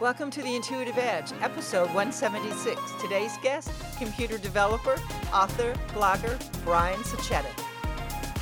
Welcome 0.00 0.30
to 0.30 0.42
the 0.42 0.56
Intuitive 0.56 0.96
Edge, 0.96 1.30
episode 1.42 1.88
176. 1.88 2.80
Today's 3.02 3.36
guest, 3.42 3.70
computer 3.98 4.38
developer, 4.38 4.98
author, 5.30 5.74
blogger, 5.88 6.40
Brian 6.64 6.98
Sachetta. 7.00 7.50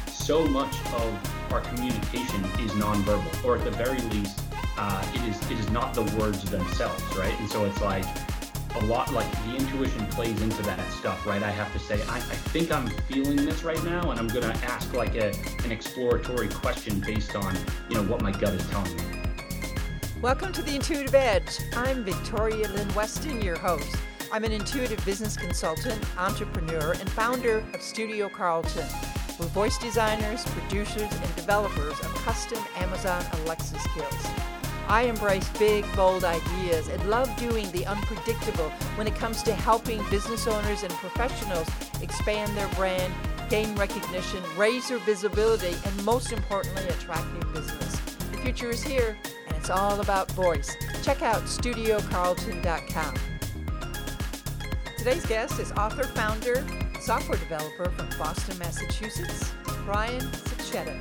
So 0.09 0.47
much 0.47 0.73
of 0.93 1.53
our 1.53 1.61
communication 1.63 2.45
is 2.61 2.71
nonverbal, 2.79 3.45
or 3.45 3.57
at 3.57 3.65
the 3.65 3.73
very 3.73 3.99
least, 4.03 4.41
uh, 4.77 5.05
it 5.13 5.23
is 5.23 5.51
it 5.51 5.59
is 5.59 5.69
not 5.73 5.95
the 5.95 6.05
words 6.17 6.49
themselves, 6.49 7.03
right? 7.17 7.37
And 7.41 7.51
so 7.51 7.65
it's 7.65 7.81
like 7.81 8.05
a 8.77 8.85
lot 8.85 9.13
like 9.13 9.29
the 9.45 9.57
intuition 9.57 10.07
plays 10.07 10.41
into 10.41 10.63
that 10.63 10.93
stuff, 10.93 11.27
right? 11.27 11.43
I 11.43 11.51
have 11.51 11.73
to 11.73 11.81
say, 11.81 12.01
I, 12.05 12.19
I 12.19 12.21
think 12.21 12.71
I'm 12.71 12.87
feeling 13.09 13.45
this 13.45 13.65
right 13.65 13.83
now, 13.83 14.13
and 14.13 14.21
I'm 14.21 14.29
gonna 14.29 14.57
ask 14.63 14.95
like 14.95 15.17
a, 15.17 15.35
an 15.65 15.73
exploratory 15.73 16.51
question 16.51 17.01
based 17.01 17.35
on 17.35 17.59
you 17.91 17.97
know 17.97 18.05
what 18.05 18.23
my 18.23 18.31
gut 18.31 18.55
is 18.55 18.65
telling 18.71 18.95
me. 18.95 19.18
Welcome 20.23 20.53
to 20.55 20.63
the 20.63 20.75
Intuitive 20.75 21.15
Edge. 21.15 21.61
I'm 21.77 22.03
Victoria 22.03 22.67
Lynn 22.67 22.93
Weston, 22.93 23.41
your 23.41 23.57
host. 23.57 23.95
I'm 24.33 24.43
an 24.43 24.51
intuitive 24.51 25.03
business 25.05 25.37
consultant, 25.37 26.05
entrepreneur, 26.19 26.91
and 26.91 27.09
founder 27.11 27.65
of 27.73 27.81
Studio 27.81 28.29
Carlton. 28.29 28.85
We're 29.39 29.47
voice 29.47 29.79
designers, 29.79 30.45
producers, 30.47 31.03
and 31.13 31.37
developers 31.37 32.01
of 32.01 32.13
custom 32.17 32.59
Amazon 32.79 33.25
Alexa 33.45 33.79
skills. 33.79 34.27
I 34.89 35.03
embrace 35.03 35.49
big, 35.57 35.85
bold 35.95 36.25
ideas 36.25 36.89
and 36.89 37.09
love 37.09 37.35
doing 37.37 37.71
the 37.71 37.87
unpredictable 37.87 38.71
when 38.97 39.07
it 39.07 39.15
comes 39.15 39.45
to 39.45 39.55
helping 39.55 40.03
business 40.11 40.49
owners 40.49 40.83
and 40.83 40.93
professionals 40.95 41.69
expand 42.03 42.57
their 42.57 42.69
brand, 42.71 43.15
gain 43.49 43.73
recognition, 43.77 44.43
raise 44.57 44.89
their 44.89 44.99
visibility, 44.99 45.77
and 45.85 46.05
most 46.05 46.33
importantly, 46.33 46.89
attract 46.89 47.33
new 47.35 47.53
business. 47.53 48.01
The 48.33 48.39
future 48.39 48.71
is 48.71 48.83
here 48.83 49.17
it's 49.69 49.79
all 49.79 50.01
about 50.01 50.31
voice. 50.33 50.75
Check 51.03 51.21
out 51.21 51.43
studiocarlton.com. 51.43 53.15
Today's 54.97 55.27
guest 55.27 55.61
is 55.61 55.73
author, 55.73 56.05
founder, 56.05 56.67
software 57.03 57.37
developer 57.37 57.91
from 57.91 58.09
Boston, 58.19 58.57
Massachusetts, 58.59 59.53
Brian 59.85 60.23
Sachetta. 60.23 60.99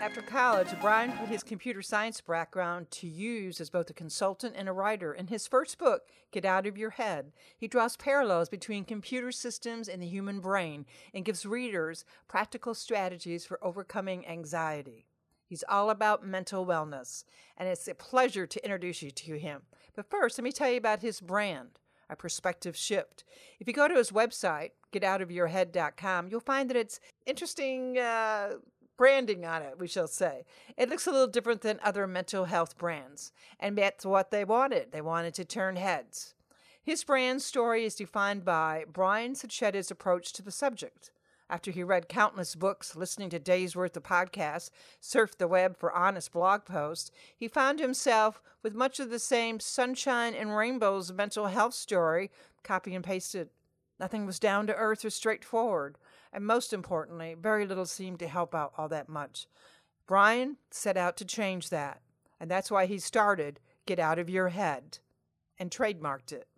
After 0.00 0.22
college, 0.22 0.68
Brian 0.80 1.12
put 1.12 1.28
his 1.28 1.42
computer 1.42 1.82
science 1.82 2.22
background 2.22 2.90
to 2.92 3.06
use 3.06 3.60
as 3.60 3.68
both 3.68 3.90
a 3.90 3.92
consultant 3.92 4.54
and 4.56 4.66
a 4.66 4.72
writer. 4.72 5.12
In 5.12 5.26
his 5.26 5.46
first 5.46 5.76
book, 5.76 6.06
Get 6.32 6.46
Out 6.46 6.66
of 6.66 6.78
Your 6.78 6.90
Head, 6.90 7.32
he 7.58 7.68
draws 7.68 7.98
parallels 7.98 8.48
between 8.48 8.86
computer 8.86 9.30
systems 9.30 9.90
and 9.90 10.00
the 10.00 10.08
human 10.08 10.40
brain 10.40 10.86
and 11.12 11.22
gives 11.22 11.44
readers 11.44 12.06
practical 12.28 12.72
strategies 12.72 13.44
for 13.44 13.62
overcoming 13.62 14.26
anxiety. 14.26 15.04
He's 15.46 15.64
all 15.68 15.90
about 15.90 16.26
mental 16.26 16.66
wellness, 16.66 17.24
and 17.56 17.68
it's 17.68 17.86
a 17.88 17.94
pleasure 17.94 18.46
to 18.46 18.64
introduce 18.64 19.02
you 19.02 19.10
to 19.12 19.38
him. 19.38 19.62
But 19.94 20.10
first, 20.10 20.38
let 20.38 20.44
me 20.44 20.52
tell 20.52 20.70
you 20.70 20.76
about 20.76 21.02
his 21.02 21.20
brand, 21.20 21.78
A 22.10 22.16
Perspective 22.16 22.76
Shift. 22.76 23.24
If 23.60 23.68
you 23.68 23.72
go 23.72 23.88
to 23.88 23.94
his 23.94 24.10
website, 24.10 24.70
getoutofyourhead.com, 24.92 26.28
you'll 26.28 26.40
find 26.40 26.68
that 26.68 26.76
it's 26.76 27.00
interesting 27.26 27.98
uh, 27.98 28.54
branding 28.96 29.44
on 29.44 29.62
it, 29.62 29.78
we 29.78 29.86
shall 29.86 30.08
say. 30.08 30.44
It 30.76 30.88
looks 30.88 31.06
a 31.06 31.12
little 31.12 31.26
different 31.26 31.62
than 31.62 31.78
other 31.82 32.06
mental 32.06 32.46
health 32.46 32.76
brands, 32.76 33.32
and 33.60 33.78
that's 33.78 34.04
what 34.04 34.30
they 34.30 34.44
wanted. 34.44 34.92
They 34.92 35.00
wanted 35.00 35.34
to 35.34 35.44
turn 35.44 35.76
heads. 35.76 36.34
His 36.82 37.04
brand 37.04 37.42
story 37.42 37.84
is 37.84 37.94
defined 37.94 38.44
by 38.44 38.84
Brian 38.92 39.34
Sachetta's 39.34 39.90
approach 39.90 40.32
to 40.34 40.42
the 40.42 40.52
subject 40.52 41.10
after 41.48 41.70
he 41.70 41.82
read 41.82 42.08
countless 42.08 42.54
books, 42.54 42.96
listening 42.96 43.30
to 43.30 43.38
days 43.38 43.76
worth 43.76 43.96
of 43.96 44.02
podcasts, 44.02 44.70
surfed 45.00 45.38
the 45.38 45.46
web 45.46 45.76
for 45.76 45.92
honest 45.92 46.32
blog 46.32 46.64
posts, 46.64 47.10
he 47.36 47.46
found 47.46 47.78
himself 47.78 48.42
with 48.62 48.74
much 48.74 48.98
of 48.98 49.10
the 49.10 49.18
same 49.18 49.60
sunshine 49.60 50.34
and 50.34 50.56
rainbows 50.56 51.12
mental 51.12 51.46
health 51.46 51.74
story, 51.74 52.30
copy 52.64 52.94
and 52.94 53.04
pasted. 53.04 53.48
Nothing 54.00 54.26
was 54.26 54.38
down 54.38 54.66
to 54.66 54.74
earth 54.74 55.04
or 55.04 55.10
straightforward, 55.10 55.98
and 56.32 56.44
most 56.44 56.72
importantly, 56.72 57.34
very 57.38 57.66
little 57.66 57.86
seemed 57.86 58.18
to 58.18 58.28
help 58.28 58.54
out 58.54 58.72
all 58.76 58.88
that 58.88 59.08
much. 59.08 59.46
Brian 60.06 60.56
set 60.70 60.96
out 60.96 61.16
to 61.16 61.24
change 61.24 61.70
that, 61.70 62.00
and 62.40 62.50
that's 62.50 62.70
why 62.70 62.86
he 62.86 62.98
started 62.98 63.60
Get 63.86 63.98
Out 63.98 64.18
of 64.18 64.28
Your 64.28 64.48
Head 64.48 64.98
and 65.58 65.70
trademarked 65.70 66.32
it. 66.32 66.48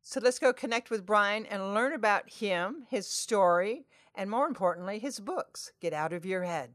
So 0.00 0.20
let's 0.20 0.40
go 0.40 0.52
connect 0.52 0.90
with 0.90 1.06
Brian 1.06 1.46
and 1.46 1.74
learn 1.74 1.92
about 1.92 2.28
him, 2.28 2.86
his 2.90 3.06
story, 3.06 3.86
and 4.14 4.30
more 4.30 4.46
importantly, 4.46 4.98
his 4.98 5.18
books, 5.20 5.72
Get 5.80 5.92
Out 5.92 6.12
of 6.12 6.26
Your 6.26 6.42
Head. 6.42 6.70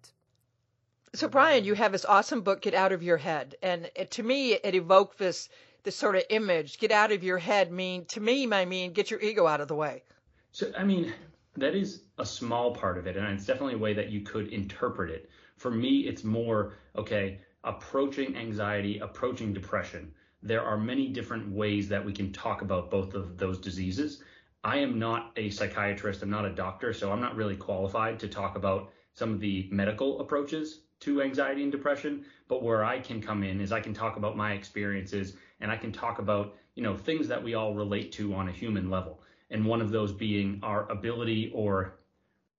So, 1.14 1.28
Brian, 1.28 1.64
you 1.64 1.74
have 1.74 1.92
this 1.92 2.06
awesome 2.06 2.42
book, 2.42 2.62
Get 2.62 2.74
Out 2.74 2.92
of 2.92 3.02
Your 3.02 3.18
Head. 3.18 3.56
And 3.62 3.90
it, 3.96 4.12
to 4.12 4.24
me, 4.24 4.54
it 4.54 4.76
evoked 4.76 5.18
this, 5.18 5.50
this 5.84 5.96
sort 5.96 6.16
of 6.16 6.24
image. 6.30 6.80
Get 6.80 6.92
out 6.92 7.12
of 7.12 7.24
your 7.24 7.38
head 7.38 7.72
mean, 7.72 8.06
to 8.06 8.20
me, 8.20 8.46
my 8.46 8.66
mean, 8.66 8.94
get 8.94 9.10
your 9.10 9.22
ego 9.22 9.48
out 9.48 9.62
of 9.62 9.68
the 9.68 9.76
way. 9.76 10.04
So, 10.52 10.72
I 10.78 10.84
mean, 10.84 11.14
that 11.56 11.76
is 11.76 12.02
a 12.18 12.26
small 12.26 12.74
part 12.74 12.98
of 12.98 13.08
it. 13.08 13.16
And 13.16 13.26
it's 13.28 13.46
definitely 13.46 13.76
a 13.76 13.80
way 13.80 13.94
that 13.94 14.10
you 14.10 14.22
could 14.22 14.50
interpret 14.50 15.10
it. 15.10 15.30
For 15.56 15.72
me, 15.72 16.02
it's 16.02 16.24
more, 16.24 16.74
okay, 16.96 17.40
approaching 17.64 18.36
anxiety, 18.36 19.00
approaching 19.00 19.54
depression. 19.54 20.14
There 20.44 20.62
are 20.62 20.78
many 20.78 21.08
different 21.08 21.52
ways 21.52 21.90
that 21.90 22.04
we 22.04 22.14
can 22.14 22.32
talk 22.32 22.62
about 22.62 22.92
both 22.92 23.16
of 23.16 23.38
those 23.38 23.60
diseases. 23.60 24.22
I 24.68 24.80
am 24.80 25.00
not 25.00 25.32
a 25.38 25.50
psychiatrist, 25.50 26.22
I'm 26.22 26.30
not 26.30 26.44
a 26.44 26.50
doctor, 26.50 26.92
so 26.92 27.10
I'm 27.10 27.22
not 27.22 27.38
really 27.38 27.56
qualified 27.56 28.20
to 28.20 28.28
talk 28.28 28.58
about 28.58 28.92
some 29.14 29.32
of 29.32 29.40
the 29.40 29.70
medical 29.72 30.20
approaches 30.20 30.82
to 31.00 31.22
anxiety 31.22 31.64
and 31.64 31.72
depression. 31.72 32.26
But 32.50 32.64
where 32.64 32.84
I 32.84 33.00
can 33.00 33.22
come 33.22 33.44
in 33.44 33.62
is 33.62 33.72
I 33.72 33.80
can 33.80 33.94
talk 33.94 34.18
about 34.18 34.36
my 34.36 34.52
experiences 34.52 35.38
and 35.62 35.72
I 35.72 35.78
can 35.78 35.94
talk 35.94 36.20
about, 36.20 36.58
you 36.76 36.84
know, 36.84 36.98
things 36.98 37.30
that 37.30 37.42
we 37.42 37.54
all 37.54 37.76
relate 37.76 38.12
to 38.14 38.34
on 38.34 38.50
a 38.50 38.52
human 38.52 38.90
level. 38.90 39.22
And 39.52 39.66
one 39.66 39.80
of 39.80 39.90
those 39.90 40.12
being 40.12 40.60
our 40.62 40.92
ability 40.92 41.50
or 41.56 42.00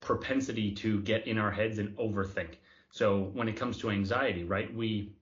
propensity 0.00 0.72
to 0.76 1.02
get 1.02 1.26
in 1.26 1.36
our 1.36 1.50
heads 1.50 1.76
and 1.76 1.94
overthink. 1.98 2.54
So 2.88 3.25
when 3.34 3.48
it 3.48 3.56
comes 3.56 3.76
to 3.80 3.90
anxiety, 3.90 4.44
right, 4.44 4.75
we 4.75 5.12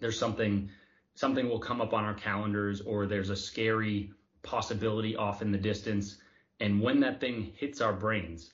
there's 0.00 0.18
something 0.18 0.70
something 1.16 1.50
will 1.50 1.60
come 1.60 1.82
up 1.82 1.92
on 1.92 2.02
our 2.02 2.14
calendars 2.14 2.80
or 2.80 3.04
there's 3.04 3.28
a 3.28 3.36
scary 3.36 4.10
possibility 4.44 5.16
off 5.16 5.42
in 5.42 5.50
the 5.50 5.58
distance. 5.58 6.18
And 6.60 6.80
when 6.80 7.00
that 7.00 7.20
thing 7.20 7.52
hits 7.56 7.80
our 7.80 7.92
brains, 7.92 8.52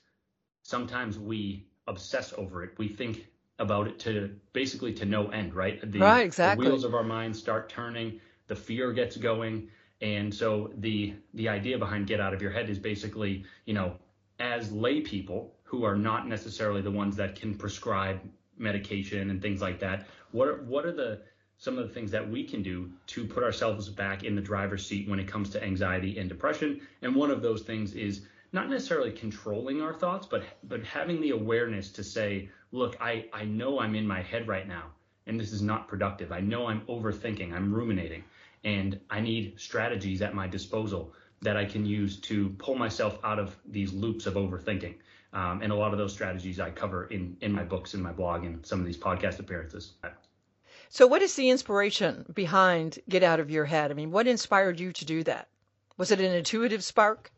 sometimes 0.62 1.18
we 1.18 1.66
obsess 1.86 2.32
over 2.38 2.64
it. 2.64 2.70
We 2.78 2.88
think 2.88 3.26
about 3.58 3.86
it 3.86 3.98
to 4.00 4.34
basically 4.54 4.94
to 4.94 5.04
no 5.04 5.28
end, 5.28 5.54
right? 5.54 5.78
The, 5.92 5.98
right, 5.98 6.24
exactly. 6.24 6.64
The 6.64 6.70
wheels 6.70 6.84
of 6.84 6.94
our 6.94 7.04
minds 7.04 7.38
start 7.38 7.68
turning, 7.68 8.20
the 8.46 8.56
fear 8.56 8.92
gets 8.92 9.16
going. 9.16 9.68
And 10.00 10.34
so 10.34 10.72
the 10.78 11.14
the 11.34 11.48
idea 11.48 11.76
behind 11.76 12.06
get 12.06 12.20
out 12.20 12.32
of 12.32 12.40
your 12.40 12.50
head 12.50 12.70
is 12.70 12.78
basically, 12.78 13.44
you 13.66 13.74
know, 13.74 13.96
as 14.38 14.72
lay 14.72 15.02
people 15.02 15.54
who 15.62 15.84
are 15.84 15.96
not 15.96 16.26
necessarily 16.26 16.80
the 16.80 16.90
ones 16.90 17.16
that 17.16 17.36
can 17.36 17.54
prescribe 17.54 18.18
medication 18.56 19.30
and 19.30 19.42
things 19.42 19.60
like 19.60 19.78
that, 19.80 20.06
what 20.32 20.48
are, 20.48 20.62
what 20.62 20.86
are 20.86 20.92
the 20.92 21.20
some 21.60 21.78
of 21.78 21.86
the 21.86 21.94
things 21.94 22.10
that 22.10 22.28
we 22.28 22.42
can 22.42 22.62
do 22.62 22.90
to 23.06 23.24
put 23.24 23.44
ourselves 23.44 23.88
back 23.88 24.24
in 24.24 24.34
the 24.34 24.42
driver's 24.42 24.84
seat 24.84 25.08
when 25.08 25.20
it 25.20 25.28
comes 25.28 25.50
to 25.50 25.62
anxiety 25.62 26.18
and 26.18 26.28
depression. 26.28 26.80
And 27.02 27.14
one 27.14 27.30
of 27.30 27.42
those 27.42 27.62
things 27.62 27.94
is 27.94 28.22
not 28.52 28.68
necessarily 28.68 29.12
controlling 29.12 29.80
our 29.80 29.94
thoughts, 29.94 30.26
but 30.26 30.42
but 30.64 30.82
having 30.82 31.20
the 31.20 31.30
awareness 31.30 31.92
to 31.92 32.02
say, 32.02 32.48
look, 32.72 32.96
I, 33.00 33.26
I 33.32 33.44
know 33.44 33.78
I'm 33.78 33.94
in 33.94 34.06
my 34.06 34.22
head 34.22 34.48
right 34.48 34.66
now 34.66 34.86
and 35.26 35.38
this 35.38 35.52
is 35.52 35.62
not 35.62 35.86
productive. 35.86 36.32
I 36.32 36.40
know 36.40 36.66
I'm 36.66 36.80
overthinking, 36.82 37.52
I'm 37.52 37.72
ruminating, 37.72 38.24
and 38.64 38.98
I 39.10 39.20
need 39.20 39.54
strategies 39.58 40.22
at 40.22 40.34
my 40.34 40.48
disposal 40.48 41.12
that 41.42 41.56
I 41.56 41.64
can 41.64 41.86
use 41.86 42.18
to 42.22 42.50
pull 42.58 42.74
myself 42.74 43.18
out 43.24 43.38
of 43.38 43.56
these 43.64 43.92
loops 43.92 44.26
of 44.26 44.34
overthinking. 44.34 44.96
Um, 45.32 45.62
and 45.62 45.72
a 45.72 45.76
lot 45.76 45.92
of 45.92 45.98
those 45.98 46.12
strategies 46.12 46.58
I 46.58 46.70
cover 46.70 47.04
in, 47.06 47.36
in 47.40 47.52
my 47.52 47.62
books, 47.62 47.94
in 47.94 48.02
my 48.02 48.12
blog, 48.12 48.44
and 48.44 48.66
some 48.66 48.80
of 48.80 48.86
these 48.86 48.98
podcast 48.98 49.38
appearances. 49.38 49.92
So, 50.92 51.06
what 51.06 51.22
is 51.22 51.36
the 51.36 51.50
inspiration 51.50 52.26
behind 52.34 52.98
Get 53.08 53.22
Out 53.22 53.38
of 53.38 53.48
Your 53.48 53.64
Head? 53.64 53.92
I 53.92 53.94
mean, 53.94 54.10
what 54.10 54.26
inspired 54.26 54.80
you 54.80 54.92
to 54.94 55.04
do 55.04 55.22
that? 55.22 55.46
Was 55.96 56.10
it 56.10 56.20
an 56.20 56.32
intuitive 56.32 56.82
spark? 56.82 57.30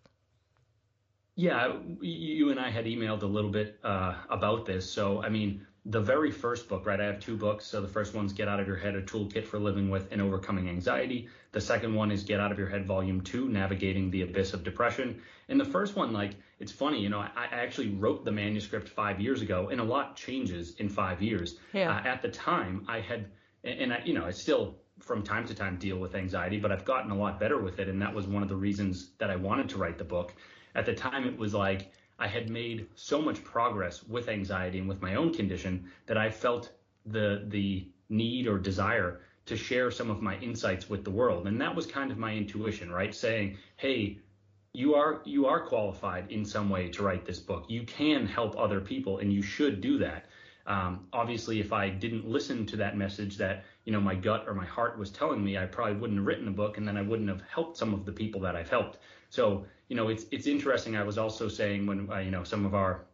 Yeah, 1.35 1.75
you 2.01 2.51
and 2.51 2.59
I 2.59 2.71
had 2.71 2.87
emailed 2.87 3.23
a 3.23 3.27
little 3.27 3.51
bit 3.51 3.79
uh, 3.85 4.15
about 4.31 4.65
this. 4.65 4.91
So, 4.91 5.23
I 5.23 5.29
mean, 5.29 5.67
the 5.85 6.01
very 6.01 6.31
first 6.31 6.67
book, 6.67 6.87
right? 6.87 6.99
I 6.99 7.05
have 7.05 7.21
two 7.21 7.37
books. 7.37 7.67
So, 7.67 7.83
the 7.83 7.89
first 7.89 8.15
one's 8.15 8.33
Get 8.33 8.49
Out 8.49 8.59
of 8.59 8.67
Your 8.67 8.77
Head, 8.77 8.95
a 8.95 9.03
toolkit 9.03 9.45
for 9.45 9.59
living 9.59 9.91
with 9.91 10.11
and 10.11 10.23
overcoming 10.23 10.71
anxiety. 10.71 11.29
The 11.53 11.61
second 11.61 11.95
one 11.95 12.11
is 12.11 12.25
Get 12.25 12.41
Out 12.41 12.53
of 12.53 12.59
Your 12.59 12.71
Head, 12.71 12.87
Volume 12.87 13.21
Two, 13.21 13.51
Navigating 13.51 14.11
the 14.11 14.23
Abyss 14.23 14.55
of 14.55 14.65
Depression. 14.65 15.21
And 15.51 15.61
the 15.61 15.67
first 15.67 15.95
one, 15.95 16.15
like, 16.15 16.37
it's 16.59 16.73
funny, 16.73 17.03
you 17.03 17.11
know, 17.11 17.19
I, 17.19 17.29
I 17.37 17.47
actually 17.57 17.91
wrote 17.91 18.25
the 18.25 18.33
manuscript 18.33 18.89
five 18.89 19.21
years 19.21 19.43
ago, 19.43 19.69
and 19.69 19.79
a 19.79 19.85
lot 19.85 20.17
changes 20.17 20.75
in 20.77 20.89
five 20.89 21.21
years. 21.21 21.59
Yeah. 21.75 21.95
Uh, 21.95 22.09
at 22.09 22.23
the 22.23 22.31
time, 22.31 22.87
I 22.89 23.01
had 23.01 23.27
and, 23.65 23.81
and 23.81 23.93
I, 23.93 24.03
you 24.05 24.15
know, 24.15 24.25
I 24.25 24.31
still 24.31 24.77
from 25.01 25.23
time 25.23 25.47
to 25.47 25.55
time 25.55 25.77
deal 25.77 25.97
with 25.99 26.15
anxiety, 26.15 26.59
but 26.59 26.71
I've 26.71 26.85
gotten 26.85 27.11
a 27.11 27.17
lot 27.17 27.41
better 27.41 27.59
with 27.59 27.79
it, 27.79 27.89
and 27.89 28.01
that 28.03 28.15
was 28.15 28.27
one 28.27 28.43
of 28.43 28.49
the 28.49 28.57
reasons 28.57 29.11
that 29.19 29.31
I 29.31 29.37
wanted 29.37 29.69
to 29.71 29.79
write 29.79 29.99
the 29.99 30.05
book. 30.05 30.33
At 30.75 30.87
the 30.87 30.95
time, 30.95 31.27
it 31.27 31.37
was 31.37 31.55
like 31.55 31.93
I 32.19 32.29
had 32.29 32.49
made 32.49 32.89
so 32.95 33.21
much 33.21 33.43
progress 33.43 34.03
with 34.05 34.29
anxiety 34.29 34.79
and 34.79 34.89
with 34.89 35.03
my 35.03 35.17
own 35.17 35.33
condition 35.33 35.91
that 36.07 36.17
I 36.17 36.31
felt 36.31 36.71
the 37.07 37.45
the 37.49 37.89
need 38.09 38.47
or 38.47 38.59
desire 38.59 39.21
to 39.47 39.57
share 39.57 39.91
some 39.91 40.11
of 40.11 40.23
my 40.23 40.39
insights 40.39 40.89
with 40.89 41.03
the 41.03 41.11
world. 41.11 41.49
And 41.49 41.61
that 41.61 41.75
was 41.75 41.87
kind 41.87 42.13
of 42.13 42.19
my 42.19 42.33
intuition, 42.33 42.93
right? 42.93 43.13
Saying, 43.15 43.59
hey, 43.77 44.19
you 44.73 44.95
are 44.95 45.21
you 45.25 45.47
are 45.47 45.67
qualified 45.67 46.31
in 46.31 46.45
some 46.45 46.71
way 46.71 46.89
to 46.91 47.03
write 47.03 47.25
this 47.27 47.41
book. 47.41 47.67
You 47.69 47.83
can 47.85 48.27
help 48.27 48.59
other 48.59 48.81
people, 48.81 49.19
and 49.19 49.33
you 49.33 49.43
should 49.43 49.81
do 49.81 49.99
that. 49.99 50.27
Um, 50.67 51.07
obviously, 51.13 51.61
if 51.61 51.73
I 51.73 51.89
didn't 51.89 52.29
listen 52.29 52.67
to 52.67 52.77
that 52.77 52.97
message 52.97 53.37
that 53.39 53.65
you 53.85 53.93
know 53.93 54.01
my 54.01 54.15
gut 54.15 54.45
or 54.47 54.55
my 54.55 54.67
heart 54.67 54.99
was 54.99 55.11
telling 55.11 55.43
me, 55.43 55.59
I 55.59 55.67
probably 55.67 55.97
wouldn't 55.97 56.19
have 56.19 56.27
written 56.27 56.45
the 56.45 56.53
book, 56.53 56.79
and 56.79 56.87
then 56.87 56.97
I 56.97 57.03
wouldn't 57.03 57.29
have 57.29 57.43
helped 57.43 57.77
some 57.77 57.93
of 57.93 58.05
the 58.05 58.13
people 58.13 58.41
that 58.43 58.57
I've 58.57 58.71
helped. 58.71 58.99
So 59.31 59.67
you 59.89 59.97
know, 59.97 60.09
it's 60.09 60.25
it's 60.31 60.47
interesting. 60.47 60.97
I 60.97 61.03
was 61.03 61.19
also 61.19 61.49
saying 61.49 61.87
when 61.87 62.11
uh, 62.11 62.19
you 62.19 62.31
know 62.31 62.45
some 62.45 62.65
of 62.65 62.75
our 62.75 63.05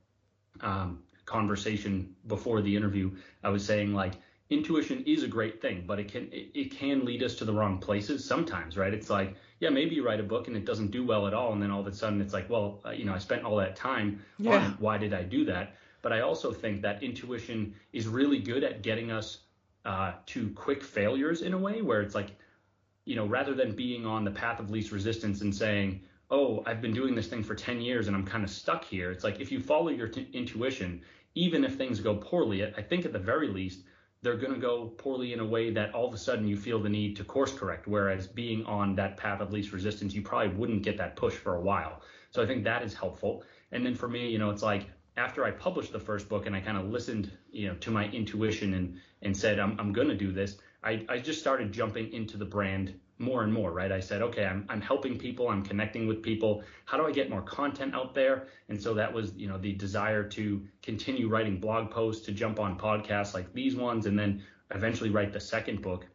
um, 0.60 1.00
conversation 1.24 2.14
before 2.26 2.60
the 2.60 2.74
interview, 2.74 3.10
I 3.42 3.48
was 3.48 3.64
saying 3.64 3.94
like 3.94 4.14
intuition 4.50 5.04
is 5.06 5.22
a 5.22 5.28
great 5.28 5.60
thing, 5.60 5.84
but 5.86 5.98
it 5.98 6.10
can 6.10 6.28
it, 6.32 6.50
it 6.54 6.70
can 6.70 7.04
lead 7.04 7.22
us 7.22 7.34
to 7.36 7.44
the 7.44 7.52
wrong 7.52 7.78
places 7.78 8.24
sometimes, 8.24 8.76
right? 8.76 8.92
It's 8.92 9.10
like 9.10 9.34
yeah, 9.60 9.70
maybe 9.70 9.94
you 9.94 10.04
write 10.04 10.20
a 10.20 10.24
book 10.24 10.46
and 10.46 10.56
it 10.56 10.64
doesn't 10.64 10.90
do 10.90 11.04
well 11.04 11.26
at 11.26 11.34
all, 11.34 11.52
and 11.52 11.62
then 11.62 11.70
all 11.70 11.80
of 11.80 11.86
a 11.86 11.92
sudden 11.92 12.20
it's 12.20 12.32
like, 12.32 12.48
well, 12.48 12.80
uh, 12.84 12.90
you 12.90 13.04
know, 13.04 13.14
I 13.14 13.18
spent 13.18 13.44
all 13.44 13.56
that 13.56 13.76
time 13.76 14.22
yeah. 14.38 14.56
on 14.56 14.76
why 14.78 14.98
did 14.98 15.12
I 15.12 15.22
do 15.22 15.44
that? 15.46 15.74
But 16.02 16.12
I 16.12 16.20
also 16.20 16.52
think 16.52 16.82
that 16.82 17.02
intuition 17.02 17.74
is 17.92 18.06
really 18.06 18.38
good 18.38 18.64
at 18.64 18.82
getting 18.82 19.10
us 19.10 19.38
uh, 19.84 20.12
to 20.26 20.50
quick 20.50 20.82
failures 20.82 21.42
in 21.42 21.54
a 21.54 21.58
way 21.58 21.82
where 21.82 22.00
it's 22.00 22.14
like, 22.14 22.36
you 23.04 23.16
know, 23.16 23.26
rather 23.26 23.54
than 23.54 23.74
being 23.74 24.06
on 24.06 24.24
the 24.24 24.30
path 24.30 24.60
of 24.60 24.70
least 24.70 24.92
resistance 24.92 25.40
and 25.40 25.54
saying, 25.54 26.00
oh, 26.30 26.62
I've 26.66 26.82
been 26.82 26.92
doing 26.92 27.14
this 27.14 27.26
thing 27.26 27.42
for 27.42 27.54
10 27.54 27.80
years 27.80 28.06
and 28.06 28.16
I'm 28.16 28.26
kind 28.26 28.44
of 28.44 28.50
stuck 28.50 28.84
here. 28.84 29.10
It's 29.10 29.24
like 29.24 29.40
if 29.40 29.50
you 29.50 29.60
follow 29.60 29.88
your 29.88 30.08
t- 30.08 30.28
intuition, 30.32 31.00
even 31.34 31.64
if 31.64 31.76
things 31.76 32.00
go 32.00 32.16
poorly, 32.16 32.64
I 32.64 32.82
think 32.82 33.04
at 33.04 33.12
the 33.12 33.18
very 33.18 33.48
least, 33.48 33.84
they're 34.20 34.36
going 34.36 34.52
to 34.52 34.58
go 34.58 34.86
poorly 34.98 35.32
in 35.32 35.40
a 35.40 35.44
way 35.44 35.70
that 35.70 35.94
all 35.94 36.06
of 36.06 36.12
a 36.12 36.18
sudden 36.18 36.46
you 36.46 36.56
feel 36.56 36.80
the 36.80 36.88
need 36.88 37.16
to 37.16 37.24
course 37.24 37.52
correct. 37.52 37.86
Whereas 37.86 38.26
being 38.26 38.64
on 38.66 38.96
that 38.96 39.16
path 39.16 39.40
of 39.40 39.52
least 39.52 39.72
resistance, 39.72 40.12
you 40.12 40.22
probably 40.22 40.54
wouldn't 40.56 40.82
get 40.82 40.98
that 40.98 41.14
push 41.16 41.34
for 41.34 41.54
a 41.54 41.60
while. 41.60 42.02
So 42.30 42.42
I 42.42 42.46
think 42.46 42.64
that 42.64 42.82
is 42.82 42.94
helpful. 42.94 43.44
And 43.70 43.86
then 43.86 43.94
for 43.94 44.08
me, 44.08 44.28
you 44.28 44.38
know, 44.38 44.50
it's 44.50 44.62
like 44.62 44.88
after 45.18 45.44
I 45.44 45.50
published 45.50 45.92
the 45.92 46.00
first 46.00 46.28
book 46.28 46.46
and 46.46 46.54
I 46.56 46.60
kind 46.60 46.78
of 46.78 46.88
listened, 46.88 47.30
you 47.50 47.68
know, 47.68 47.74
to 47.74 47.90
my 47.90 48.06
intuition 48.06 48.74
and 48.74 48.98
and 49.22 49.36
said 49.36 49.58
I'm 49.58 49.78
I'm 49.78 49.92
going 49.92 50.08
to 50.08 50.16
do 50.16 50.32
this, 50.32 50.56
I 50.82 51.04
I 51.08 51.18
just 51.18 51.40
started 51.40 51.72
jumping 51.72 52.12
into 52.12 52.36
the 52.36 52.44
brand 52.46 52.94
more 53.18 53.42
and 53.42 53.52
more, 53.52 53.72
right? 53.72 53.90
I 53.90 53.98
said, 53.98 54.22
okay, 54.22 54.46
I'm, 54.46 54.64
I'm 54.68 54.80
helping 54.80 55.18
people, 55.18 55.48
I'm 55.48 55.64
connecting 55.64 56.06
with 56.06 56.22
people. 56.22 56.62
How 56.84 56.96
do 56.96 57.04
I 57.04 57.10
get 57.10 57.28
more 57.28 57.42
content 57.42 57.92
out 57.94 58.14
there? 58.14 58.46
And 58.68 58.80
so 58.80 58.94
that 58.94 59.12
was, 59.12 59.34
you 59.34 59.48
know, 59.48 59.58
the 59.58 59.72
desire 59.72 60.22
to 60.22 60.64
continue 60.82 61.28
writing 61.28 61.58
blog 61.58 61.90
posts, 61.90 62.24
to 62.26 62.32
jump 62.32 62.60
on 62.60 62.78
podcasts 62.78 63.34
like 63.34 63.52
these 63.52 63.74
ones, 63.74 64.06
and 64.06 64.16
then 64.16 64.42
eventually 64.72 65.10
write 65.10 65.32
the 65.32 65.40
second 65.40 65.82
book. 65.82 66.06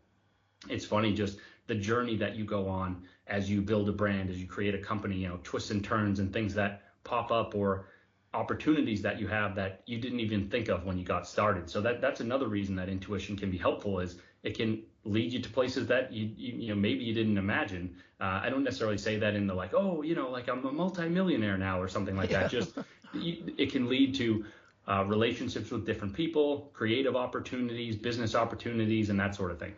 It's 0.69 0.85
funny, 0.85 1.13
just 1.13 1.39
the 1.67 1.75
journey 1.75 2.15
that 2.17 2.35
you 2.37 2.45
go 2.45 2.69
on 2.69 3.03
as 3.27 3.49
you 3.49 3.61
build 3.61 3.89
a 3.89 3.93
brand, 3.93 4.29
as 4.29 4.39
you 4.39 4.47
create 4.47 4.73
a 4.73 4.79
company, 4.79 5.17
you 5.17 5.27
know, 5.27 5.39
twists 5.43 5.71
and 5.71 5.83
turns 5.83 6.19
and 6.19 6.31
things 6.31 6.53
that 6.53 6.83
pop 7.03 7.31
up 7.31 7.53
or 7.53 7.87
opportunities 8.33 9.01
that 9.01 9.19
you 9.19 9.27
have 9.27 9.55
that 9.55 9.83
you 9.85 9.99
didn't 9.99 10.19
even 10.19 10.49
think 10.49 10.67
of 10.67 10.85
when 10.85 10.97
you 10.97 11.05
got 11.05 11.27
started. 11.27 11.69
So 11.69 11.81
that 11.81 12.01
that's 12.01 12.19
another 12.19 12.47
reason 12.47 12.75
that 12.75 12.89
intuition 12.89 13.37
can 13.37 13.51
be 13.51 13.57
helpful 13.57 13.99
is 13.99 14.15
it 14.43 14.57
can 14.57 14.83
lead 15.05 15.33
you 15.33 15.41
to 15.41 15.49
places 15.49 15.87
that 15.87 16.11
you 16.11 16.31
you, 16.35 16.53
you 16.53 16.67
know 16.69 16.75
maybe 16.75 17.03
you 17.03 17.13
didn't 17.13 17.37
imagine. 17.37 17.95
Uh, 18.19 18.41
I 18.43 18.49
don't 18.49 18.63
necessarily 18.63 18.97
say 18.97 19.17
that 19.17 19.35
in 19.35 19.47
the 19.47 19.53
like 19.53 19.73
oh 19.73 20.01
you 20.01 20.15
know 20.15 20.29
like 20.29 20.49
I'm 20.49 20.65
a 20.65 20.71
multimillionaire 20.71 21.57
now 21.57 21.79
or 21.79 21.87
something 21.87 22.15
like 22.15 22.31
yeah. 22.31 22.43
that. 22.43 22.51
Just 22.51 22.77
you, 23.13 23.53
it 23.57 23.71
can 23.71 23.87
lead 23.87 24.15
to 24.15 24.45
uh, 24.87 25.05
relationships 25.05 25.71
with 25.71 25.85
different 25.85 26.13
people, 26.13 26.71
creative 26.73 27.15
opportunities, 27.15 27.95
business 27.95 28.35
opportunities, 28.35 29.09
and 29.09 29.19
that 29.19 29.35
sort 29.35 29.51
of 29.51 29.59
thing. 29.59 29.73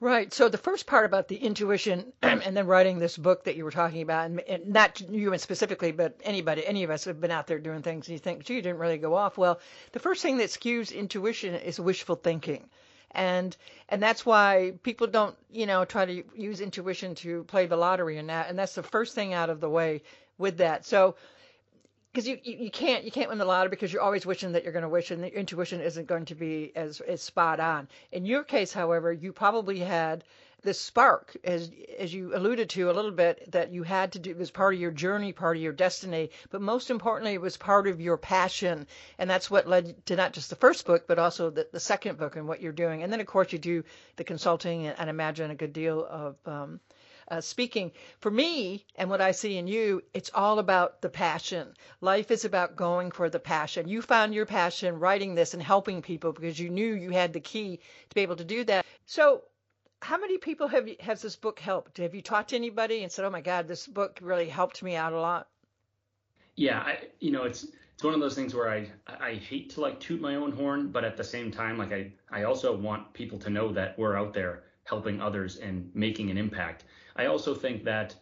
Right. 0.00 0.32
So 0.32 0.48
the 0.48 0.58
first 0.58 0.86
part 0.86 1.06
about 1.06 1.26
the 1.26 1.36
intuition 1.36 2.12
and 2.22 2.56
then 2.56 2.68
writing 2.68 3.00
this 3.00 3.16
book 3.16 3.44
that 3.44 3.56
you 3.56 3.64
were 3.64 3.72
talking 3.72 4.02
about, 4.02 4.30
and, 4.30 4.68
not 4.68 5.00
you 5.00 5.36
specifically, 5.38 5.90
but 5.90 6.20
anybody, 6.22 6.64
any 6.64 6.84
of 6.84 6.90
us 6.90 7.04
have 7.06 7.20
been 7.20 7.32
out 7.32 7.48
there 7.48 7.58
doing 7.58 7.82
things 7.82 8.06
and 8.06 8.12
you 8.12 8.20
think, 8.20 8.44
gee, 8.44 8.54
you 8.54 8.62
didn't 8.62 8.78
really 8.78 8.98
go 8.98 9.14
off. 9.14 9.36
Well, 9.36 9.58
the 9.90 9.98
first 9.98 10.22
thing 10.22 10.36
that 10.38 10.50
skews 10.50 10.94
intuition 10.94 11.54
is 11.56 11.80
wishful 11.80 12.14
thinking. 12.14 12.68
And 13.10 13.56
and 13.88 14.00
that's 14.02 14.24
why 14.24 14.74
people 14.82 15.08
don't, 15.08 15.36
you 15.50 15.66
know, 15.66 15.84
try 15.84 16.04
to 16.04 16.22
use 16.36 16.60
intuition 16.60 17.14
to 17.16 17.42
play 17.44 17.66
the 17.66 17.76
lottery 17.76 18.18
and 18.18 18.28
that 18.28 18.50
and 18.50 18.58
that's 18.58 18.74
the 18.74 18.82
first 18.82 19.14
thing 19.14 19.32
out 19.32 19.50
of 19.50 19.60
the 19.60 19.70
way 19.70 20.02
with 20.36 20.58
that. 20.58 20.84
So 20.86 21.16
because 22.12 22.26
you, 22.26 22.38
you, 22.42 22.56
you 22.64 22.70
can't 22.70 23.04
you 23.04 23.10
can't 23.10 23.28
win 23.28 23.38
the 23.38 23.44
lottery 23.44 23.70
because 23.70 23.92
you're 23.92 24.02
always 24.02 24.26
wishing 24.26 24.52
that 24.52 24.64
you're 24.64 24.72
going 24.72 24.82
to 24.82 24.88
wish 24.88 25.10
and 25.10 25.22
the 25.22 25.38
intuition 25.38 25.80
isn't 25.80 26.06
going 26.06 26.24
to 26.26 26.34
be 26.34 26.72
as 26.74 27.00
as 27.00 27.22
spot 27.22 27.60
on. 27.60 27.88
In 28.12 28.24
your 28.24 28.44
case, 28.44 28.72
however, 28.72 29.12
you 29.12 29.32
probably 29.32 29.78
had 29.78 30.24
this 30.62 30.80
spark 30.80 31.36
as 31.44 31.70
as 31.98 32.12
you 32.12 32.34
alluded 32.34 32.68
to 32.68 32.90
a 32.90 32.92
little 32.92 33.12
bit 33.12 33.50
that 33.52 33.70
you 33.72 33.84
had 33.84 34.12
to 34.12 34.18
do 34.18 34.30
it 34.30 34.36
was 34.36 34.50
part 34.50 34.74
of 34.74 34.80
your 34.80 34.90
journey 34.90 35.32
part 35.32 35.56
of 35.56 35.62
your 35.62 35.72
destiny 35.72 36.30
but 36.50 36.60
most 36.60 36.90
importantly 36.90 37.32
it 37.32 37.40
was 37.40 37.56
part 37.56 37.86
of 37.86 38.00
your 38.00 38.16
passion 38.16 38.84
and 39.18 39.30
that's 39.30 39.48
what 39.48 39.68
led 39.68 40.04
to 40.06 40.16
not 40.16 40.32
just 40.32 40.50
the 40.50 40.56
first 40.56 40.84
book 40.84 41.06
but 41.06 41.18
also 41.18 41.50
the, 41.50 41.68
the 41.72 41.78
second 41.78 42.18
book 42.18 42.34
and 42.34 42.48
what 42.48 42.60
you're 42.60 42.72
doing 42.72 43.04
and 43.04 43.12
then 43.12 43.20
of 43.20 43.26
course 43.26 43.52
you 43.52 43.58
do 43.58 43.84
the 44.16 44.24
consulting 44.24 44.88
and, 44.88 44.98
and 44.98 45.08
imagine 45.08 45.52
a 45.52 45.54
good 45.54 45.72
deal 45.72 46.04
of 46.04 46.36
um, 46.46 46.80
uh, 47.30 47.40
speaking. 47.40 47.92
For 48.20 48.30
me, 48.30 48.84
and 48.96 49.10
what 49.10 49.20
I 49.20 49.32
see 49.32 49.56
in 49.56 49.66
you, 49.66 50.02
it's 50.14 50.30
all 50.34 50.58
about 50.58 51.00
the 51.02 51.08
passion. 51.08 51.74
Life 52.00 52.30
is 52.30 52.44
about 52.44 52.76
going 52.76 53.10
for 53.10 53.30
the 53.30 53.38
passion. 53.38 53.88
You 53.88 54.02
found 54.02 54.34
your 54.34 54.46
passion 54.46 54.98
writing 54.98 55.34
this 55.34 55.54
and 55.54 55.62
helping 55.62 56.02
people 56.02 56.32
because 56.32 56.58
you 56.58 56.70
knew 56.70 56.94
you 56.94 57.10
had 57.10 57.32
the 57.32 57.40
key 57.40 57.80
to 58.08 58.14
be 58.14 58.22
able 58.22 58.36
to 58.36 58.44
do 58.44 58.64
that. 58.64 58.84
So, 59.06 59.44
how 60.00 60.18
many 60.18 60.38
people 60.38 60.68
have 60.68 60.86
you, 60.88 60.96
has 61.00 61.22
this 61.22 61.36
book 61.36 61.58
helped? 61.58 61.98
Have 61.98 62.14
you 62.14 62.22
talked 62.22 62.50
to 62.50 62.56
anybody 62.56 63.02
and 63.02 63.10
said, 63.10 63.24
"Oh 63.24 63.30
my 63.30 63.40
God, 63.40 63.66
this 63.66 63.86
book 63.86 64.18
really 64.22 64.48
helped 64.48 64.82
me 64.82 64.94
out 64.94 65.12
a 65.12 65.20
lot"? 65.20 65.48
Yeah, 66.54 66.78
I, 66.78 67.08
you 67.20 67.32
know, 67.32 67.44
it's 67.44 67.66
it's 67.94 68.04
one 68.04 68.14
of 68.14 68.20
those 68.20 68.36
things 68.36 68.54
where 68.54 68.70
I 68.70 68.88
I 69.08 69.34
hate 69.34 69.70
to 69.70 69.80
like 69.80 69.98
toot 69.98 70.20
my 70.20 70.36
own 70.36 70.52
horn, 70.52 70.92
but 70.92 71.04
at 71.04 71.16
the 71.16 71.24
same 71.24 71.50
time, 71.50 71.76
like 71.78 71.92
I 71.92 72.12
I 72.30 72.44
also 72.44 72.76
want 72.76 73.12
people 73.12 73.38
to 73.40 73.50
know 73.50 73.72
that 73.72 73.98
we're 73.98 74.16
out 74.16 74.32
there 74.32 74.62
helping 74.84 75.20
others 75.20 75.56
and 75.56 75.90
making 75.94 76.30
an 76.30 76.38
impact. 76.38 76.84
I 77.18 77.26
also 77.26 77.54
think 77.54 77.84
that 77.84 78.14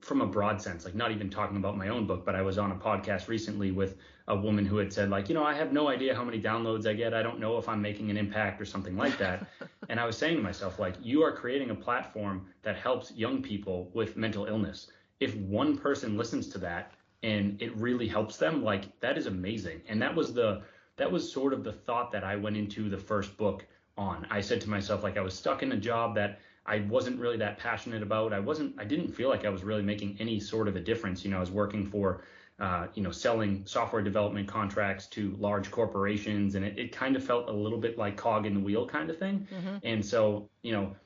from 0.00 0.20
a 0.20 0.26
broad 0.26 0.60
sense, 0.60 0.84
like 0.84 0.94
not 0.94 1.10
even 1.10 1.30
talking 1.30 1.56
about 1.56 1.76
my 1.76 1.88
own 1.88 2.06
book, 2.06 2.26
but 2.26 2.34
I 2.34 2.42
was 2.42 2.58
on 2.58 2.70
a 2.70 2.74
podcast 2.74 3.26
recently 3.26 3.70
with 3.70 3.96
a 4.28 4.36
woman 4.36 4.66
who 4.66 4.76
had 4.76 4.92
said, 4.92 5.08
like, 5.08 5.28
you 5.30 5.34
know, 5.34 5.44
I 5.44 5.54
have 5.54 5.72
no 5.72 5.88
idea 5.88 6.14
how 6.14 6.22
many 6.22 6.40
downloads 6.40 6.86
I 6.86 6.92
get. 6.92 7.14
I 7.14 7.22
don't 7.22 7.40
know 7.40 7.56
if 7.56 7.68
I'm 7.68 7.80
making 7.80 8.10
an 8.10 8.18
impact 8.18 8.60
or 8.60 8.66
something 8.66 8.96
like 8.96 9.16
that. 9.18 9.46
and 9.88 9.98
I 9.98 10.04
was 10.04 10.18
saying 10.18 10.36
to 10.36 10.42
myself, 10.42 10.78
like, 10.78 10.94
you 11.00 11.22
are 11.22 11.32
creating 11.32 11.70
a 11.70 11.74
platform 11.74 12.46
that 12.62 12.76
helps 12.76 13.12
young 13.12 13.42
people 13.42 13.90
with 13.94 14.16
mental 14.16 14.44
illness. 14.44 14.90
If 15.20 15.34
one 15.36 15.76
person 15.76 16.18
listens 16.18 16.48
to 16.48 16.58
that 16.58 16.92
and 17.22 17.60
it 17.60 17.74
really 17.76 18.06
helps 18.06 18.36
them, 18.36 18.62
like, 18.62 19.00
that 19.00 19.16
is 19.16 19.26
amazing. 19.26 19.80
And 19.88 20.00
that 20.02 20.14
was 20.14 20.34
the, 20.34 20.62
that 20.96 21.10
was 21.10 21.32
sort 21.32 21.54
of 21.54 21.64
the 21.64 21.72
thought 21.72 22.12
that 22.12 22.24
I 22.24 22.36
went 22.36 22.56
into 22.56 22.90
the 22.90 22.98
first 22.98 23.36
book 23.38 23.66
on. 23.96 24.26
I 24.30 24.42
said 24.42 24.60
to 24.62 24.70
myself, 24.70 25.02
like, 25.02 25.16
I 25.16 25.22
was 25.22 25.34
stuck 25.34 25.62
in 25.62 25.72
a 25.72 25.76
job 25.76 26.14
that 26.16 26.40
I 26.66 26.80
wasn't 26.80 27.20
really 27.20 27.36
that 27.38 27.58
passionate 27.58 28.02
about. 28.02 28.32
I 28.32 28.40
wasn't. 28.40 28.74
I 28.78 28.84
didn't 28.84 29.08
feel 29.08 29.28
like 29.28 29.44
I 29.44 29.50
was 29.50 29.62
really 29.64 29.82
making 29.82 30.16
any 30.18 30.40
sort 30.40 30.66
of 30.68 30.76
a 30.76 30.80
difference. 30.80 31.24
You 31.24 31.30
know, 31.30 31.36
I 31.36 31.40
was 31.40 31.50
working 31.50 31.84
for, 31.84 32.24
uh, 32.58 32.86
you 32.94 33.02
know, 33.02 33.10
selling 33.10 33.66
software 33.66 34.02
development 34.02 34.48
contracts 34.48 35.06
to 35.08 35.36
large 35.38 35.70
corporations, 35.70 36.54
and 36.54 36.64
it, 36.64 36.78
it 36.78 36.92
kind 36.92 37.16
of 37.16 37.24
felt 37.24 37.48
a 37.50 37.52
little 37.52 37.78
bit 37.78 37.98
like 37.98 38.16
cog 38.16 38.46
in 38.46 38.54
the 38.54 38.60
wheel 38.60 38.86
kind 38.86 39.10
of 39.10 39.18
thing. 39.18 39.46
Mm-hmm. 39.52 39.76
And 39.82 40.04
so, 40.04 40.48
you 40.62 40.72
know, 40.72 40.96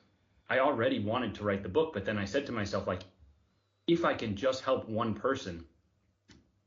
I 0.49 0.59
already 0.59 0.99
wanted 0.99 1.35
to 1.35 1.43
write 1.43 1.61
the 1.61 1.69
book, 1.69 1.93
but 1.93 2.05
then 2.05 2.17
I 2.17 2.25
said 2.25 2.45
to 2.45 2.51
myself, 2.53 2.87
like, 2.87 3.01
if 3.85 4.05
I 4.05 4.13
can 4.13 4.35
just 4.35 4.63
help 4.63 4.87
one 4.87 5.13
person, 5.13 5.65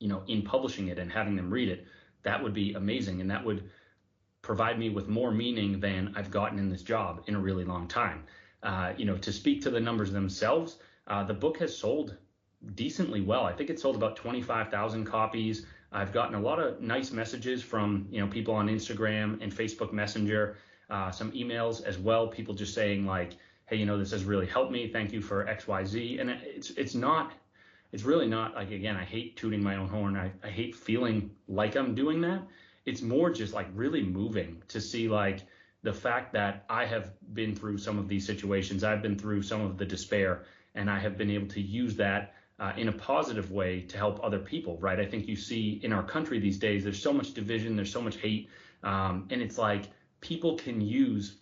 you 0.00 0.08
know, 0.08 0.22
in 0.26 0.42
publishing 0.42 0.88
it 0.88 0.98
and 0.98 1.10
having 1.10 1.34
them 1.34 1.50
read 1.50 1.68
it, 1.68 1.86
that 2.24 2.42
would 2.42 2.52
be 2.52 2.74
amazing, 2.74 3.20
and 3.20 3.30
that 3.30 3.44
would 3.44 3.70
provide 4.42 4.78
me 4.78 4.90
with 4.90 5.08
more 5.08 5.30
meaning 5.30 5.80
than 5.80 6.12
I've 6.16 6.30
gotten 6.30 6.58
in 6.58 6.68
this 6.68 6.82
job 6.82 7.22
in 7.26 7.34
a 7.36 7.40
really 7.40 7.64
long 7.64 7.88
time. 7.88 8.24
Uh, 8.62 8.92
you 8.96 9.04
know, 9.04 9.16
to 9.16 9.32
speak 9.32 9.62
to 9.62 9.70
the 9.70 9.80
numbers 9.80 10.12
themselves, 10.12 10.78
uh, 11.08 11.24
the 11.24 11.34
book 11.34 11.58
has 11.58 11.76
sold 11.76 12.16
decently 12.74 13.20
well. 13.20 13.44
I 13.44 13.52
think 13.52 13.70
it 13.70 13.80
sold 13.80 13.96
about 13.96 14.16
25,000 14.16 15.04
copies. 15.04 15.66
I've 15.90 16.12
gotten 16.12 16.34
a 16.34 16.40
lot 16.40 16.58
of 16.58 16.80
nice 16.80 17.10
messages 17.10 17.62
from 17.62 18.06
you 18.10 18.20
know 18.20 18.26
people 18.26 18.54
on 18.54 18.68
Instagram 18.68 19.42
and 19.42 19.52
Facebook 19.52 19.92
Messenger, 19.92 20.56
uh, 20.88 21.10
some 21.10 21.32
emails 21.32 21.84
as 21.84 21.98
well. 21.98 22.28
People 22.28 22.54
just 22.54 22.74
saying 22.74 23.04
like, 23.06 23.32
hey, 23.66 23.76
you 23.76 23.86
know, 23.86 23.98
this 23.98 24.10
has 24.12 24.24
really 24.24 24.46
helped 24.46 24.72
me. 24.72 24.88
Thank 24.88 25.12
you 25.12 25.20
for 25.20 25.46
X, 25.48 25.66
Y, 25.66 25.84
Z. 25.84 26.18
And 26.18 26.30
it's 26.30 26.70
it's 26.70 26.94
not, 26.94 27.32
it's 27.92 28.04
really 28.04 28.26
not 28.26 28.54
like 28.54 28.70
again. 28.70 28.96
I 28.96 29.04
hate 29.04 29.36
tooting 29.36 29.62
my 29.62 29.76
own 29.76 29.88
horn. 29.88 30.16
I, 30.16 30.30
I 30.42 30.50
hate 30.50 30.74
feeling 30.74 31.30
like 31.46 31.76
I'm 31.76 31.94
doing 31.94 32.20
that. 32.22 32.42
It's 32.86 33.02
more 33.02 33.30
just 33.30 33.52
like 33.52 33.68
really 33.74 34.02
moving 34.02 34.62
to 34.68 34.80
see 34.80 35.08
like 35.08 35.40
the 35.82 35.92
fact 35.92 36.32
that 36.32 36.64
I 36.68 36.86
have 36.86 37.12
been 37.34 37.54
through 37.54 37.78
some 37.78 37.98
of 37.98 38.08
these 38.08 38.26
situations, 38.26 38.84
I've 38.84 39.02
been 39.02 39.18
through 39.18 39.42
some 39.42 39.60
of 39.62 39.78
the 39.78 39.84
despair, 39.84 40.44
and 40.74 40.88
I 40.88 40.98
have 40.98 41.18
been 41.18 41.30
able 41.30 41.48
to 41.48 41.60
use 41.60 41.96
that 41.96 42.34
uh, 42.60 42.72
in 42.76 42.88
a 42.88 42.92
positive 42.92 43.50
way 43.50 43.80
to 43.82 43.96
help 43.96 44.20
other 44.22 44.38
people, 44.38 44.78
right? 44.78 45.00
I 45.00 45.06
think 45.06 45.26
you 45.26 45.36
see 45.36 45.80
in 45.82 45.92
our 45.92 46.02
country 46.02 46.38
these 46.38 46.58
days, 46.58 46.84
there's 46.84 47.02
so 47.02 47.12
much 47.12 47.34
division, 47.34 47.74
there's 47.74 47.92
so 47.92 48.00
much 48.00 48.16
hate, 48.16 48.48
um, 48.84 49.26
and 49.30 49.42
it's 49.42 49.58
like 49.58 49.90
people 50.20 50.56
can 50.56 50.80
use 50.80 51.38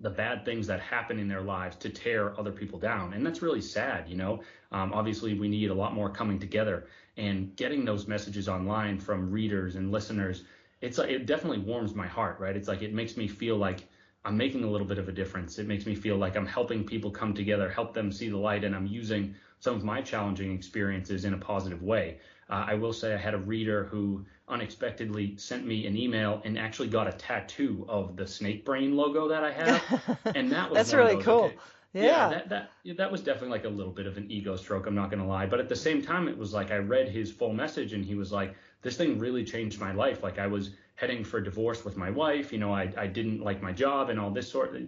the 0.00 0.10
bad 0.10 0.44
things 0.44 0.66
that 0.66 0.80
happen 0.80 1.18
in 1.18 1.28
their 1.28 1.40
lives 1.40 1.76
to 1.76 1.90
tear 1.90 2.38
other 2.38 2.52
people 2.52 2.78
down. 2.78 3.14
And 3.14 3.26
that's 3.26 3.42
really 3.42 3.60
sad, 3.60 4.08
you 4.08 4.16
know. 4.16 4.42
Um, 4.70 4.92
obviously, 4.92 5.38
we 5.38 5.48
need 5.48 5.70
a 5.70 5.74
lot 5.74 5.94
more 5.94 6.08
coming 6.08 6.38
together 6.38 6.86
and 7.16 7.54
getting 7.56 7.84
those 7.84 8.06
messages 8.06 8.48
online 8.48 8.98
from 8.98 9.30
readers 9.30 9.74
and 9.74 9.90
listeners. 9.90 10.44
It's 10.80 10.98
like, 10.98 11.10
it 11.10 11.26
definitely 11.26 11.58
warms 11.58 11.94
my 11.94 12.06
heart, 12.06 12.38
right? 12.38 12.56
It's 12.56 12.68
like 12.68 12.82
it 12.82 12.94
makes 12.94 13.16
me 13.16 13.26
feel 13.28 13.56
like 13.56 13.88
I'm 14.24 14.36
making 14.36 14.64
a 14.64 14.70
little 14.70 14.86
bit 14.86 14.98
of 14.98 15.08
a 15.08 15.12
difference. 15.12 15.58
It 15.58 15.66
makes 15.66 15.86
me 15.86 15.94
feel 15.94 16.16
like 16.16 16.36
I'm 16.36 16.46
helping 16.46 16.84
people 16.84 17.10
come 17.10 17.34
together, 17.34 17.70
help 17.70 17.94
them 17.94 18.12
see 18.12 18.28
the 18.28 18.36
light, 18.36 18.64
and 18.64 18.74
I'm 18.74 18.86
using 18.86 19.34
some 19.60 19.74
of 19.74 19.84
my 19.84 20.00
challenging 20.00 20.54
experiences 20.54 21.24
in 21.24 21.34
a 21.34 21.38
positive 21.38 21.82
way. 21.82 22.18
Uh, 22.50 22.64
I 22.66 22.74
will 22.74 22.92
say 22.92 23.14
I 23.14 23.16
had 23.16 23.34
a 23.34 23.38
reader 23.38 23.84
who 23.84 24.24
unexpectedly 24.48 25.36
sent 25.36 25.66
me 25.66 25.86
an 25.86 25.96
email 25.96 26.40
and 26.44 26.58
actually 26.58 26.88
got 26.88 27.06
a 27.06 27.12
tattoo 27.12 27.84
of 27.88 28.16
the 28.16 28.26
snake 28.26 28.64
brain 28.64 28.96
logo 28.96 29.28
that 29.28 29.44
I 29.44 29.52
have, 29.52 30.18
and 30.34 30.50
that 30.52 30.70
was 30.70 30.76
that's 30.76 30.94
really 30.94 31.22
cool. 31.22 31.44
Okay. 31.44 31.56
Yeah. 31.94 32.02
yeah, 32.02 32.28
that 32.28 32.48
that 32.50 32.70
that 32.98 33.10
was 33.10 33.22
definitely 33.22 33.50
like 33.50 33.64
a 33.64 33.68
little 33.70 33.92
bit 33.92 34.06
of 34.06 34.18
an 34.18 34.30
ego 34.30 34.56
stroke. 34.56 34.86
I'm 34.86 34.94
not 34.94 35.10
gonna 35.10 35.26
lie, 35.26 35.46
but 35.46 35.58
at 35.58 35.68
the 35.68 35.76
same 35.76 36.02
time, 36.02 36.28
it 36.28 36.36
was 36.36 36.52
like 36.52 36.70
I 36.70 36.76
read 36.76 37.08
his 37.08 37.32
full 37.32 37.52
message 37.52 37.92
and 37.94 38.04
he 38.04 38.14
was 38.14 38.30
like, 38.30 38.54
"This 38.88 38.96
thing 38.96 39.18
really 39.18 39.44
changed 39.44 39.78
my 39.78 39.92
life. 39.92 40.22
Like 40.22 40.38
I 40.38 40.46
was 40.46 40.70
heading 40.94 41.22
for 41.22 41.42
divorce 41.42 41.84
with 41.84 41.98
my 41.98 42.10
wife. 42.10 42.54
You 42.54 42.58
know, 42.58 42.72
I 42.72 42.90
I 42.96 43.06
didn't 43.06 43.42
like 43.42 43.60
my 43.60 43.72
job 43.72 44.08
and 44.08 44.18
all 44.18 44.30
this 44.30 44.50
sort, 44.50 44.74
of 44.74 44.82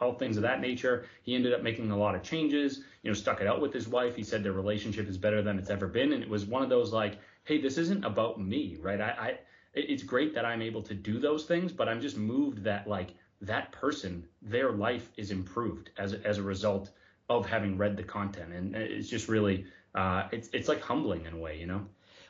all 0.00 0.14
things 0.14 0.36
of 0.36 0.42
that 0.42 0.60
nature. 0.60 1.06
He 1.22 1.36
ended 1.36 1.52
up 1.52 1.62
making 1.62 1.92
a 1.92 1.96
lot 1.96 2.16
of 2.16 2.24
changes. 2.24 2.82
You 3.02 3.10
know, 3.10 3.14
stuck 3.14 3.40
it 3.40 3.46
out 3.46 3.60
with 3.60 3.72
his 3.72 3.86
wife. 3.86 4.16
He 4.16 4.24
said 4.24 4.42
their 4.42 4.52
relationship 4.64 5.08
is 5.08 5.16
better 5.16 5.42
than 5.42 5.60
it's 5.60 5.70
ever 5.70 5.86
been, 5.86 6.12
and 6.12 6.24
it 6.24 6.28
was 6.28 6.44
one 6.44 6.64
of 6.64 6.68
those 6.68 6.92
like 6.92 7.18
hey, 7.44 7.60
this 7.60 7.78
isn't 7.78 8.04
about 8.04 8.40
me, 8.40 8.76
right? 8.80 9.00
I, 9.00 9.10
I 9.26 9.38
it's 9.74 10.02
great 10.02 10.34
that 10.34 10.44
I'm 10.44 10.60
able 10.60 10.82
to 10.82 10.94
do 10.94 11.20
those 11.20 11.44
things, 11.44 11.70
but 11.70 11.88
I'm 11.88 12.00
just 12.00 12.16
moved 12.16 12.64
that 12.64 12.88
like 12.88 13.14
that 13.42 13.70
person, 13.70 14.26
their 14.42 14.72
life 14.72 15.08
is 15.16 15.30
improved 15.30 15.90
as 15.98 16.14
as 16.14 16.38
a 16.38 16.42
result 16.42 16.90
of 17.28 17.46
having 17.46 17.78
read 17.78 17.96
the 17.96 18.02
content, 18.02 18.52
and 18.52 18.74
it's 18.74 19.08
just 19.08 19.28
really 19.28 19.66
uh, 19.94 20.28
it's 20.32 20.48
it's 20.52 20.68
like 20.68 20.80
humbling 20.80 21.26
in 21.26 21.34
a 21.34 21.38
way, 21.38 21.60
you 21.60 21.66
know. 21.66 21.86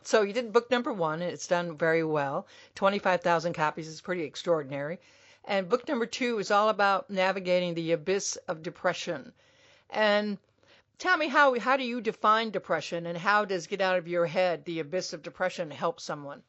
So 0.06 0.22
you 0.22 0.32
did 0.32 0.52
book 0.52 0.70
number 0.70 0.92
one, 0.92 1.20
and 1.20 1.30
it's 1.30 1.46
done 1.46 1.76
very 1.76 2.04
well. 2.04 2.46
Twenty 2.74 2.98
five 2.98 3.22
thousand 3.22 3.52
copies 3.54 3.88
is 3.88 4.00
pretty 4.00 4.22
extraordinary. 4.22 4.98
And 5.44 5.68
book 5.68 5.86
number 5.88 6.06
two 6.06 6.38
is 6.38 6.50
all 6.50 6.68
about 6.68 7.10
navigating 7.10 7.74
the 7.74 7.92
abyss 7.92 8.36
of 8.48 8.62
depression. 8.62 9.32
And 9.90 10.38
tell 10.98 11.16
me 11.16 11.28
how 11.28 11.58
how 11.58 11.76
do 11.76 11.84
you 11.84 12.00
define 12.00 12.50
depression 12.50 13.06
and 13.06 13.18
how 13.18 13.44
does 13.44 13.66
get 13.66 13.80
out 13.80 13.98
of 13.98 14.08
your 14.08 14.26
head 14.26 14.64
the 14.64 14.80
abyss 14.80 15.12
of 15.12 15.22
depression 15.22 15.70
help 15.70 16.00
someone 16.00 16.42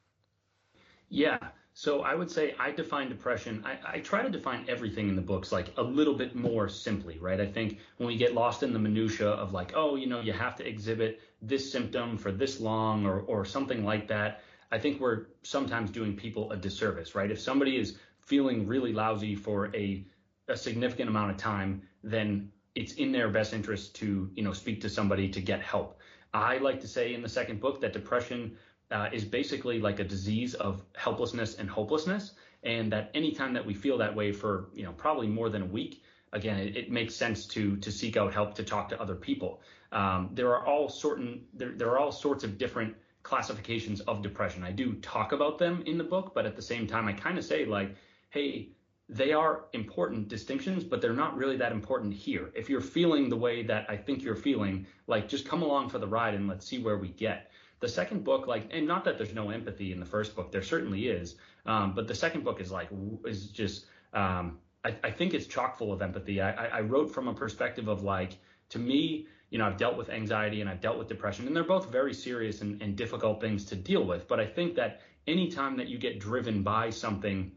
yeah 1.10 1.38
so 1.78 2.02
i 2.02 2.16
would 2.16 2.32
say 2.32 2.56
i 2.60 2.72
define 2.72 3.08
depression 3.08 3.64
I, 3.64 3.98
I, 3.98 4.00
try 4.00 4.24
to 4.24 4.32
define 4.32 4.66
everything 4.68 5.10
in 5.10 5.16
the 5.16 5.22
books 5.22 5.52
like 5.52 5.72
a 5.78 5.84
little 5.84 6.16
bit 6.16 6.34
more 6.34 6.68
simply 6.68 7.20
right 7.20 7.40
i 7.40 7.46
think 7.46 7.78
when 7.98 8.08
we 8.08 8.18
get 8.18 8.34
lost 8.34 8.64
in 8.64 8.74
the 8.74 8.80
minutia 8.80 9.30
of 9.30 9.54
like 9.54 9.74
oh 9.76 9.96
you 9.96 10.08
know 10.08 10.20
you 10.20 10.34
have 10.34 10.56
to 10.56 10.68
exhibit 10.68 11.22
this 11.40 11.72
symptom 11.72 12.18
for 12.18 12.32
this 12.32 12.60
long 12.60 13.06
or 13.06 13.20
or 13.34 13.46
something 13.46 13.86
like 13.86 14.08
that 14.08 14.42
i 14.72 14.80
think 14.80 15.00
we're 15.00 15.28
sometimes 15.44 15.92
doing 15.92 16.16
people 16.16 16.52
a 16.52 16.58
disservice 16.58 17.14
right 17.14 17.30
if 17.30 17.40
somebody 17.40 17.78
is 17.78 18.00
feeling 18.22 18.66
really 18.66 18.92
lousy 18.92 19.36
for 19.36 19.76
a 19.76 20.04
a 20.48 20.58
significant 20.58 21.10
amount 21.10 21.30
of 21.30 21.38
time 21.38 21.84
then 22.04 22.52
it's 22.78 22.94
in 22.94 23.12
their 23.12 23.30
best 23.30 23.54
interest 23.54 23.96
to 23.96 24.32
you 24.36 24.44
know 24.44 24.54
speak 24.54 24.80
to 24.82 24.90
somebody 24.90 25.28
to 25.30 25.42
get 25.42 25.62
help. 25.62 26.00
I 26.34 26.58
like 26.60 26.80
to 26.82 26.88
say 26.88 27.16
in 27.16 27.22
the 27.24 27.30
second 27.30 27.60
book 27.60 27.82
that 27.82 27.94
depression 27.94 28.56
uh, 28.92 29.10
is 29.12 29.26
basically 29.26 29.80
like 29.80 30.00
a 30.00 30.04
disease 30.04 30.54
of 30.54 30.82
helplessness 30.96 31.56
and 31.56 31.70
hopelessness, 31.70 32.34
and 32.64 32.92
that 32.92 33.12
anytime 33.14 33.54
that 33.54 33.66
we 33.66 33.74
feel 33.74 33.98
that 33.98 34.16
way 34.16 34.32
for 34.32 34.70
you 34.74 34.84
know 34.84 34.92
probably 34.94 35.28
more 35.28 35.50
than 35.50 35.62
a 35.62 35.66
week, 35.66 36.04
again 36.34 36.58
it, 36.60 36.76
it 36.78 36.92
makes 36.92 37.16
sense 37.16 37.46
to 37.46 37.78
to 37.78 37.92
seek 37.92 38.18
out 38.18 38.34
help 38.34 38.56
to 38.56 38.64
talk 38.64 38.90
to 38.90 39.02
other 39.02 39.16
people. 39.16 39.62
Um, 39.92 40.30
there 40.34 40.50
are 40.50 40.66
all 40.66 40.90
certain 40.90 41.46
there, 41.54 41.72
there 41.76 41.90
are 41.90 42.00
all 42.00 42.12
sorts 42.12 42.44
of 42.44 42.58
different 42.58 42.96
classifications 43.24 44.00
of 44.02 44.22
depression. 44.22 44.64
I 44.64 44.72
do 44.72 44.94
talk 44.96 45.34
about 45.34 45.58
them 45.58 45.84
in 45.86 45.98
the 45.98 46.04
book, 46.04 46.34
but 46.34 46.46
at 46.46 46.56
the 46.56 46.62
same 46.62 46.88
time 46.88 47.08
I 47.08 47.14
kind 47.14 47.38
of 47.38 47.44
say 47.44 47.66
like, 47.66 47.96
hey, 48.30 48.70
they 49.10 49.32
are 49.32 49.66
important 49.74 50.28
distinctions, 50.28 50.84
but 50.84 51.02
they're 51.02 51.14
not 51.14 51.38
really 51.38 51.58
that 51.58 51.72
important 51.72 52.14
here. 52.14 52.52
If 52.54 52.70
you're 52.70 52.82
feeling 52.82 53.30
the 53.30 53.38
way 53.38 53.64
that 53.64 53.86
I 53.90 53.96
think 53.96 54.22
you're 54.22 54.36
feeling, 54.36 54.86
like 55.08 55.30
just 55.30 55.48
come 55.48 55.62
along 55.62 55.90
for 55.90 56.00
the 56.00 56.08
ride 56.08 56.34
and 56.34 56.48
let's 56.48 56.66
see 56.66 56.80
where 56.80 56.98
we 56.98 57.10
get. 57.10 57.52
The 57.80 57.88
second 57.88 58.24
book, 58.24 58.48
like, 58.48 58.68
and 58.72 58.88
not 58.88 59.06
that 59.06 59.18
there's 59.18 59.34
no 59.34 59.50
empathy 59.50 59.92
in 59.92 60.00
the 60.00 60.06
first 60.06 60.36
book, 60.36 60.52
there 60.52 60.64
certainly 60.64 61.08
is, 61.08 61.36
um, 61.66 61.94
but 61.94 62.08
the 62.08 62.16
second 62.16 62.44
book 62.44 62.60
is 62.60 62.72
like 62.72 62.90
is 63.26 63.50
just 63.50 63.86
um, 64.14 64.58
I, 64.84 64.96
I, 65.04 65.12
think 65.12 65.34
it's 65.34 65.46
chock 65.46 65.78
full 65.78 65.94
of 65.94 66.02
empathy. 66.02 66.42
I, 66.42 66.68
I 66.68 66.82
wrote 66.82 67.14
from 67.14 67.28
a 67.28 67.34
perspective 67.34 67.88
of 67.88 68.04
like 68.04 68.38
to 68.70 68.80
me, 68.80 69.28
you 69.50 69.58
know, 69.58 69.66
I've 69.66 69.78
dealt 69.78 69.98
with 69.98 70.10
anxiety 70.10 70.62
and 70.62 70.70
I've 70.70 70.82
dealt 70.82 70.98
with 70.98 71.08
depression, 71.08 71.46
and 71.46 71.56
they're 71.56 71.64
both 71.64 71.92
very 71.92 72.14
serious 72.14 72.62
and, 72.62 72.82
and 72.82 72.96
difficult 72.96 73.42
things 73.42 73.66
to 73.66 73.76
deal 73.76 74.04
with. 74.04 74.28
But 74.28 74.40
I 74.40 74.46
think 74.46 74.76
that 74.76 75.02
anytime 75.28 75.78
that 75.78 75.88
you 75.88 75.98
get 75.98 76.20
driven 76.20 76.64
by 76.64 76.90
something 76.90 77.52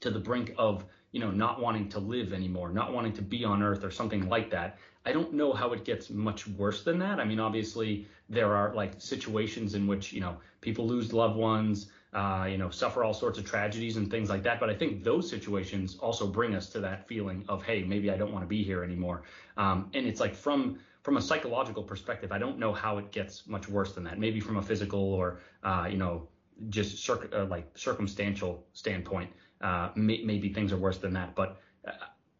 to 0.00 0.10
the 0.10 0.18
brink 0.18 0.54
of 0.58 0.84
you 1.12 1.20
know 1.20 1.30
not 1.30 1.60
wanting 1.60 1.88
to 1.88 1.98
live 1.98 2.32
anymore 2.32 2.70
not 2.70 2.92
wanting 2.92 3.12
to 3.14 3.22
be 3.22 3.44
on 3.44 3.62
earth 3.62 3.84
or 3.84 3.90
something 3.90 4.28
like 4.28 4.50
that 4.50 4.78
i 5.08 5.12
don't 5.12 5.32
know 5.32 5.52
how 5.52 5.72
it 5.72 5.84
gets 5.84 6.10
much 6.10 6.46
worse 6.46 6.82
than 6.84 6.98
that. 6.98 7.18
I 7.20 7.24
mean 7.24 7.40
obviously 7.40 8.06
there 8.28 8.54
are 8.54 8.74
like 8.74 8.92
situations 8.98 9.74
in 9.74 9.86
which 9.86 10.12
you 10.12 10.20
know 10.20 10.36
people 10.60 10.86
lose 10.86 11.12
loved 11.12 11.36
ones 11.36 11.90
uh, 12.14 12.46
you 12.52 12.58
know 12.58 12.70
suffer 12.70 13.04
all 13.04 13.14
sorts 13.14 13.38
of 13.38 13.44
tragedies 13.44 13.96
and 13.96 14.10
things 14.10 14.28
like 14.28 14.42
that. 14.42 14.60
But 14.60 14.70
i 14.70 14.74
think 14.74 15.04
those 15.04 15.28
situations 15.28 15.96
also 16.06 16.26
bring 16.26 16.54
us 16.54 16.68
to 16.70 16.80
that 16.80 17.08
feeling 17.08 17.44
of 17.48 17.62
hey 17.62 17.82
maybe 17.82 18.10
i 18.10 18.16
don't 18.16 18.32
want 18.32 18.44
to 18.44 18.48
be 18.48 18.62
here 18.62 18.82
anymore. 18.84 19.22
Um, 19.56 19.90
and 19.94 20.06
it's 20.06 20.20
like 20.20 20.34
from 20.34 20.78
from 21.02 21.16
a 21.16 21.22
psychological 21.22 21.82
perspective 21.82 22.32
i 22.32 22.38
don't 22.38 22.58
know 22.58 22.72
how 22.72 22.98
it 22.98 23.12
gets 23.12 23.46
much 23.46 23.68
worse 23.68 23.92
than 23.94 24.04
that. 24.04 24.18
Maybe 24.18 24.40
from 24.40 24.56
a 24.58 24.62
physical 24.70 25.04
or 25.20 25.40
uh, 25.64 25.86
you 25.90 25.98
know 25.98 26.28
just 26.70 27.08
uh, 27.08 27.44
like 27.44 27.66
circumstantial 27.76 28.64
standpoint 28.72 29.30
uh, 29.60 29.90
may, 29.94 30.22
maybe 30.24 30.52
things 30.52 30.72
are 30.72 30.76
worse 30.76 30.98
than 30.98 31.12
that. 31.14 31.34
But 31.34 31.60
uh, 31.86 31.92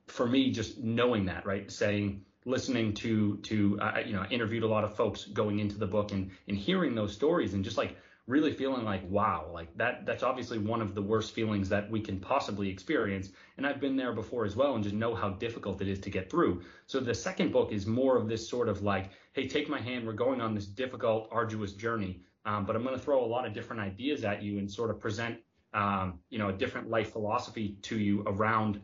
for 0.07 0.27
me, 0.27 0.51
just 0.51 0.79
knowing 0.79 1.27
that, 1.27 1.47
right, 1.47 1.71
saying, 1.71 2.25
listening 2.45 2.95
to 2.95 3.37
to 3.39 3.79
uh, 3.81 4.01
you 4.05 4.13
know, 4.13 4.25
interviewed 4.31 4.63
a 4.63 4.67
lot 4.69 4.85
of 4.85 4.95
folks 4.95 5.25
going 5.25 5.59
into 5.59 5.79
the 5.79 5.87
book 5.87 6.13
and 6.13 6.31
and 6.49 6.57
hearing 6.57 6.95
those 6.95 7.13
stories 7.13 7.55
and 7.55 7.65
just 7.65 7.77
like 7.77 7.97
really 8.27 8.53
feeling 8.53 8.85
like 8.85 9.03
wow 9.09 9.51
like 9.55 9.75
that 9.79 10.05
that's 10.05 10.23
obviously 10.23 10.59
one 10.59 10.83
of 10.83 10.95
the 10.95 11.01
worst 11.01 11.35
feelings 11.35 11.69
that 11.71 11.91
we 11.91 12.01
can 12.01 12.21
possibly 12.21 12.69
experience. 12.69 13.31
And 13.57 13.67
i've 13.67 13.81
been 13.81 13.97
there 13.97 14.13
before 14.13 14.45
as 14.45 14.57
well 14.57 14.75
and 14.75 14.85
just 14.85 14.95
know 14.95 15.15
how 15.15 15.31
difficult 15.31 15.81
it 15.81 15.89
is 15.89 16.01
to 16.01 16.11
get 16.11 16.31
through. 16.31 16.63
So 16.87 17.01
the 17.01 17.15
second 17.15 17.53
book 17.53 17.73
is 17.73 17.87
more 17.87 18.17
of 18.17 18.29
this 18.29 18.49
sort 18.49 18.69
of 18.69 18.83
like 18.83 19.11
hey 19.33 19.49
take 19.49 19.69
my 19.69 19.81
hand 19.81 20.07
we're 20.07 20.13
going 20.13 20.41
on 20.41 20.55
this 20.55 20.67
difficult 20.67 21.29
arduous 21.31 21.73
journey. 21.73 22.21
Um, 22.45 22.65
but 22.65 22.77
i'm 22.77 22.83
going 22.83 22.95
to 22.95 23.03
throw 23.03 23.25
a 23.25 23.27
lot 23.27 23.47
of 23.47 23.53
different 23.53 23.83
ideas 23.83 24.25
at 24.25 24.43
you 24.43 24.59
and 24.59 24.71
sort 24.71 24.91
of 24.91 25.01
present 25.01 25.39
um, 25.75 26.21
you 26.31 26.39
know, 26.39 26.49
a 26.49 26.53
different 26.53 26.89
life 26.89 27.13
philosophy 27.13 27.77
to 27.83 27.99
you 27.99 28.23
around, 28.27 28.81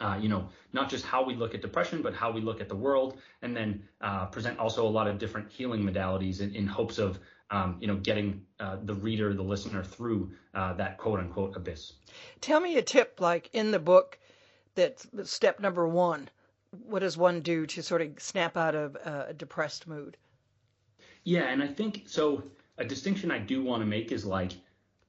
uh, 0.00 0.18
you 0.20 0.28
know, 0.28 0.48
not 0.72 0.88
just 0.88 1.04
how 1.04 1.24
we 1.24 1.34
look 1.34 1.54
at 1.54 1.62
depression, 1.62 2.02
but 2.02 2.14
how 2.14 2.30
we 2.30 2.40
look 2.40 2.60
at 2.60 2.68
the 2.68 2.76
world, 2.76 3.18
and 3.42 3.56
then 3.56 3.82
uh, 4.00 4.26
present 4.26 4.58
also 4.58 4.86
a 4.86 4.88
lot 4.88 5.06
of 5.06 5.18
different 5.18 5.50
healing 5.50 5.82
modalities 5.82 6.40
in, 6.40 6.54
in 6.54 6.66
hopes 6.66 6.98
of, 6.98 7.18
um, 7.50 7.76
you 7.80 7.86
know, 7.86 7.96
getting 7.96 8.42
uh, 8.60 8.76
the 8.84 8.94
reader, 8.94 9.34
the 9.34 9.42
listener 9.42 9.82
through 9.82 10.30
uh, 10.54 10.72
that 10.74 10.98
quote 10.98 11.20
unquote 11.20 11.56
abyss. 11.56 11.94
Tell 12.40 12.60
me 12.60 12.76
a 12.76 12.82
tip, 12.82 13.20
like 13.20 13.50
in 13.52 13.70
the 13.70 13.78
book, 13.78 14.18
that's 14.74 15.06
step 15.24 15.60
number 15.60 15.86
one. 15.86 16.28
What 16.86 17.00
does 17.00 17.16
one 17.16 17.40
do 17.40 17.66
to 17.66 17.82
sort 17.82 18.02
of 18.02 18.20
snap 18.20 18.56
out 18.56 18.74
of 18.74 18.96
a 18.96 19.32
depressed 19.34 19.86
mood? 19.86 20.16
Yeah, 21.24 21.44
and 21.44 21.62
I 21.62 21.66
think 21.66 22.04
so. 22.06 22.42
A 22.78 22.84
distinction 22.84 23.30
I 23.30 23.38
do 23.38 23.64
want 23.64 23.80
to 23.80 23.86
make 23.86 24.12
is 24.12 24.26
like 24.26 24.52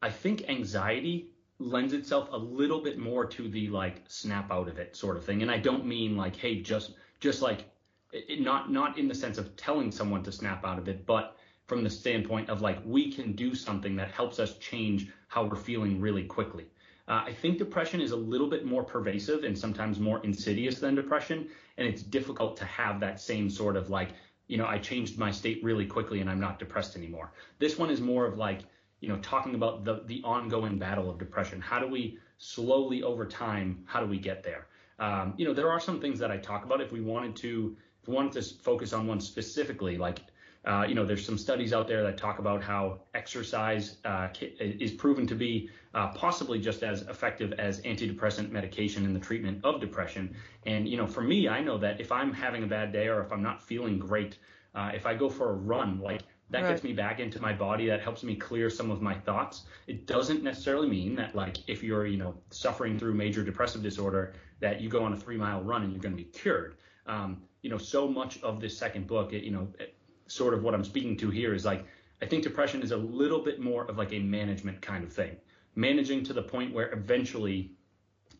I 0.01 0.09
think 0.09 0.47
anxiety 0.47 1.27
lends 1.59 1.93
itself 1.93 2.29
a 2.31 2.37
little 2.37 2.81
bit 2.81 2.97
more 2.97 3.25
to 3.25 3.47
the 3.49 3.67
like 3.69 4.01
snap 4.07 4.51
out 4.51 4.67
of 4.67 4.77
it 4.77 4.95
sort 4.95 5.17
of 5.17 5.25
thing. 5.25 5.41
And 5.41 5.51
I 5.51 5.57
don't 5.57 5.85
mean 5.85 6.15
like, 6.15 6.35
hey, 6.35 6.61
just 6.61 6.93
just 7.19 7.41
like 7.41 7.65
it, 8.11 8.41
not 8.41 8.71
not 8.71 8.97
in 8.97 9.07
the 9.07 9.15
sense 9.15 9.37
of 9.37 9.55
telling 9.55 9.91
someone 9.91 10.23
to 10.23 10.31
snap 10.31 10.65
out 10.65 10.77
of 10.77 10.87
it, 10.87 11.05
but 11.05 11.35
from 11.67 11.83
the 11.83 11.89
standpoint 11.89 12.49
of 12.49 12.61
like 12.61 12.79
we 12.85 13.11
can 13.11 13.33
do 13.33 13.55
something 13.55 13.95
that 13.95 14.11
helps 14.11 14.39
us 14.39 14.57
change 14.57 15.09
how 15.27 15.43
we're 15.45 15.55
feeling 15.55 15.99
really 15.99 16.23
quickly. 16.23 16.67
Uh, 17.07 17.23
I 17.25 17.33
think 17.33 17.57
depression 17.57 18.01
is 18.01 18.11
a 18.11 18.17
little 18.17 18.49
bit 18.49 18.65
more 18.65 18.83
pervasive 18.83 19.43
and 19.43 19.57
sometimes 19.57 19.99
more 19.99 20.21
insidious 20.23 20.79
than 20.79 20.93
depression, 20.95 21.47
and 21.77 21.87
it's 21.87 22.01
difficult 22.01 22.57
to 22.57 22.65
have 22.65 22.99
that 22.99 23.19
same 23.19 23.49
sort 23.49 23.77
of 23.77 23.89
like, 23.89 24.09
you 24.47 24.57
know, 24.57 24.65
I 24.65 24.77
changed 24.77 25.17
my 25.17 25.31
state 25.31 25.63
really 25.63 25.85
quickly 25.85 26.19
and 26.19 26.29
I'm 26.29 26.39
not 26.39 26.59
depressed 26.59 26.97
anymore. 26.97 27.31
This 27.59 27.77
one 27.77 27.89
is 27.89 28.01
more 28.01 28.25
of 28.25 28.37
like 28.37 28.61
you 28.99 29.09
know, 29.09 29.17
talking 29.17 29.55
about 29.55 29.83
the, 29.85 30.03
the 30.05 30.21
ongoing 30.23 30.77
battle 30.77 31.09
of 31.09 31.17
depression. 31.17 31.61
How 31.61 31.79
do 31.79 31.87
we 31.87 32.19
slowly 32.37 33.03
over 33.03 33.25
time, 33.25 33.83
how 33.85 33.99
do 33.99 34.07
we 34.07 34.19
get 34.19 34.43
there? 34.43 34.67
Um, 34.99 35.33
you 35.37 35.45
know, 35.45 35.53
there 35.53 35.71
are 35.71 35.79
some 35.79 36.01
things 36.01 36.19
that 36.19 36.31
I 36.31 36.37
talk 36.37 36.65
about 36.65 36.81
if 36.81 36.91
we 36.91 37.01
wanted 37.01 37.35
to, 37.37 37.77
if 38.01 38.07
we 38.07 38.13
wanted 38.15 38.33
to 38.33 38.41
focus 38.55 38.93
on 38.93 39.07
one 39.07 39.19
specifically, 39.19 39.97
like 39.97 40.19
uh, 40.67 40.85
you 40.85 40.95
know, 40.95 41.05
there's 41.05 41.25
some 41.25 41.37
studies 41.37 41.71
out 41.71 41.87
there 41.87 42.03
that 42.03 42.17
talk 42.17 42.39
about 42.39 42.61
how 42.61 42.99
exercise 43.13 43.97
uh, 44.03 44.27
is 44.59 44.91
proven 44.91 45.25
to 45.25 45.33
be 45.33 45.69
uh, 45.93 46.09
possibly 46.09 46.59
just 46.59 46.83
as 46.83 47.03
effective 47.03 47.53
as 47.53 47.79
antidepressant 47.81 48.51
medication 48.51 49.05
in 49.05 49.13
the 49.13 49.19
treatment 49.19 49.63
of 49.63 49.79
depression. 49.79 50.35
And 50.65 50.85
you 50.87 50.97
know, 50.97 51.07
for 51.07 51.21
me, 51.21 51.47
I 51.47 51.61
know 51.61 51.77
that 51.77 52.01
if 52.01 52.11
I'm 52.11 52.33
having 52.33 52.63
a 52.63 52.67
bad 52.67 52.91
day 52.91 53.07
or 53.07 53.21
if 53.21 53.31
I'm 53.31 53.41
not 53.41 53.61
feeling 53.61 53.97
great, 53.97 54.39
uh, 54.75 54.91
if 54.93 55.05
I 55.05 55.13
go 55.13 55.29
for 55.29 55.51
a 55.51 55.53
run, 55.53 56.01
like 56.01 56.21
that 56.49 56.63
right. 56.63 56.69
gets 56.69 56.83
me 56.83 56.93
back 56.93 57.19
into 57.19 57.41
my 57.41 57.53
body 57.53 57.87
that 57.87 58.01
helps 58.01 58.23
me 58.23 58.35
clear 58.35 58.69
some 58.69 58.89
of 58.89 59.01
my 59.01 59.13
thoughts. 59.13 59.65
It 59.87 60.07
doesn't 60.07 60.43
necessarily 60.43 60.87
mean 60.87 61.15
that 61.15 61.35
like 61.35 61.57
if 61.67 61.83
you're 61.83 62.07
you 62.07 62.17
know 62.17 62.35
suffering 62.51 62.97
through 62.97 63.15
major 63.15 63.43
depressive 63.43 63.83
disorder 63.83 64.33
that 64.59 64.81
you 64.81 64.89
go 64.89 65.03
on 65.03 65.13
a 65.13 65.17
three 65.17 65.37
mile 65.37 65.61
run 65.61 65.83
and 65.83 65.91
you're 65.91 66.01
going 66.01 66.15
to 66.15 66.23
be 66.23 66.29
cured. 66.29 66.77
Um, 67.05 67.41
you 67.61 67.69
know 67.69 67.77
so 67.77 68.07
much 68.07 68.41
of 68.43 68.61
this 68.61 68.77
second 68.77 69.07
book 69.07 69.33
it, 69.33 69.43
you 69.43 69.51
know 69.51 69.67
it, 69.79 69.95
sort 70.27 70.53
of 70.53 70.63
what 70.63 70.73
i'm 70.73 70.83
speaking 70.83 71.17
to 71.17 71.29
here 71.29 71.53
is 71.53 71.65
like 71.65 71.85
i 72.21 72.25
think 72.25 72.43
depression 72.43 72.81
is 72.81 72.91
a 72.91 72.97
little 72.97 73.43
bit 73.43 73.59
more 73.59 73.85
of 73.85 73.97
like 73.97 74.13
a 74.13 74.19
management 74.19 74.81
kind 74.81 75.03
of 75.03 75.11
thing. 75.11 75.35
Managing 75.75 76.23
to 76.23 76.33
the 76.33 76.41
point 76.41 76.73
where 76.73 76.91
eventually 76.91 77.71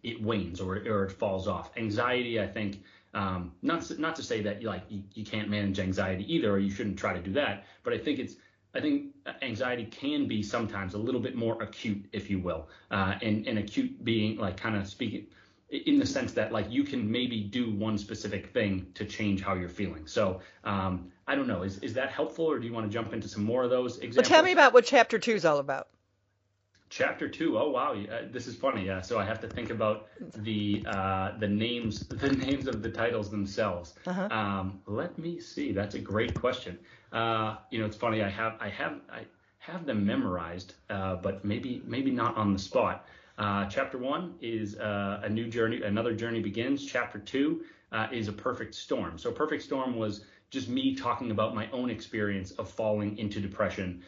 it 0.01 0.21
wanes 0.21 0.59
or, 0.59 0.77
or 0.77 1.03
it 1.03 1.11
falls 1.11 1.47
off. 1.47 1.71
Anxiety 1.77 2.39
i 2.39 2.47
think 2.47 2.83
um, 3.13 3.51
not 3.61 3.81
to, 3.83 3.99
not 3.99 4.15
to 4.17 4.23
say 4.23 4.41
that 4.41 4.63
like 4.63 4.83
you, 4.89 5.03
you 5.13 5.25
can't 5.25 5.49
manage 5.49 5.79
anxiety 5.79 6.31
either, 6.33 6.51
or 6.51 6.59
you 6.59 6.69
shouldn't 6.69 6.97
try 6.97 7.13
to 7.13 7.21
do 7.21 7.33
that. 7.33 7.65
But 7.83 7.93
I 7.93 7.97
think 7.97 8.19
it's 8.19 8.35
I 8.75 8.81
think 8.81 9.15
anxiety 9.41 9.85
can 9.85 10.27
be 10.27 10.43
sometimes 10.43 10.93
a 10.93 10.97
little 10.97 11.21
bit 11.21 11.35
more 11.35 11.61
acute, 11.61 12.05
if 12.11 12.29
you 12.29 12.39
will, 12.39 12.67
uh, 12.91 13.15
and, 13.21 13.47
and 13.47 13.57
acute 13.57 14.03
being 14.03 14.37
like 14.37 14.57
kind 14.57 14.75
of 14.75 14.87
speaking 14.87 15.27
in 15.69 15.99
the 15.99 16.05
sense 16.05 16.31
that 16.33 16.51
like 16.51 16.71
you 16.71 16.83
can 16.83 17.09
maybe 17.11 17.41
do 17.41 17.71
one 17.71 17.97
specific 17.97 18.53
thing 18.53 18.87
to 18.93 19.03
change 19.03 19.41
how 19.41 19.53
you're 19.53 19.67
feeling. 19.67 20.07
So 20.07 20.41
um, 20.63 21.11
I 21.27 21.35
don't 21.35 21.47
know, 21.47 21.63
is 21.63 21.79
is 21.79 21.93
that 21.95 22.09
helpful, 22.11 22.45
or 22.45 22.59
do 22.59 22.67
you 22.67 22.73
want 22.73 22.85
to 22.85 22.93
jump 22.93 23.13
into 23.13 23.27
some 23.27 23.43
more 23.43 23.63
of 23.63 23.69
those 23.69 23.97
examples? 23.97 24.17
Well, 24.17 24.37
tell 24.37 24.43
me 24.43 24.51
about 24.51 24.73
what 24.73 24.85
chapter 24.85 25.19
two 25.19 25.33
is 25.33 25.45
all 25.45 25.59
about. 25.59 25.87
Chapter 26.89 27.27
two. 27.27 27.57
Oh 27.57 27.69
wow, 27.69 27.93
uh, 27.93 28.21
this 28.31 28.47
is 28.47 28.55
funny. 28.55 28.85
Yeah, 28.85 29.01
so 29.01 29.19
I 29.19 29.25
have 29.25 29.41
to 29.41 29.47
think 29.47 29.71
about 29.71 30.07
the 30.37 30.85
uh, 30.87 31.37
the 31.37 31.47
names 31.47 32.07
the 32.07 32.31
names 32.45 32.67
of 32.67 32.81
the 32.81 32.89
titles 32.89 33.29
themselves. 33.29 33.95
Uh-huh. 34.05 34.29
Um, 34.31 34.79
let 34.85 35.17
me 35.17 35.39
see. 35.39 35.73
That's 35.73 35.95
a 35.95 35.99
great 35.99 36.33
question. 36.33 36.79
Uh, 37.11 37.57
you 37.71 37.79
know, 37.79 37.85
it's 37.85 37.97
funny. 37.97 38.23
I 38.23 38.29
have 38.29 38.55
I 38.61 38.69
have 38.69 39.01
I 39.11 39.25
have 39.59 39.85
them 39.85 40.05
memorized, 40.05 40.75
uh, 40.89 41.17
but 41.17 41.43
maybe 41.43 41.81
maybe 41.85 42.09
not 42.09 42.37
on 42.37 42.53
the 42.53 42.59
spot. 42.59 43.05
Uh, 43.37 43.65
chapter 43.65 43.97
one 43.97 44.35
is 44.41 44.77
uh, 44.77 45.19
a 45.23 45.29
new 45.29 45.47
journey. 45.47 45.81
Another 45.81 46.15
journey 46.15 46.39
begins. 46.39 46.85
Chapter 46.85 47.19
two 47.19 47.65
is 48.13 48.29
a 48.29 48.33
perfect 48.33 48.73
storm. 48.73 49.17
So 49.17 49.29
perfect 49.31 49.61
storm 49.63 49.97
was 49.97 50.23
just 50.49 50.69
me 50.69 50.95
talking 50.95 51.31
about 51.31 51.53
my 51.53 51.69
own 51.71 51.89
experience 51.89 52.51
of 52.51 52.69
falling 52.69 53.17
into 53.17 53.41
depression 53.41 54.01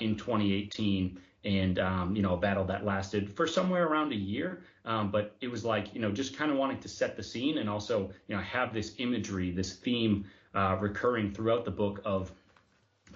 in 0.00 0.16
2018 0.16 1.20
and 1.44 1.78
um, 1.78 2.16
you 2.16 2.22
know 2.22 2.34
a 2.34 2.36
battle 2.36 2.64
that 2.64 2.84
lasted 2.84 3.34
for 3.36 3.46
somewhere 3.46 3.86
around 3.86 4.12
a 4.12 4.16
year. 4.16 4.62
Um, 4.84 5.10
but 5.10 5.36
it 5.40 5.48
was 5.48 5.64
like 5.64 5.94
you 5.94 6.00
know 6.00 6.10
just 6.10 6.36
kind 6.36 6.50
of 6.50 6.56
wanting 6.56 6.80
to 6.80 6.88
set 6.88 7.16
the 7.16 7.22
scene 7.22 7.58
and 7.58 7.68
also 7.68 8.10
you 8.26 8.36
know 8.36 8.42
have 8.42 8.72
this 8.72 8.94
imagery 8.98 9.50
this 9.50 9.74
theme 9.74 10.24
uh, 10.54 10.76
recurring 10.80 11.32
throughout 11.32 11.64
the 11.64 11.70
book 11.70 12.00
of 12.04 12.32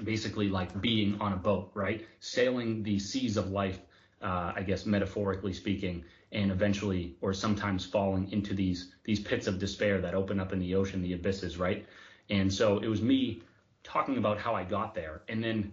basically 0.04 0.48
like 0.48 0.80
being 0.80 1.20
on 1.20 1.32
a 1.32 1.36
boat 1.36 1.70
right? 1.74 2.06
Sailing 2.20 2.82
the 2.82 2.98
seas 2.98 3.36
of 3.36 3.50
life 3.50 3.78
uh, 4.22 4.52
i 4.54 4.62
guess 4.62 4.86
metaphorically 4.86 5.52
speaking 5.52 6.04
and 6.30 6.50
eventually 6.50 7.16
or 7.20 7.34
sometimes 7.34 7.84
falling 7.84 8.30
into 8.30 8.54
these 8.54 8.92
these 9.04 9.20
pits 9.20 9.46
of 9.46 9.58
despair 9.58 10.00
that 10.00 10.14
open 10.14 10.40
up 10.40 10.52
in 10.52 10.58
the 10.58 10.74
ocean 10.74 11.02
the 11.02 11.12
abysses 11.12 11.58
right? 11.58 11.86
And 12.30 12.52
so 12.52 12.78
it 12.78 12.86
was 12.86 13.02
me 13.02 13.42
talking 13.82 14.16
about 14.16 14.38
how 14.38 14.54
i 14.54 14.62
got 14.62 14.94
there 14.94 15.22
and 15.28 15.42
then 15.42 15.72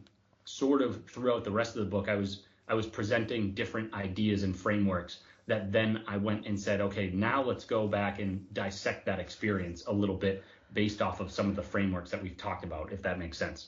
sort 0.50 0.82
of 0.82 1.06
throughout 1.06 1.44
the 1.44 1.52
rest 1.52 1.76
of 1.76 1.84
the 1.84 1.90
book, 1.90 2.10
I 2.10 2.16
was 2.16 2.42
I 2.68 2.74
was 2.74 2.88
presenting 2.88 3.54
different 3.54 3.94
ideas 3.94 4.44
and 4.44 4.56
frameworks 4.56 5.20
that 5.48 5.72
then 5.72 6.04
I 6.08 6.18
went 6.18 6.46
and 6.46 6.60
said, 6.60 6.82
okay, 6.82 7.10
now 7.10 7.42
let's 7.42 7.66
go 7.66 7.88
back 7.88 8.20
and 8.20 8.52
dissect 8.54 9.06
that 9.08 9.20
experience 9.20 9.86
a 9.88 9.94
little 9.94 10.16
bit 10.16 10.44
based 10.72 11.02
off 11.02 11.20
of 11.20 11.32
some 11.32 11.50
of 11.50 11.56
the 11.56 11.64
frameworks 11.64 12.12
that 12.12 12.22
we've 12.22 12.38
talked 12.38 12.64
about, 12.64 12.92
if 12.92 13.02
that 13.02 13.18
makes 13.18 13.38
sense. 13.38 13.68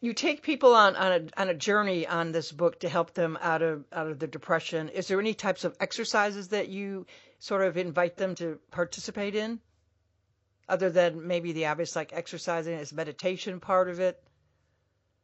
You 0.00 0.14
take 0.14 0.42
people 0.42 0.74
on, 0.74 0.96
on 0.96 1.12
a 1.12 1.40
on 1.40 1.48
a 1.48 1.54
journey 1.54 2.06
on 2.06 2.32
this 2.32 2.52
book 2.52 2.80
to 2.80 2.88
help 2.88 3.14
them 3.14 3.38
out 3.40 3.62
of 3.62 3.84
out 3.92 4.08
of 4.10 4.18
the 4.18 4.26
depression. 4.26 4.90
Is 4.90 5.08
there 5.08 5.20
any 5.20 5.34
types 5.34 5.64
of 5.64 5.76
exercises 5.80 6.48
that 6.48 6.68
you 6.68 7.06
sort 7.38 7.62
of 7.62 7.76
invite 7.76 8.16
them 8.16 8.34
to 8.36 8.58
participate 8.70 9.34
in? 9.34 9.60
Other 10.68 10.90
than 10.90 11.26
maybe 11.26 11.52
the 11.52 11.66
obvious 11.66 11.96
like 11.96 12.12
exercising 12.12 12.74
is 12.78 12.92
meditation 12.92 13.60
part 13.60 13.88
of 13.88 14.00
it? 14.00 14.22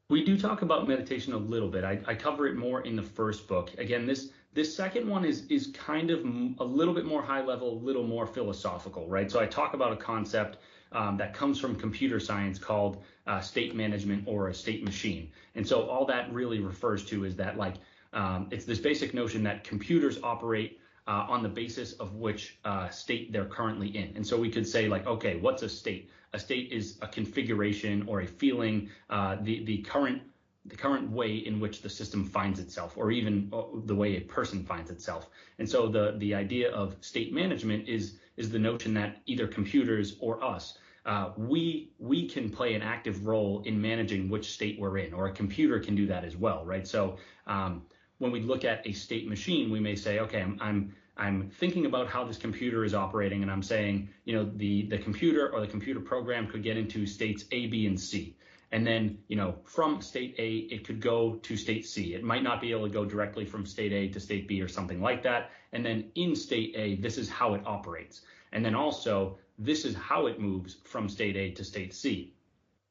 We 0.09 0.25
do 0.25 0.39
talk 0.39 0.63
about 0.63 0.87
meditation 0.87 1.33
a 1.33 1.39
little 1.39 1.69
bit. 1.69 1.85
I, 1.85 2.01
I 2.07 2.15
cover 2.15 2.47
it 2.47 2.57
more 2.57 2.83
in 2.83 2.97
the 2.97 3.03
first 3.03 3.49
book. 3.49 3.71
Again, 3.79 4.07
this 4.07 4.31
this 4.55 4.75
second 4.77 5.09
one 5.09 5.25
is 5.25 5.47
is 5.47 5.69
kind 5.69 6.11
of 6.11 6.21
a 6.59 6.65
little 6.65 6.93
bit 6.93 7.07
more 7.07 7.23
high 7.23 7.43
level, 7.43 7.73
a 7.73 7.81
little 7.83 8.07
more 8.07 8.27
philosophical, 8.27 9.09
right? 9.09 9.31
So 9.31 9.41
I 9.41 9.47
talk 9.47 9.75
about 9.75 9.93
a 9.93 9.97
concept 9.97 10.59
um, 10.93 11.17
that 11.17 11.33
comes 11.33 11.59
from 11.59 11.75
computer 11.77 12.21
science 12.21 12.59
called 12.59 13.03
uh, 13.27 13.41
state 13.41 13.75
management 13.75 14.25
or 14.27 14.49
a 14.49 14.55
state 14.55 14.85
machine. 14.85 15.31
And 15.55 15.67
so 15.67 15.89
all 15.89 16.05
that 16.07 16.33
really 16.33 16.61
refers 16.61 17.05
to 17.07 17.25
is 17.25 17.35
that 17.37 17.57
like 17.57 17.77
um, 18.13 18.49
it's 18.51 18.67
this 18.67 18.79
basic 18.79 19.15
notion 19.15 19.43
that 19.45 19.65
computers 19.65 20.19
operate 20.23 20.79
uh, 21.07 21.27
on 21.29 21.43
the 21.43 21.49
basis 21.49 21.93
of 21.95 22.15
which 22.15 22.59
uh, 22.65 22.89
state 22.89 23.33
they're 23.33 23.47
currently 23.47 23.89
in. 23.89 24.13
And 24.17 24.27
so 24.27 24.39
we 24.39 24.51
could 24.51 24.67
say 24.67 24.89
like, 24.89 25.07
okay, 25.07 25.37
what's 25.37 25.63
a 25.63 25.69
state? 25.69 26.11
A 26.33 26.39
state 26.39 26.73
is 26.73 26.99
a 27.03 27.09
configuration 27.09 28.05
or 28.07 28.23
a 28.23 28.27
feeling, 28.27 28.89
uh, 29.11 29.37
the 29.43 29.65
the 29.65 29.79
current 29.79 30.23
the 30.65 30.77
current 30.77 31.11
way 31.11 31.35
in 31.35 31.59
which 31.59 31.83
the 31.83 31.91
system 31.91 32.25
finds 32.25 32.61
itself, 32.61 32.97
or 32.97 33.11
even 33.11 33.51
uh, 33.53 33.63
the 33.85 33.95
way 33.95 34.17
a 34.17 34.21
person 34.21 34.65
finds 34.65 34.91
itself. 34.91 35.29
And 35.59 35.69
so 35.69 35.89
the 35.89 36.15
the 36.19 36.35
idea 36.35 36.71
of 36.71 36.97
state 37.01 37.33
management 37.33 37.89
is 37.89 38.19
is 38.37 38.51
the 38.51 38.59
notion 38.59 38.95
that 38.95 39.21
either 39.27 39.47
computers 39.47 40.17
or 40.21 40.43
us 40.43 40.79
uh, 41.05 41.31
we 41.37 41.91
we 41.99 42.29
can 42.29 42.49
play 42.49 42.75
an 42.75 42.83
active 42.83 43.27
role 43.27 43.63
in 43.65 43.81
managing 43.81 44.29
which 44.29 44.53
state 44.53 44.79
we're 44.79 44.99
in, 44.99 45.13
or 45.13 45.27
a 45.27 45.33
computer 45.33 45.81
can 45.81 45.95
do 45.97 46.07
that 46.07 46.25
as 46.25 46.37
well, 46.37 46.65
right? 46.65 46.87
So 46.87 47.17
um, 47.47 47.83
when 48.23 48.31
we 48.31 48.41
look 48.41 48.65
at 48.65 48.87
a 48.87 48.93
state 48.93 49.29
machine, 49.29 49.69
we 49.69 49.81
may 49.81 49.97
say, 49.97 50.21
okay, 50.21 50.41
I'm, 50.41 50.57
I'm 50.61 50.95
I'm 51.17 51.51
thinking 51.51 51.87
about 51.87 52.07
how 52.07 52.23
this 52.23 52.39
computer 52.39 52.85
is 52.85 52.95
operating, 52.95 53.43
and 53.43 53.51
I'm 53.51 53.65
saying, 53.65 54.09
you 54.25 54.33
know, 54.37 54.49
the 54.55 54.87
the 54.87 54.99
computer 54.99 55.53
or 55.53 55.61
the 55.61 55.67
computer 55.67 55.99
program 55.99 56.47
could 56.47 56.63
get 56.63 56.77
into 56.77 57.05
states 57.05 57.45
A, 57.51 57.67
B, 57.67 57.89
and 57.89 57.99
C, 57.99 58.37
and 58.71 58.87
then, 58.87 59.19
you 59.27 59.35
know, 59.35 59.57
from 59.65 60.01
state 60.01 60.37
A, 60.39 60.51
it 60.75 60.87
could 60.87 61.01
go 61.01 61.35
to 61.35 61.57
state 61.57 61.85
C. 61.85 62.15
It 62.15 62.23
might 62.23 62.45
not 62.45 62.61
be 62.61 62.71
able 62.71 62.87
to 62.87 62.93
go 62.93 63.05
directly 63.05 63.45
from 63.45 63.67
state 63.67 63.93
A 63.93 64.07
to 64.15 64.21
state 64.21 64.47
B 64.47 64.63
or 64.63 64.69
something 64.69 65.03
like 65.03 65.25
that. 65.25 65.51
And 65.73 65.85
then 65.85 66.05
in 66.15 66.37
state 66.37 66.75
A, 66.77 66.95
this 67.07 67.19
is 67.19 67.29
how 67.29 67.55
it 67.55 67.63
operates, 67.67 68.21
and 68.53 68.65
then 68.65 68.77
also 68.77 69.37
this 69.59 69.85
is 69.85 69.97
how 69.97 70.29
it 70.29 70.39
moves 70.39 70.77
from 70.85 71.09
state 71.09 71.37
A 71.37 71.51
to 71.51 71.65
state 71.65 71.93
C. 71.93 72.33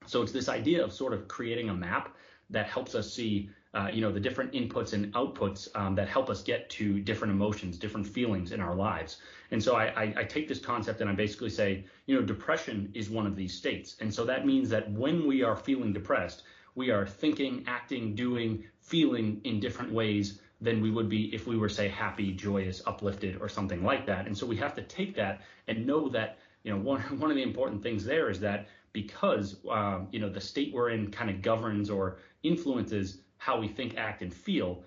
So 0.07 0.23
it's 0.23 0.33
this 0.33 0.49
idea 0.49 0.83
of 0.83 0.91
sort 0.91 1.13
of 1.13 1.29
creating 1.29 1.69
a 1.69 1.73
map 1.73 2.17
that 2.49 2.67
helps 2.67 2.95
us 2.95 3.13
see 3.13 3.49
uh, 3.73 3.89
you 3.91 4.01
know 4.01 4.11
the 4.11 4.19
different 4.19 4.51
inputs 4.51 4.93
and 4.93 5.13
outputs 5.13 5.67
um, 5.75 5.95
that 5.95 6.09
help 6.09 6.29
us 6.29 6.41
get 6.43 6.69
to 6.69 6.99
different 6.99 7.31
emotions 7.31 7.77
different 7.77 8.05
feelings 8.05 8.51
in 8.51 8.59
our 8.59 8.75
lives. 8.75 9.17
And 9.51 9.61
so 9.61 9.75
I, 9.75 9.85
I, 9.87 10.13
I, 10.17 10.23
take 10.23 10.47
this 10.47 10.59
concept 10.59 11.01
and 11.01 11.09
i 11.09 11.13
basically 11.13 11.49
say 11.49 11.85
you 12.05 12.15
know 12.15 12.21
depression 12.21 12.89
is 12.93 13.09
one 13.09 13.27
of 13.27 13.35
these 13.35 13.53
states. 13.53 13.95
And 13.99 14.13
so 14.13 14.25
that 14.25 14.45
means 14.45 14.69
that 14.69 14.91
when 14.91 15.25
we 15.25 15.43
are 15.43 15.55
feeling 15.55 15.93
depressed 15.93 16.43
we 16.75 16.89
are 16.89 17.05
thinking 17.05 17.63
acting 17.67 18.15
doing 18.15 18.63
feeling 18.79 19.41
in 19.43 19.59
different 19.59 19.91
ways 19.91 20.39
than 20.61 20.81
we 20.81 20.91
would 20.91 21.09
be 21.09 21.33
if 21.33 21.47
we 21.47 21.57
were 21.57 21.69
say 21.69 21.87
happy 21.87 22.31
joyous 22.31 22.81
uplifted 22.85 23.41
or 23.41 23.49
something 23.49 23.83
like 23.83 24.05
that. 24.05 24.27
And 24.27 24.37
so 24.37 24.45
we 24.45 24.55
have 24.57 24.75
to 24.75 24.83
take 24.83 25.15
that 25.15 25.41
and 25.67 25.85
know 25.85 26.07
that 26.09 26.37
you 26.63 26.71
know 26.71 26.77
one, 26.89 27.01
one 27.19 27.29
of 27.29 27.35
the 27.35 27.43
important 27.43 27.81
things 27.81 28.05
there 28.05 28.29
is 28.29 28.39
that 28.41 28.67
because 28.93 29.57
um, 29.69 30.07
you 30.11 30.19
know 30.19 30.29
the 30.29 30.41
state 30.41 30.73
we're 30.73 30.89
in 30.89 31.11
kind 31.11 31.29
of 31.29 31.41
governs 31.41 31.89
or 31.89 32.17
influences 32.43 33.19
how 33.41 33.59
we 33.59 33.67
think, 33.67 33.97
act, 33.97 34.21
and 34.21 34.31
feel, 34.31 34.83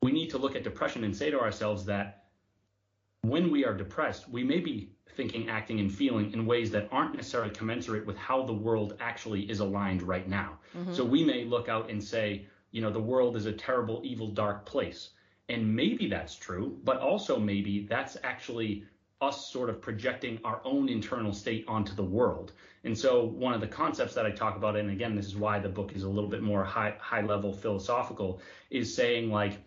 we 0.00 0.10
need 0.10 0.30
to 0.30 0.38
look 0.38 0.56
at 0.56 0.64
depression 0.64 1.04
and 1.04 1.14
say 1.14 1.30
to 1.30 1.38
ourselves 1.38 1.84
that 1.84 2.24
when 3.20 3.50
we 3.50 3.66
are 3.66 3.74
depressed, 3.74 4.30
we 4.30 4.42
may 4.42 4.60
be 4.60 4.88
thinking, 5.10 5.50
acting, 5.50 5.78
and 5.78 5.92
feeling 5.92 6.32
in 6.32 6.46
ways 6.46 6.70
that 6.70 6.88
aren't 6.90 7.14
necessarily 7.14 7.50
commensurate 7.50 8.06
with 8.06 8.16
how 8.16 8.42
the 8.42 8.52
world 8.52 8.96
actually 8.98 9.42
is 9.50 9.60
aligned 9.60 10.00
right 10.00 10.26
now. 10.26 10.56
Mm-hmm. 10.74 10.94
So 10.94 11.04
we 11.04 11.22
may 11.22 11.44
look 11.44 11.68
out 11.68 11.90
and 11.90 12.02
say, 12.02 12.46
you 12.70 12.80
know, 12.80 12.90
the 12.90 12.98
world 12.98 13.36
is 13.36 13.44
a 13.44 13.52
terrible, 13.52 14.00
evil, 14.02 14.28
dark 14.28 14.64
place. 14.64 15.10
And 15.50 15.76
maybe 15.76 16.08
that's 16.08 16.34
true, 16.34 16.78
but 16.82 16.96
also 17.00 17.38
maybe 17.38 17.86
that's 17.90 18.16
actually 18.24 18.84
us 19.20 19.50
sort 19.50 19.70
of 19.70 19.80
projecting 19.80 20.38
our 20.44 20.60
own 20.64 20.88
internal 20.88 21.32
state 21.32 21.64
onto 21.68 21.94
the 21.94 22.04
world. 22.04 22.52
And 22.84 22.96
so 22.96 23.24
one 23.24 23.54
of 23.54 23.60
the 23.60 23.66
concepts 23.66 24.14
that 24.14 24.26
I 24.26 24.30
talk 24.30 24.56
about, 24.56 24.76
and 24.76 24.90
again, 24.90 25.14
this 25.16 25.26
is 25.26 25.36
why 25.36 25.58
the 25.58 25.68
book 25.68 25.92
is 25.94 26.02
a 26.02 26.08
little 26.08 26.30
bit 26.30 26.42
more 26.42 26.64
high 26.64 26.94
high 27.00 27.22
level 27.22 27.52
philosophical, 27.52 28.40
is 28.70 28.94
saying 28.94 29.30
like 29.30 29.58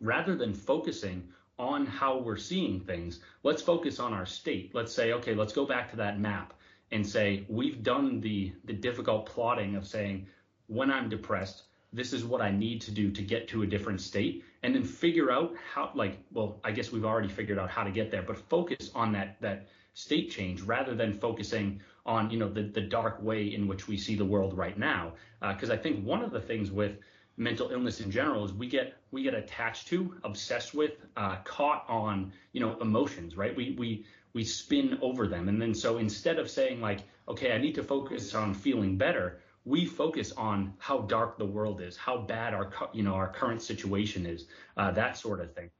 rather 0.00 0.36
than 0.36 0.54
focusing 0.54 1.28
on 1.58 1.86
how 1.86 2.18
we're 2.18 2.36
seeing 2.36 2.80
things, 2.80 3.20
let's 3.42 3.62
focus 3.62 3.98
on 3.98 4.12
our 4.12 4.26
state. 4.26 4.74
Let's 4.74 4.94
say, 4.94 5.12
okay, 5.14 5.34
let's 5.34 5.52
go 5.52 5.66
back 5.66 5.90
to 5.90 5.96
that 5.96 6.20
map. 6.20 6.54
and 6.90 7.06
say 7.06 7.44
we've 7.48 7.82
done 7.82 8.20
the 8.20 8.52
the 8.64 8.72
difficult 8.72 9.26
plotting 9.26 9.76
of 9.76 9.86
saying 9.86 10.26
when 10.68 10.90
I'm 10.90 11.08
depressed, 11.08 11.64
this 11.92 12.12
is 12.12 12.24
what 12.24 12.40
I 12.40 12.50
need 12.50 12.80
to 12.82 12.90
do 12.90 13.10
to 13.10 13.22
get 13.22 13.48
to 13.48 13.62
a 13.62 13.66
different 13.66 14.00
state, 14.00 14.44
and 14.62 14.74
then 14.74 14.84
figure 14.84 15.30
out 15.30 15.54
how 15.72 15.90
like 15.94 16.18
well 16.32 16.60
I 16.64 16.72
guess 16.72 16.92
we've 16.92 17.04
already 17.04 17.28
figured 17.28 17.58
out 17.58 17.70
how 17.70 17.84
to 17.84 17.90
get 17.90 18.10
there, 18.10 18.22
but 18.22 18.36
focus 18.36 18.90
on 18.94 19.12
that 19.12 19.40
that 19.40 19.68
state 19.94 20.30
change 20.30 20.62
rather 20.62 20.94
than 20.94 21.12
focusing 21.12 21.80
on 22.06 22.30
you 22.30 22.38
know 22.38 22.48
the 22.48 22.62
the 22.62 22.80
dark 22.80 23.22
way 23.22 23.54
in 23.54 23.66
which 23.66 23.88
we 23.88 23.96
see 23.96 24.14
the 24.14 24.24
world 24.24 24.56
right 24.56 24.78
now 24.78 25.12
because 25.40 25.70
uh, 25.70 25.74
I 25.74 25.76
think 25.76 26.04
one 26.04 26.22
of 26.22 26.30
the 26.30 26.40
things 26.40 26.70
with 26.70 26.98
mental 27.38 27.70
illness 27.70 28.00
in 28.00 28.10
general 28.10 28.44
is 28.44 28.52
we 28.52 28.68
get 28.68 28.94
we 29.10 29.22
get 29.22 29.34
attached 29.34 29.88
to, 29.88 30.14
obsessed 30.24 30.74
with, 30.74 30.92
uh, 31.16 31.36
caught 31.44 31.84
on 31.88 32.32
you 32.52 32.60
know 32.60 32.76
emotions, 32.80 33.36
right? 33.36 33.56
We 33.56 33.74
we 33.78 34.04
we 34.34 34.44
spin 34.44 34.98
over 35.00 35.26
them, 35.26 35.48
and 35.48 35.60
then 35.62 35.72
so 35.72 35.98
instead 35.98 36.38
of 36.38 36.50
saying 36.50 36.80
like, 36.80 37.00
okay, 37.28 37.52
I 37.52 37.58
need 37.58 37.76
to 37.76 37.82
focus 37.82 38.34
on 38.34 38.52
feeling 38.52 38.96
better, 38.98 39.40
we 39.64 39.84
focus 39.84 40.32
on 40.32 40.74
how 40.78 40.98
dark 41.00 41.38
the 41.38 41.44
world 41.44 41.80
is, 41.80 41.96
how 41.96 42.18
bad 42.18 42.54
our 42.54 42.70
you 42.92 43.02
know 43.02 43.14
our 43.14 43.28
current 43.28 43.62
situation 43.62 44.26
is, 44.26 44.46
uh, 44.76 44.90
that 44.92 45.16
sort 45.16 45.40
of 45.40 45.54
thing. 45.54 45.70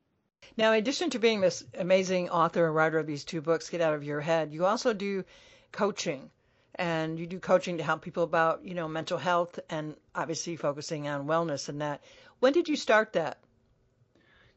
Now, 0.57 0.73
in 0.73 0.79
addition 0.79 1.11
to 1.11 1.19
being 1.19 1.41
this 1.41 1.65
amazing 1.79 2.31
author 2.31 2.67
and 2.67 2.75
writer 2.75 2.99
of 2.99 3.07
these 3.07 3.25
two 3.25 3.41
books, 3.41 3.71
Get 3.71 3.81
Out 3.81 3.95
of 3.95 4.05
Your 4.05 4.21
Head, 4.21 4.53
you 4.53 4.67
also 4.67 4.93
do 4.93 5.25
coaching. 5.73 6.31
And 6.75 7.19
you 7.19 7.27
do 7.27 7.41
coaching 7.41 7.79
to 7.79 7.85
help 7.85 8.03
people 8.03 8.23
about 8.23 8.65
you 8.65 8.75
know 8.75 8.87
mental 8.87 9.19
health 9.19 9.59
and 9.69 9.97
obviously 10.15 10.55
focusing 10.55 11.09
on 11.09 11.27
wellness 11.27 11.69
and 11.69 11.81
that. 11.81 12.03
When 12.39 12.53
did 12.53 12.69
you 12.69 12.77
start 12.77 13.15
that? 13.15 13.39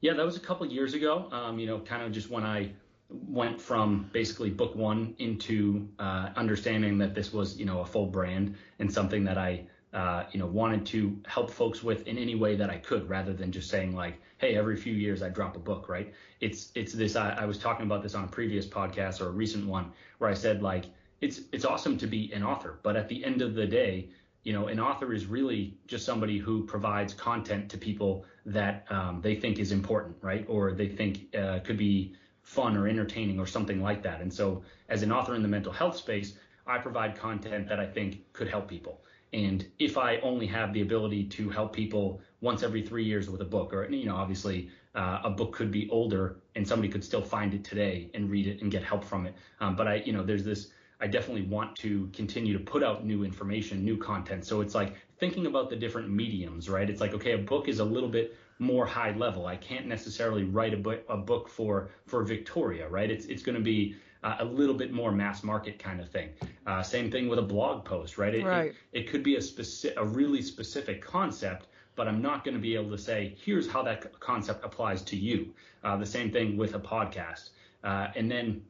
Yeah 0.01 0.13
that 0.13 0.25
was 0.25 0.37
a 0.37 0.39
couple 0.39 0.67
years 0.67 0.93
ago. 0.93 1.29
Um, 1.31 1.57
you 1.57 1.65
know 1.65 1.79
kind 1.79 2.03
of 2.03 2.11
just 2.11 2.29
when 2.29 2.43
i 2.43 2.73
went 3.11 3.61
from 3.61 4.09
basically 4.11 4.49
book 4.49 4.75
one 4.75 5.13
into 5.19 5.87
uh, 5.99 6.29
understanding 6.35 6.97
that 6.97 7.13
this 7.13 7.33
was 7.33 7.57
you 7.57 7.65
know 7.65 7.81
a 7.81 7.85
full 7.85 8.07
brand 8.07 8.55
and 8.79 8.91
something 8.91 9.23
that 9.23 9.37
i 9.37 9.63
uh, 9.93 10.23
you 10.31 10.39
know 10.39 10.45
wanted 10.45 10.85
to 10.85 11.19
help 11.25 11.51
folks 11.51 11.83
with 11.83 12.07
in 12.07 12.17
any 12.17 12.35
way 12.35 12.55
that 12.55 12.69
i 12.69 12.77
could 12.77 13.07
rather 13.09 13.33
than 13.33 13.51
just 13.51 13.69
saying 13.69 13.95
like 13.95 14.21
hey 14.37 14.55
every 14.55 14.77
few 14.77 14.93
years 14.93 15.21
i 15.21 15.29
drop 15.29 15.55
a 15.55 15.59
book 15.59 15.89
right 15.89 16.13
it's 16.39 16.71
it's 16.75 16.93
this 16.93 17.15
I, 17.15 17.31
I 17.31 17.45
was 17.45 17.57
talking 17.57 17.85
about 17.85 18.01
this 18.01 18.15
on 18.15 18.23
a 18.23 18.27
previous 18.27 18.65
podcast 18.65 19.19
or 19.19 19.27
a 19.27 19.31
recent 19.31 19.67
one 19.67 19.91
where 20.19 20.29
i 20.29 20.33
said 20.33 20.63
like 20.63 20.85
it's 21.21 21.41
it's 21.51 21.65
awesome 21.65 21.97
to 21.99 22.07
be 22.07 22.31
an 22.33 22.43
author, 22.43 22.79
but 22.83 22.95
at 22.95 23.07
the 23.07 23.23
end 23.23 23.41
of 23.41 23.53
the 23.53 23.65
day, 23.65 24.09
you 24.43 24.53
know, 24.53 24.67
an 24.67 24.79
author 24.79 25.13
is 25.13 25.27
really 25.27 25.77
just 25.85 26.03
somebody 26.03 26.39
who 26.39 26.65
provides 26.65 27.13
content 27.13 27.69
to 27.69 27.77
people 27.77 28.25
that 28.47 28.85
um, 28.89 29.21
they 29.21 29.35
think 29.35 29.59
is 29.59 29.71
important, 29.71 30.15
right? 30.21 30.45
Or 30.49 30.73
they 30.73 30.87
think 30.87 31.33
uh, 31.35 31.59
could 31.59 31.77
be 31.77 32.15
fun 32.51 32.75
or 32.75 32.85
entertaining 32.85 33.39
or 33.39 33.47
something 33.47 33.81
like 33.81 34.03
that. 34.03 34.19
And 34.19 34.33
so, 34.33 34.61
as 34.89 35.03
an 35.03 35.11
author 35.11 35.35
in 35.35 35.41
the 35.41 35.47
mental 35.47 35.71
health 35.71 35.95
space, 35.95 36.33
I 36.67 36.79
provide 36.79 37.17
content 37.17 37.69
that 37.69 37.79
I 37.79 37.87
think 37.87 38.33
could 38.33 38.49
help 38.49 38.67
people. 38.67 39.01
And 39.31 39.65
if 39.79 39.97
I 39.97 40.17
only 40.17 40.47
have 40.47 40.73
the 40.73 40.81
ability 40.81 41.23
to 41.37 41.49
help 41.49 41.73
people 41.73 42.19
once 42.41 42.61
every 42.61 42.81
three 42.81 43.05
years 43.05 43.29
with 43.29 43.39
a 43.39 43.45
book, 43.45 43.73
or 43.73 43.89
you 43.89 44.05
know, 44.05 44.17
obviously 44.17 44.69
uh, 44.95 45.21
a 45.23 45.29
book 45.29 45.53
could 45.53 45.71
be 45.71 45.89
older 45.89 46.41
and 46.55 46.67
somebody 46.67 46.91
could 46.91 47.05
still 47.05 47.21
find 47.21 47.53
it 47.53 47.63
today 47.63 48.11
and 48.13 48.29
read 48.29 48.47
it 48.47 48.61
and 48.61 48.69
get 48.69 48.83
help 48.83 49.05
from 49.05 49.25
it. 49.25 49.33
Um, 49.61 49.77
but 49.77 49.87
I, 49.87 49.95
you 50.05 50.11
know, 50.11 50.23
there's 50.23 50.43
this 50.43 50.71
I 50.99 51.07
definitely 51.07 51.43
want 51.43 51.75
to 51.77 52.09
continue 52.13 52.53
to 52.53 52.63
put 52.63 52.83
out 52.83 53.05
new 53.05 53.23
information, 53.23 53.83
new 53.83 53.97
content. 53.97 54.45
So 54.45 54.61
it's 54.61 54.75
like 54.75 54.93
thinking 55.17 55.47
about 55.47 55.69
the 55.69 55.75
different 55.75 56.09
mediums, 56.11 56.69
right? 56.69 56.87
It's 56.87 57.01
like, 57.01 57.13
okay, 57.13 57.31
a 57.31 57.39
book 57.39 57.67
is 57.67 57.79
a 57.79 57.85
little 57.85 58.09
bit 58.09 58.35
more 58.61 58.85
high 58.85 59.11
level. 59.11 59.47
I 59.47 59.57
can't 59.57 59.87
necessarily 59.87 60.43
write 60.43 60.73
a 60.73 60.77
book, 60.77 61.03
a 61.09 61.17
book 61.17 61.49
for 61.49 61.89
for 62.05 62.23
Victoria, 62.23 62.87
right? 62.87 63.09
It's 63.09 63.25
it's 63.25 63.41
going 63.41 63.57
to 63.57 63.63
be 63.63 63.95
uh, 64.23 64.35
a 64.39 64.45
little 64.45 64.75
bit 64.75 64.93
more 64.93 65.11
mass 65.11 65.43
market 65.43 65.79
kind 65.79 65.99
of 65.99 66.09
thing. 66.09 66.29
Uh, 66.67 66.83
same 66.83 67.09
thing 67.09 67.27
with 67.27 67.39
a 67.39 67.41
blog 67.41 67.83
post, 67.83 68.19
right? 68.19 68.35
It, 68.35 68.45
right. 68.45 68.71
It, 68.93 69.01
it 69.01 69.09
could 69.09 69.23
be 69.23 69.35
a 69.35 69.41
specific, 69.41 69.97
a 69.97 70.05
really 70.05 70.43
specific 70.43 71.01
concept, 71.01 71.67
but 71.95 72.07
I'm 72.07 72.21
not 72.21 72.43
going 72.43 72.53
to 72.53 72.61
be 72.61 72.75
able 72.75 72.91
to 72.91 72.99
say, 72.99 73.35
here's 73.43 73.67
how 73.67 73.81
that 73.83 74.19
concept 74.19 74.63
applies 74.63 75.01
to 75.03 75.15
you. 75.15 75.53
Uh, 75.83 75.97
the 75.97 76.05
same 76.05 76.31
thing 76.31 76.55
with 76.55 76.75
a 76.75 76.79
podcast. 76.79 77.49
Uh, 77.83 78.09
and 78.15 78.29
then 78.29 78.61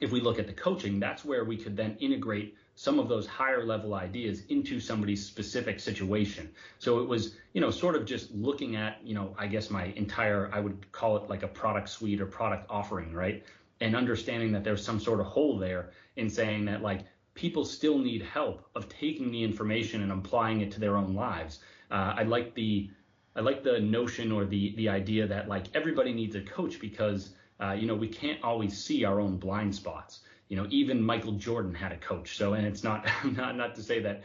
if 0.00 0.12
we 0.12 0.20
look 0.20 0.38
at 0.38 0.46
the 0.46 0.52
coaching, 0.52 1.00
that's 1.00 1.24
where 1.24 1.44
we 1.44 1.56
could 1.56 1.76
then 1.76 1.96
integrate 1.98 2.54
some 2.74 2.98
of 2.98 3.08
those 3.08 3.26
higher 3.26 3.64
level 3.64 3.94
ideas 3.94 4.42
into 4.48 4.80
somebody's 4.80 5.24
specific 5.24 5.78
situation. 5.78 6.50
So 6.78 7.00
it 7.00 7.08
was, 7.08 7.36
you 7.52 7.60
know, 7.60 7.70
sort 7.70 7.94
of 7.94 8.04
just 8.04 8.32
looking 8.32 8.76
at, 8.76 8.98
you 9.04 9.14
know, 9.14 9.34
I 9.38 9.46
guess 9.46 9.70
my 9.70 9.86
entire, 9.96 10.50
I 10.52 10.60
would 10.60 10.90
call 10.92 11.16
it 11.16 11.28
like 11.30 11.42
a 11.42 11.48
product 11.48 11.88
suite 11.88 12.20
or 12.20 12.26
product 12.26 12.66
offering, 12.68 13.12
right? 13.12 13.44
And 13.80 13.94
understanding 13.94 14.52
that 14.52 14.64
there's 14.64 14.84
some 14.84 14.98
sort 14.98 15.20
of 15.20 15.26
hole 15.26 15.58
there 15.58 15.90
in 16.16 16.28
saying 16.28 16.64
that 16.66 16.82
like 16.82 17.00
people 17.34 17.64
still 17.64 17.98
need 17.98 18.22
help 18.22 18.68
of 18.74 18.88
taking 18.88 19.30
the 19.30 19.42
information 19.42 20.02
and 20.02 20.12
applying 20.12 20.60
it 20.60 20.72
to 20.72 20.80
their 20.80 20.96
own 20.96 21.14
lives. 21.14 21.60
Uh, 21.90 22.14
I 22.16 22.22
like 22.24 22.54
the, 22.54 22.90
I 23.36 23.40
like 23.40 23.64
the 23.64 23.80
notion 23.80 24.30
or 24.30 24.44
the 24.44 24.76
the 24.76 24.88
idea 24.88 25.26
that 25.26 25.48
like 25.48 25.66
everybody 25.74 26.12
needs 26.12 26.36
a 26.36 26.40
coach 26.40 26.78
because 26.78 27.34
uh, 27.60 27.72
you 27.72 27.86
know, 27.86 27.94
we 27.94 28.08
can't 28.08 28.42
always 28.42 28.76
see 28.76 29.04
our 29.04 29.20
own 29.20 29.36
blind 29.36 29.74
spots. 29.74 30.20
You 30.48 30.56
know, 30.56 30.66
even 30.70 31.02
Michael 31.02 31.32
Jordan 31.32 31.74
had 31.74 31.92
a 31.92 31.96
coach. 31.96 32.36
So, 32.36 32.54
and 32.54 32.66
it's 32.66 32.84
not 32.84 33.08
not 33.24 33.56
not 33.56 33.74
to 33.76 33.82
say 33.82 34.00
that. 34.00 34.22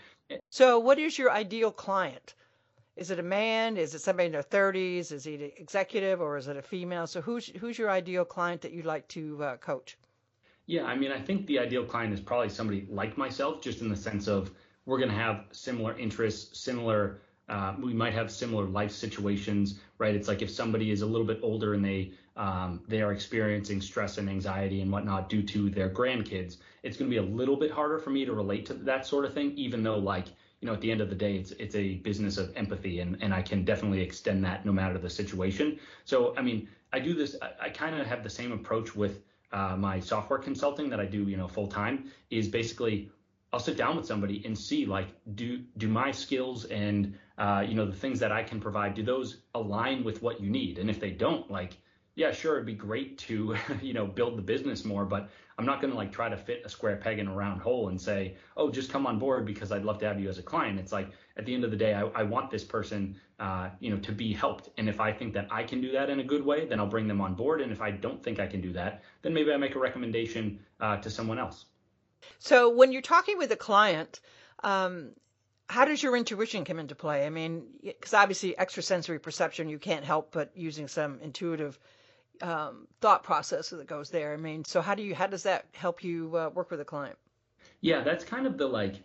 So, 0.50 0.80
what 0.80 1.00
is 1.00 1.18
your 1.18 1.32
ideal 1.32 1.72
client? 1.72 2.36
Is 2.96 3.12
it 3.12 3.20
a 3.20 3.24
man? 3.24 3.78
Is 3.78 3.96
it 3.96 4.00
somebody 4.00 4.26
in 4.26 4.34
their 4.34 4.44
30s? 4.44 5.14
Is 5.14 5.24
he 5.24 5.36
an 5.36 5.52
executive 5.58 6.20
or 6.20 6.38
is 6.38 6.50
it 6.50 6.58
a 6.58 6.62
female? 6.62 7.08
So, 7.08 7.22
who's 7.22 7.48
who's 7.48 7.78
your 7.78 7.90
ideal 7.90 8.26
client 8.26 8.62
that 8.62 8.74
you'd 8.74 8.86
like 8.86 9.08
to 9.10 9.44
uh, 9.44 9.58
coach? 9.58 9.98
Yeah, 10.66 10.84
I 10.84 10.96
mean, 10.96 11.12
I 11.12 11.20
think 11.20 11.48
the 11.48 11.58
ideal 11.58 11.84
client 11.84 12.14
is 12.14 12.20
probably 12.20 12.50
somebody 12.50 12.86
like 12.92 13.18
myself, 13.18 13.62
just 13.62 13.82
in 13.82 13.90
the 13.90 13.96
sense 13.96 14.28
of 14.28 14.52
we're 14.86 15.00
going 15.00 15.10
to 15.10 15.16
have 15.16 15.46
similar 15.52 15.98
interests, 15.98 16.60
similar. 16.60 17.22
Uh, 17.48 17.74
we 17.82 17.94
might 17.94 18.14
have 18.14 18.32
similar 18.32 18.66
life 18.66 18.92
situations, 18.92 19.80
right? 19.98 20.14
It's 20.14 20.28
like 20.28 20.44
if 20.44 20.52
somebody 20.52 20.92
is 20.92 21.02
a 21.02 21.08
little 21.08 21.26
bit 21.26 21.40
older 21.42 21.74
and 21.74 21.84
they 21.84 22.12
um, 22.40 22.80
they 22.88 23.02
are 23.02 23.12
experiencing 23.12 23.82
stress 23.82 24.18
and 24.18 24.30
anxiety 24.30 24.80
and 24.82 24.90
whatnot 24.90 25.28
due 25.28 25.44
to 25.44 25.70
their 25.70 25.90
grandkids, 25.90 26.56
it's 26.84 26.96
going 26.96 27.12
to 27.12 27.14
be 27.14 27.18
a 27.18 27.36
little 27.36 27.58
bit 27.58 27.70
harder 27.70 28.00
for 28.00 28.12
me 28.12 28.24
to 28.24 28.32
relate 28.32 28.66
to 28.68 28.74
that 28.74 29.06
sort 29.06 29.26
of 29.26 29.34
thing, 29.34 29.52
even 29.58 29.84
though 29.84 29.98
like, 29.98 30.28
you 30.62 30.66
know, 30.66 30.74
at 30.74 30.80
the 30.80 30.90
end 30.90 31.02
of 31.02 31.10
the 31.10 31.16
day, 31.16 31.36
it's 31.36 31.52
it's 31.52 31.76
a 31.76 31.96
business 31.96 32.38
of 32.38 32.56
empathy 32.56 33.02
and, 33.02 33.22
and 33.22 33.34
I 33.34 33.42
can 33.42 33.66
definitely 33.66 34.02
extend 34.02 34.46
that 34.46 34.66
no 34.66 34.72
matter 34.72 34.98
the 34.98 35.10
situation. 35.10 35.80
So, 36.06 36.34
I 36.38 36.42
mean, 36.42 36.70
I 36.94 37.00
do 37.00 37.14
this, 37.14 37.36
I, 37.42 37.66
I 37.66 37.70
kind 37.72 38.00
of 38.00 38.08
have 38.08 38.24
the 38.24 38.30
same 38.30 38.54
approach 38.54 38.96
with 38.96 39.20
uh, 39.52 39.76
my 39.76 40.00
software 40.00 40.40
consulting 40.40 40.90
that 40.92 41.02
I 41.02 41.06
do, 41.06 41.24
you 41.24 41.36
know, 41.36 41.48
full 41.50 41.68
time 41.68 42.10
is 42.30 42.48
basically 42.48 43.12
I'll 43.52 43.60
sit 43.60 43.76
down 43.76 43.98
with 43.98 44.06
somebody 44.06 44.44
and 44.46 44.58
see 44.58 44.86
like 44.86 45.08
do 45.36 45.58
do 45.78 45.90
my 45.90 46.12
skills 46.12 46.64
and 46.66 47.18
uh, 47.38 47.66
you 47.68 47.76
know 47.76 47.86
the 47.86 47.98
things 47.98 48.20
that 48.22 48.32
I 48.32 48.44
can 48.44 48.62
provide 48.62 48.94
do 48.94 49.04
those 49.04 49.42
align 49.56 50.06
with 50.06 50.22
what 50.22 50.40
you 50.40 50.50
need 50.50 50.78
and 50.78 50.90
if 50.90 51.02
they 51.02 51.12
don't 51.12 51.52
like 51.52 51.76
yeah, 52.20 52.34
sure, 52.34 52.56
it'd 52.56 52.66
be 52.66 52.74
great 52.74 53.18
to, 53.18 53.56
you 53.82 53.94
know, 53.94 54.06
build 54.06 54.38
the 54.38 54.42
business 54.42 54.84
more, 54.84 55.06
but 55.06 55.30
I'm 55.58 55.66
not 55.66 55.80
going 55.80 55.92
to 55.92 55.98
like 55.98 56.12
try 56.12 56.28
to 56.28 56.36
fit 56.36 56.64
a 56.66 56.70
square 56.70 56.98
peg 56.98 57.18
in 57.18 57.28
a 57.28 57.34
round 57.34 57.62
hole 57.62 57.88
and 57.88 58.00
say, 58.00 58.36
oh, 58.58 58.70
just 58.70 58.92
come 58.92 59.08
on 59.08 59.18
board 59.18 59.46
because 59.46 59.72
I'd 59.72 59.86
love 59.86 60.00
to 60.00 60.06
have 60.06 60.20
you 60.20 60.28
as 60.28 60.38
a 60.38 60.44
client. 60.44 60.80
It's 60.80 60.92
like 60.92 61.12
at 61.38 61.46
the 61.46 61.54
end 61.54 61.64
of 61.64 61.72
the 61.72 61.78
day, 61.78 61.94
I, 61.94 62.02
I 62.08 62.24
want 62.24 62.52
this 62.52 62.66
person, 62.66 63.16
uh, 63.40 63.70
you 63.80 63.90
know, 63.90 64.00
to 64.00 64.12
be 64.12 64.34
helped. 64.34 64.70
And 64.78 64.90
if 64.90 65.00
I 65.00 65.14
think 65.14 65.34
that 65.36 65.48
I 65.50 65.64
can 65.64 65.80
do 65.80 65.94
that 65.94 66.10
in 66.10 66.20
a 66.20 66.24
good 66.24 66.46
way, 66.46 66.66
then 66.66 66.78
I'll 66.78 66.88
bring 66.88 67.08
them 67.08 67.22
on 67.22 67.36
board. 67.36 67.62
And 67.62 67.72
if 67.72 67.82
I 67.82 67.90
don't 67.90 68.22
think 68.22 68.38
I 68.38 68.48
can 68.48 68.60
do 68.60 68.74
that, 68.74 69.02
then 69.22 69.34
maybe 69.34 69.54
I 69.54 69.58
make 69.58 69.76
a 69.76 69.80
recommendation 69.80 70.60
uh, 70.82 70.98
to 70.98 71.10
someone 71.10 71.40
else. 71.40 71.66
So 72.38 72.70
when 72.70 72.92
you're 72.92 73.02
talking 73.02 73.38
with 73.38 73.52
a 73.54 73.58
client, 73.58 74.20
um, 74.62 75.12
how 75.70 75.86
does 75.86 76.04
your 76.04 76.18
intuition 76.18 76.66
come 76.66 76.80
into 76.80 76.96
play? 76.96 77.26
I 77.26 77.30
mean, 77.30 77.64
because 77.82 78.14
obviously 78.14 78.60
extrasensory 78.60 79.20
perception, 79.20 79.70
you 79.70 79.80
can't 79.80 80.04
help 80.04 80.34
but 80.34 80.52
using 80.54 80.90
some 80.90 81.20
intuitive 81.22 81.80
um, 82.42 82.88
thought 83.02 83.24
process 83.24 83.70
that 83.70 83.88
goes 83.88 84.10
there. 84.10 84.34
I 84.34 84.38
mean, 84.38 84.66
so 84.66 84.82
how 84.82 84.96
do 84.96 85.04
you 85.04 85.16
how 85.16 85.28
does 85.28 85.44
that 85.44 85.66
help 85.74 86.04
you 86.04 86.36
uh, 86.36 86.50
work 86.50 86.72
with 86.72 86.82
a 86.82 86.86
client? 86.86 87.18
Yeah, 87.82 88.02
that's 88.02 88.24
kind 88.24 88.46
of 88.46 88.58
the 88.58 88.68
like 88.68 88.96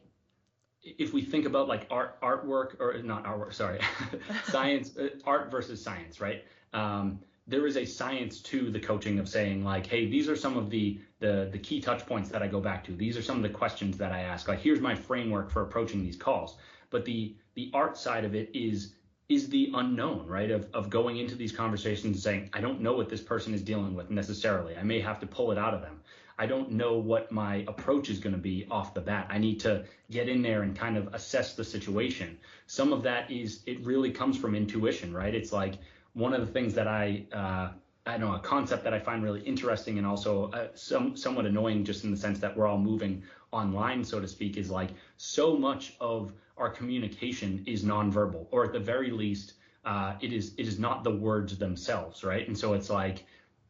if 0.83 1.12
we 1.12 1.23
think 1.23 1.47
about 1.47 1.68
like 1.68 1.87
art 1.90 2.20
artwork 2.20 2.81
or 2.81 3.01
not 3.03 3.25
artwork, 3.25 3.55
sorry, 3.55 3.81
science 4.44 4.97
uh, 4.97 5.09
art 5.25 5.51
versus 5.51 5.83
science, 5.83 6.20
right? 6.20 6.44
Um, 6.73 7.20
there 7.47 7.66
is 7.66 7.77
a 7.77 7.85
science 7.85 8.40
to 8.40 8.70
the 8.70 8.81
coaching 8.81 9.18
of 9.18 9.29
saying 9.29 9.64
like, 9.64 9.87
hey, 9.87 10.09
these 10.09 10.29
are 10.29 10.37
some 10.37 10.57
of 10.57 10.70
the 10.70 11.01
the 11.20 11.49
the 11.53 11.59
key 11.59 11.81
touch 11.81 12.07
points 12.07 12.29
that 12.31 12.42
I 12.42 12.47
go 12.47 12.61
back 12.61 12.85
to. 12.85 12.92
These 12.92 13.16
are 13.16 13.23
some 13.23 13.37
of 13.37 13.42
the 13.42 13.49
questions 13.49 13.99
that 13.99 14.12
I 14.12 14.20
ask. 14.20 14.49
Like, 14.49 14.61
here's 14.61 14.81
my 14.81 14.94
framework 14.94 15.51
for 15.51 15.62
approaching 15.62 16.03
these 16.03 16.16
calls. 16.16 16.57
But 16.90 17.05
the 17.05 17.37
the 17.55 17.70
art 17.75 17.97
side 17.97 18.25
of 18.25 18.35
it 18.35 18.51
is 18.55 18.94
is 19.28 19.48
the 19.48 19.70
unknown, 19.74 20.26
right? 20.26 20.50
Of, 20.50 20.68
of 20.74 20.90
going 20.90 21.16
into 21.16 21.34
these 21.34 21.52
conversations 21.52 22.04
and 22.04 22.16
saying, 22.16 22.50
I 22.52 22.60
don't 22.60 22.80
know 22.80 22.94
what 22.94 23.08
this 23.08 23.22
person 23.22 23.54
is 23.54 23.62
dealing 23.62 23.94
with 23.94 24.10
necessarily. 24.10 24.76
I 24.76 24.82
may 24.82 25.00
have 25.00 25.18
to 25.20 25.26
pull 25.26 25.50
it 25.50 25.58
out 25.58 25.72
of 25.74 25.80
them. 25.80 26.00
I 26.38 26.46
don't 26.46 26.72
know 26.72 26.94
what 26.98 27.30
my 27.30 27.64
approach 27.68 28.10
is 28.10 28.18
going 28.18 28.34
to 28.34 28.40
be 28.40 28.66
off 28.70 28.92
the 28.92 29.00
bat. 29.00 29.28
I 29.30 29.38
need 29.38 29.60
to 29.60 29.84
get 30.10 30.28
in 30.28 30.42
there 30.42 30.62
and 30.62 30.76
kind 30.76 30.96
of 30.96 31.14
assess 31.14 31.54
the 31.54 31.64
situation. 31.64 32.38
Some 32.66 32.92
of 32.92 33.02
that 33.04 33.30
is, 33.30 33.62
it 33.66 33.84
really 33.87 34.10
comes 34.10 34.37
from 34.37 34.54
intuition, 34.54 35.14
right? 35.14 35.34
It's 35.34 35.52
like 35.52 35.74
one 36.12 36.34
of 36.34 36.40
the 36.40 36.52
things 36.52 36.74
that 36.74 36.88
I, 36.88 37.24
uh, 37.32 37.68
I 38.06 38.18
know 38.18 38.34
a 38.34 38.40
concept 38.40 38.84
that 38.84 38.92
I 38.92 38.98
find 38.98 39.22
really 39.22 39.40
interesting 39.42 39.96
and 39.96 40.06
also 40.06 40.50
uh, 40.50 40.68
some 40.74 41.16
somewhat 41.16 41.46
annoying, 41.46 41.84
just 41.84 42.04
in 42.04 42.10
the 42.10 42.16
sense 42.16 42.38
that 42.40 42.54
we're 42.54 42.66
all 42.66 42.78
moving 42.78 43.22
online, 43.52 44.04
so 44.04 44.20
to 44.20 44.28
speak, 44.28 44.58
is 44.58 44.70
like 44.70 44.90
so 45.16 45.56
much 45.56 45.94
of 46.00 46.32
our 46.56 46.70
communication 46.70 47.64
is 47.66 47.84
nonverbal, 47.84 48.46
or 48.50 48.64
at 48.64 48.72
the 48.72 48.78
very 48.80 49.10
least, 49.10 49.54
uh, 49.84 50.14
it 50.20 50.32
is 50.32 50.54
it 50.56 50.66
is 50.66 50.78
not 50.78 51.04
the 51.04 51.10
words 51.10 51.58
themselves, 51.58 52.24
right? 52.24 52.46
And 52.46 52.56
so 52.56 52.74
it's 52.74 52.90
like 52.90 53.24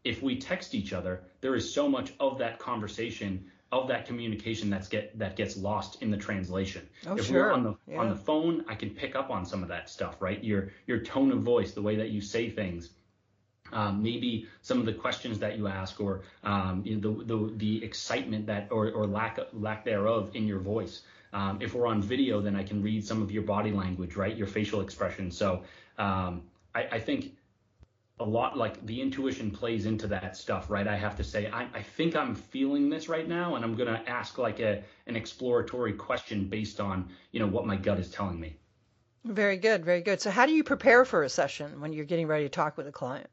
if 0.04 0.22
we 0.22 0.36
text 0.36 0.74
each 0.74 0.92
other, 0.92 1.22
there 1.40 1.54
is 1.54 1.72
so 1.72 1.88
much 1.88 2.12
of 2.20 2.38
that 2.38 2.58
conversation 2.58 3.50
of 3.72 3.88
that 3.88 4.06
communication 4.06 4.70
that's 4.70 4.86
get 4.86 5.18
that 5.18 5.34
gets 5.34 5.56
lost 5.56 6.00
in 6.02 6.10
the 6.10 6.16
translation. 6.16 6.88
Oh, 7.06 7.16
if 7.16 7.26
sure. 7.26 7.46
we're 7.46 7.52
on 7.52 7.64
the 7.64 7.74
yeah. 7.88 7.98
on 7.98 8.08
the 8.08 8.16
phone, 8.16 8.64
I 8.68 8.74
can 8.74 8.90
pick 8.90 9.16
up 9.16 9.30
on 9.30 9.44
some 9.44 9.62
of 9.62 9.68
that 9.68 9.90
stuff, 9.90 10.20
right? 10.20 10.42
Your 10.42 10.70
your 10.86 11.00
tone 11.00 11.32
of 11.32 11.42
voice, 11.42 11.72
the 11.72 11.82
way 11.82 11.96
that 11.96 12.10
you 12.10 12.20
say 12.20 12.50
things, 12.50 12.90
um, 13.72 14.02
maybe 14.02 14.46
some 14.62 14.78
of 14.78 14.86
the 14.86 14.92
questions 14.92 15.38
that 15.40 15.58
you 15.58 15.66
ask, 15.66 16.00
or 16.00 16.22
um, 16.44 16.82
you 16.84 16.96
know, 16.96 17.14
the, 17.14 17.24
the 17.24 17.52
the 17.56 17.84
excitement 17.84 18.46
that 18.46 18.68
or, 18.70 18.90
or 18.90 19.06
lack 19.06 19.40
lack 19.52 19.84
thereof 19.84 20.30
in 20.34 20.46
your 20.46 20.60
voice. 20.60 21.02
Um, 21.34 21.58
if 21.60 21.74
we're 21.74 21.88
on 21.88 22.00
video, 22.00 22.40
then 22.40 22.54
I 22.54 22.62
can 22.62 22.80
read 22.80 23.04
some 23.04 23.20
of 23.20 23.30
your 23.30 23.42
body 23.42 23.72
language, 23.72 24.14
right? 24.14 24.36
Your 24.36 24.46
facial 24.46 24.80
expression. 24.80 25.30
So 25.30 25.64
um, 25.98 26.42
I, 26.74 26.84
I 26.92 27.00
think 27.00 27.34
a 28.20 28.24
lot 28.24 28.56
like 28.56 28.84
the 28.86 29.00
intuition 29.02 29.50
plays 29.50 29.86
into 29.86 30.06
that 30.06 30.36
stuff, 30.36 30.70
right? 30.70 30.86
I 30.86 30.96
have 30.96 31.16
to 31.16 31.24
say, 31.24 31.50
I, 31.50 31.66
I 31.74 31.82
think 31.82 32.14
I'm 32.14 32.34
feeling 32.34 32.88
this 32.88 33.08
right 33.08 33.28
now, 33.28 33.56
and 33.56 33.64
I'm 33.64 33.74
gonna 33.74 34.02
ask 34.06 34.38
like 34.38 34.60
a 34.60 34.82
an 35.06 35.16
exploratory 35.16 35.92
question 35.92 36.48
based 36.48 36.80
on 36.80 37.08
you 37.32 37.40
know 37.40 37.48
what 37.48 37.66
my 37.66 37.76
gut 37.76 37.98
is 37.98 38.10
telling 38.10 38.38
me. 38.38 38.56
Very 39.24 39.56
good, 39.56 39.84
very 39.84 40.02
good. 40.02 40.20
So 40.20 40.30
how 40.30 40.46
do 40.46 40.52
you 40.52 40.62
prepare 40.62 41.04
for 41.04 41.24
a 41.24 41.28
session 41.28 41.80
when 41.80 41.92
you're 41.92 42.04
getting 42.04 42.28
ready 42.28 42.44
to 42.44 42.50
talk 42.50 42.76
with 42.76 42.86
a 42.86 42.92
client? 42.92 43.28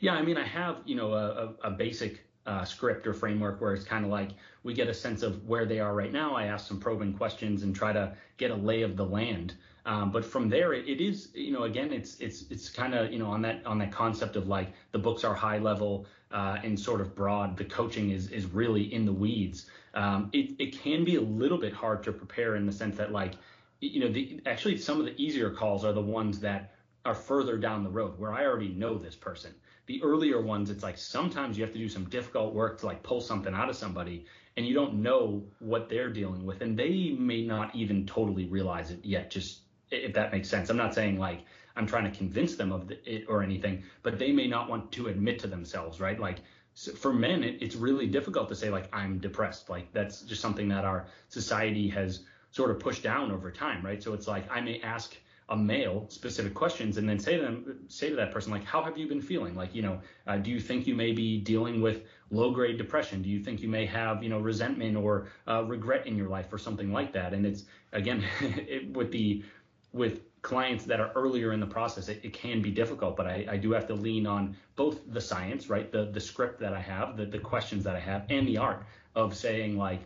Yeah, 0.00 0.14
I 0.14 0.22
mean, 0.22 0.36
I 0.36 0.44
have 0.44 0.78
you 0.84 0.96
know 0.96 1.12
a, 1.12 1.54
a, 1.62 1.68
a 1.68 1.70
basic 1.70 2.26
uh, 2.46 2.64
script 2.64 3.06
or 3.06 3.14
framework 3.14 3.60
where 3.60 3.74
it's 3.74 3.84
kind 3.84 4.04
of 4.04 4.10
like 4.10 4.30
we 4.62 4.74
get 4.74 4.88
a 4.88 4.94
sense 4.94 5.22
of 5.22 5.46
where 5.46 5.64
they 5.64 5.80
are 5.80 5.94
right 5.94 6.12
now. 6.12 6.34
I 6.34 6.44
ask 6.44 6.66
some 6.66 6.80
probing 6.80 7.14
questions 7.14 7.62
and 7.62 7.74
try 7.74 7.92
to 7.92 8.16
get 8.36 8.50
a 8.50 8.54
lay 8.54 8.82
of 8.82 8.96
the 8.96 9.04
land. 9.04 9.54
Um, 9.86 10.10
but 10.10 10.24
from 10.24 10.48
there, 10.48 10.72
it, 10.72 10.88
it 10.88 11.00
is, 11.02 11.28
you 11.34 11.52
know, 11.52 11.64
again, 11.64 11.92
it's 11.92 12.18
it's 12.18 12.44
it's 12.50 12.70
kind 12.70 12.94
of, 12.94 13.12
you 13.12 13.18
know, 13.18 13.26
on 13.26 13.42
that 13.42 13.64
on 13.66 13.78
that 13.78 13.92
concept 13.92 14.36
of 14.36 14.46
like 14.48 14.72
the 14.92 14.98
books 14.98 15.24
are 15.24 15.34
high 15.34 15.58
level 15.58 16.06
uh, 16.30 16.58
and 16.64 16.78
sort 16.78 17.00
of 17.00 17.14
broad. 17.14 17.56
The 17.56 17.64
coaching 17.64 18.10
is 18.10 18.30
is 18.30 18.46
really 18.46 18.92
in 18.94 19.04
the 19.04 19.12
weeds. 19.12 19.66
Um, 19.92 20.30
it 20.32 20.54
it 20.58 20.78
can 20.78 21.04
be 21.04 21.16
a 21.16 21.20
little 21.20 21.58
bit 21.58 21.74
hard 21.74 22.02
to 22.04 22.12
prepare 22.12 22.56
in 22.56 22.64
the 22.64 22.72
sense 22.72 22.96
that 22.96 23.12
like, 23.12 23.34
you 23.80 24.00
know, 24.00 24.08
the 24.08 24.40
actually 24.46 24.78
some 24.78 25.00
of 25.00 25.06
the 25.06 25.14
easier 25.22 25.50
calls 25.50 25.84
are 25.84 25.92
the 25.92 26.00
ones 26.00 26.40
that 26.40 26.74
are 27.04 27.14
further 27.14 27.58
down 27.58 27.84
the 27.84 27.90
road 27.90 28.18
where 28.18 28.32
I 28.32 28.46
already 28.46 28.68
know 28.68 28.96
this 28.96 29.14
person. 29.14 29.54
The 29.86 30.02
earlier 30.02 30.40
ones, 30.40 30.70
it's 30.70 30.82
like 30.82 30.96
sometimes 30.96 31.58
you 31.58 31.64
have 31.64 31.72
to 31.72 31.78
do 31.78 31.88
some 31.88 32.04
difficult 32.08 32.54
work 32.54 32.78
to 32.80 32.86
like 32.86 33.02
pull 33.02 33.20
something 33.20 33.54
out 33.54 33.68
of 33.68 33.76
somebody 33.76 34.26
and 34.56 34.66
you 34.66 34.74
don't 34.74 34.94
know 34.94 35.44
what 35.58 35.88
they're 35.88 36.10
dealing 36.10 36.44
with 36.44 36.60
and 36.60 36.78
they 36.78 37.16
may 37.18 37.44
not 37.44 37.74
even 37.74 38.06
totally 38.06 38.46
realize 38.46 38.90
it 38.90 39.04
yet 39.04 39.30
just 39.30 39.60
if 39.90 40.14
that 40.14 40.32
makes 40.32 40.48
sense. 40.48 40.70
I'm 40.70 40.76
not 40.76 40.94
saying 40.94 41.18
like 41.18 41.44
i'm 41.76 41.86
trying 41.86 42.04
to 42.04 42.16
convince 42.16 42.54
them 42.54 42.72
of 42.72 42.90
it 42.90 43.24
or 43.28 43.42
anything 43.42 43.82
but 44.02 44.18
they 44.18 44.30
may 44.30 44.46
not 44.46 44.68
want 44.68 44.92
to 44.92 45.08
admit 45.08 45.38
to 45.40 45.46
themselves 45.46 46.00
right? 46.00 46.18
Like 46.18 46.38
so 46.74 46.92
for 46.92 47.12
men 47.12 47.44
it, 47.44 47.62
it's 47.62 47.76
really 47.76 48.06
difficult 48.06 48.48
to 48.48 48.54
say 48.54 48.70
like 48.70 48.88
i'm 48.94 49.18
depressed. 49.18 49.68
Like 49.68 49.92
that's 49.92 50.22
just 50.22 50.40
something 50.40 50.68
that 50.68 50.84
our 50.84 51.06
society 51.28 51.88
has 51.90 52.24
sort 52.50 52.70
of 52.70 52.78
pushed 52.78 53.02
down 53.02 53.32
over 53.32 53.50
time 53.50 53.84
right? 53.84 54.02
So 54.02 54.14
it's 54.14 54.28
like 54.28 54.50
i 54.50 54.60
may 54.60 54.80
ask 54.80 55.16
a 55.50 55.56
male 55.56 56.06
specific 56.08 56.54
questions 56.54 56.96
and 56.96 57.06
then 57.06 57.18
say 57.18 57.36
to 57.36 57.42
them 57.42 57.80
say 57.88 58.08
to 58.08 58.16
that 58.16 58.32
person 58.32 58.50
like 58.50 58.64
how 58.64 58.82
have 58.82 58.96
you 58.96 59.06
been 59.06 59.20
feeling? 59.20 59.54
Like 59.54 59.74
you 59.74 59.82
know 59.82 60.00
uh, 60.26 60.38
do 60.38 60.50
you 60.50 60.60
think 60.60 60.86
you 60.86 60.94
may 60.94 61.12
be 61.12 61.38
dealing 61.38 61.82
with 61.82 62.04
low 62.30 62.50
grade 62.50 62.78
depression? 62.78 63.22
Do 63.22 63.28
you 63.28 63.42
think 63.42 63.60
you 63.60 63.68
may 63.68 63.86
have 63.86 64.22
you 64.22 64.30
know 64.30 64.38
resentment 64.38 64.96
or 64.96 65.28
uh, 65.46 65.64
regret 65.64 66.06
in 66.06 66.16
your 66.16 66.28
life 66.28 66.52
or 66.52 66.58
something 66.58 66.92
like 66.92 67.12
that? 67.12 67.34
And 67.34 67.44
it's 67.44 67.64
again 67.92 68.24
it, 68.40 68.90
with 68.92 69.12
the 69.12 69.44
with 69.92 70.20
clients 70.42 70.84
that 70.84 71.00
are 71.00 71.10
earlier 71.14 71.52
in 71.52 71.60
the 71.60 71.66
process 71.66 72.08
it, 72.08 72.20
it 72.22 72.34
can 72.34 72.60
be 72.60 72.70
difficult 72.70 73.16
but 73.16 73.26
I, 73.26 73.46
I, 73.48 73.56
do 73.56 73.72
have 73.72 73.86
to 73.86 73.94
lean 73.94 74.26
on 74.26 74.54
both 74.76 75.00
the 75.10 75.20
science 75.20 75.70
right 75.70 75.90
the 75.90 76.10
the 76.12 76.20
script 76.20 76.60
that 76.60 76.74
i 76.74 76.80
have 76.80 77.16
the, 77.16 77.24
the 77.24 77.38
questions 77.38 77.82
that 77.84 77.96
i 77.96 77.98
have 77.98 78.26
and 78.28 78.46
the 78.46 78.58
art 78.58 78.84
of 79.14 79.34
saying 79.34 79.78
like 79.78 80.02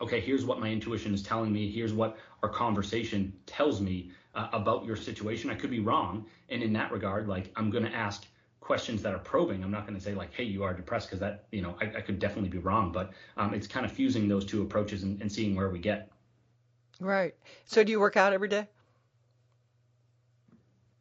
okay 0.00 0.20
here's 0.20 0.44
what 0.44 0.60
my 0.60 0.68
intuition 0.68 1.12
is 1.14 1.22
telling 1.22 1.52
me 1.52 1.70
here's 1.70 1.92
what 1.92 2.16
our 2.42 2.48
conversation 2.48 3.32
tells 3.46 3.80
me 3.80 4.10
uh, 4.34 4.48
about 4.52 4.84
your 4.84 4.96
situation. 4.96 5.50
I 5.50 5.54
could 5.54 5.70
be 5.70 5.80
wrong, 5.80 6.26
and 6.48 6.62
in 6.62 6.72
that 6.74 6.92
regard, 6.92 7.28
like 7.28 7.52
I'm 7.56 7.70
going 7.70 7.84
to 7.84 7.92
ask 7.94 8.26
questions 8.60 9.02
that 9.02 9.14
are 9.14 9.18
probing. 9.18 9.64
I'm 9.64 9.70
not 9.70 9.86
going 9.86 9.98
to 9.98 10.04
say 10.04 10.14
like, 10.14 10.32
"Hey, 10.32 10.44
you 10.44 10.62
are 10.62 10.72
depressed," 10.72 11.08
because 11.08 11.20
that 11.20 11.46
you 11.50 11.62
know 11.62 11.76
I, 11.80 11.86
I, 11.86 12.00
could 12.00 12.18
definitely 12.18 12.50
be 12.50 12.58
wrong. 12.58 12.92
But 12.92 13.12
um, 13.36 13.54
it's 13.54 13.66
kind 13.66 13.84
of 13.84 13.92
fusing 13.92 14.28
those 14.28 14.44
two 14.44 14.62
approaches 14.62 15.02
and, 15.02 15.20
and 15.20 15.30
seeing 15.30 15.56
where 15.56 15.70
we 15.70 15.78
get. 15.78 16.10
Right. 17.00 17.34
So 17.64 17.82
do 17.82 17.90
you 17.90 18.00
work 18.00 18.16
out 18.16 18.32
every 18.32 18.48
day? 18.48 18.68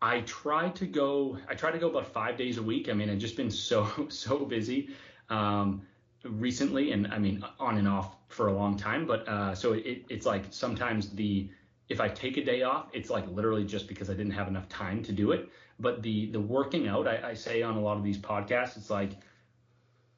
I 0.01 0.21
try 0.21 0.69
to 0.69 0.85
go. 0.85 1.37
I 1.47 1.55
try 1.55 1.71
to 1.71 1.77
go 1.77 1.89
about 1.89 2.07
five 2.07 2.37
days 2.37 2.57
a 2.57 2.63
week. 2.63 2.89
I 2.89 2.93
mean, 2.93 3.09
I've 3.09 3.19
just 3.19 3.37
been 3.37 3.51
so 3.51 3.87
so 4.09 4.39
busy 4.39 4.89
um, 5.29 5.83
recently, 6.23 6.91
and 6.93 7.07
I 7.07 7.19
mean 7.19 7.43
on 7.59 7.77
and 7.77 7.87
off 7.87 8.15
for 8.29 8.47
a 8.47 8.53
long 8.53 8.77
time. 8.77 9.05
But 9.05 9.27
uh, 9.27 9.53
so 9.53 9.73
it, 9.73 10.05
it's 10.09 10.25
like 10.25 10.45
sometimes 10.51 11.09
the 11.09 11.49
if 11.89 11.99
I 11.99 12.07
take 12.07 12.37
a 12.37 12.45
day 12.45 12.61
off, 12.61 12.87
it's 12.93 13.09
like 13.09 13.27
literally 13.29 13.65
just 13.65 13.87
because 13.87 14.09
I 14.09 14.13
didn't 14.13 14.31
have 14.31 14.47
enough 14.47 14.69
time 14.69 15.03
to 15.03 15.11
do 15.11 15.31
it. 15.31 15.49
But 15.79 16.01
the 16.01 16.31
the 16.31 16.39
working 16.39 16.87
out, 16.87 17.07
I, 17.07 17.29
I 17.29 17.33
say 17.33 17.61
on 17.61 17.75
a 17.75 17.81
lot 17.81 17.97
of 17.97 18.03
these 18.03 18.17
podcasts, 18.17 18.77
it's 18.77 18.89
like 18.89 19.13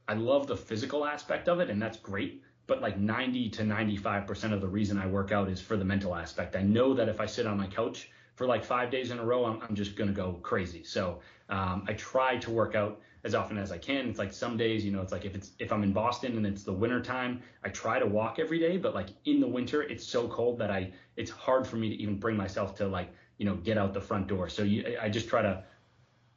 I 0.08 0.14
love 0.14 0.48
the 0.48 0.58
physical 0.58 1.06
aspect 1.06 1.48
of 1.48 1.60
it, 1.60 1.70
and 1.70 1.82
that's 1.82 1.98
great. 1.98 2.44
But 2.68 2.82
like 2.82 2.98
90 2.98 3.50
to 3.50 3.64
95% 3.64 4.54
of 4.54 4.62
the 4.62 4.68
reason 4.68 4.98
I 4.98 5.08
work 5.08 5.32
out 5.32 5.50
is 5.50 5.60
for 5.60 5.76
the 5.76 5.84
mental 5.84 6.16
aspect. 6.16 6.56
I 6.56 6.62
know 6.62 6.94
that 6.94 7.10
if 7.10 7.20
I 7.20 7.26
sit 7.26 7.48
on 7.48 7.58
my 7.58 7.68
couch 7.68 8.10
for 8.42 8.48
like 8.48 8.64
five 8.64 8.90
days 8.90 9.12
in 9.12 9.20
a 9.20 9.24
row, 9.24 9.46
I'm, 9.46 9.62
I'm 9.62 9.76
just 9.76 9.96
gonna 9.96 10.12
go 10.12 10.40
crazy. 10.42 10.84
So 10.84 11.20
um, 11.50 11.86
I 11.88 11.94
try 11.94 12.38
to 12.38 12.50
work 12.50 12.74
out 12.74 13.00
as 13.24 13.36
often 13.36 13.56
as 13.60 13.72
I 13.72 13.78
can. 13.78 14.10
It's 14.10 14.18
like 14.18 14.34
some 14.34 14.58
days, 14.58 14.84
you 14.84 14.92
know, 14.92 15.00
it's 15.00 15.12
like 15.12 15.26
if 15.26 15.36
it's 15.36 15.52
if 15.60 15.72
I'm 15.72 15.84
in 15.84 15.94
Boston 15.94 16.36
and 16.38 16.48
it's 16.48 16.64
the 16.64 16.74
winter 16.74 17.00
time, 17.04 17.44
I 17.64 17.70
try 17.70 18.00
to 18.00 18.08
walk 18.08 18.40
every 18.40 18.58
day, 18.58 18.78
but 18.78 18.96
like 18.96 19.10
in 19.26 19.42
the 19.42 19.48
winter, 19.48 19.84
it's 19.84 20.04
so 20.04 20.28
cold 20.28 20.58
that 20.58 20.72
I 20.72 20.92
it's 21.18 21.30
hard 21.30 21.68
for 21.68 21.76
me 21.76 21.90
to 21.90 21.96
even 22.02 22.18
bring 22.18 22.36
myself 22.36 22.74
to 22.78 22.88
like, 22.88 23.14
you 23.38 23.46
know, 23.46 23.58
get 23.58 23.78
out 23.78 23.94
the 23.94 24.02
front 24.02 24.26
door. 24.26 24.50
So 24.50 24.64
you, 24.64 24.98
I 25.00 25.08
just 25.08 25.30
try 25.30 25.44
to 25.44 25.64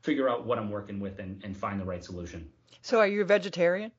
figure 0.02 0.28
out 0.28 0.44
what 0.44 0.58
I'm 0.58 0.68
working 0.68 1.00
with 1.00 1.20
and, 1.20 1.42
and 1.42 1.56
find 1.56 1.80
the 1.80 1.86
right 1.86 2.04
solution. 2.04 2.50
So 2.82 2.98
are 2.98 3.06
you 3.06 3.22
a 3.22 3.24
vegetarian? 3.24 3.92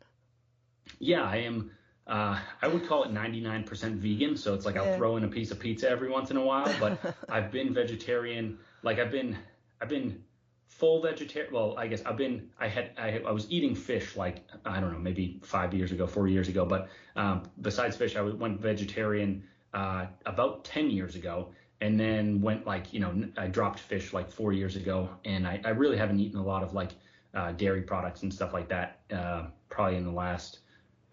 Yeah, 1.00 1.24
I 1.24 1.38
am. 1.38 1.72
Uh, 2.08 2.40
I 2.62 2.68
would 2.68 2.88
call 2.88 3.04
it 3.04 3.12
99% 3.12 3.96
vegan. 3.96 4.38
So 4.38 4.54
it's 4.54 4.66
like 4.66 4.78
I'll 4.78 4.96
throw 4.96 5.18
in 5.18 5.24
a 5.24 5.28
piece 5.28 5.52
of 5.52 5.60
pizza 5.60 5.90
every 5.90 6.10
once 6.10 6.30
in 6.30 6.38
a 6.38 6.44
while, 6.44 6.74
but 6.80 7.16
I've 7.30 7.52
been 7.52 7.74
vegetarian. 7.74 8.60
Like 8.84 9.00
I've 9.00 9.12
been, 9.12 9.38
I've 9.82 9.90
been 9.90 10.24
full 10.68 11.02
vegetarian. 11.02 11.54
Well, 11.54 11.76
I 11.78 11.88
guess 11.88 12.04
I've 12.06 12.18
been. 12.18 12.50
I 12.60 12.68
had. 12.68 12.92
I, 12.98 13.22
I, 13.26 13.32
was 13.32 13.50
eating 13.50 13.76
fish 13.76 14.16
like 14.16 14.48
I 14.66 14.80
don't 14.80 14.92
know, 14.92 15.00
maybe 15.00 15.40
five 15.44 15.74
years 15.74 15.92
ago, 15.92 16.06
four 16.06 16.28
years 16.28 16.48
ago. 16.48 16.66
But 16.66 16.90
um, 17.16 17.44
besides 17.62 17.96
fish, 17.96 18.16
I 18.16 18.22
went 18.22 18.60
vegetarian 18.60 19.44
uh, 19.74 20.08
about 20.26 20.66
ten 20.66 20.90
years 20.90 21.16
ago, 21.16 21.50
and 21.82 22.00
then 22.00 22.42
went 22.42 22.68
like 22.68 22.94
you 22.94 23.00
know 23.00 23.28
I 23.38 23.48
dropped 23.48 23.80
fish 23.80 24.14
like 24.14 24.30
four 24.30 24.54
years 24.54 24.76
ago, 24.76 25.10
and 25.24 25.48
I, 25.48 25.62
I 25.64 25.70
really 25.70 25.98
haven't 25.98 26.20
eaten 26.20 26.40
a 26.40 26.46
lot 26.46 26.64
of 26.64 26.74
like 26.74 26.92
uh, 27.34 27.52
dairy 27.54 27.82
products 27.82 28.24
and 28.24 28.34
stuff 28.34 28.54
like 28.54 28.70
that. 28.70 29.00
Uh, 29.12 29.48
probably 29.70 29.98
in 29.98 30.04
the 30.04 30.12
last, 30.12 30.60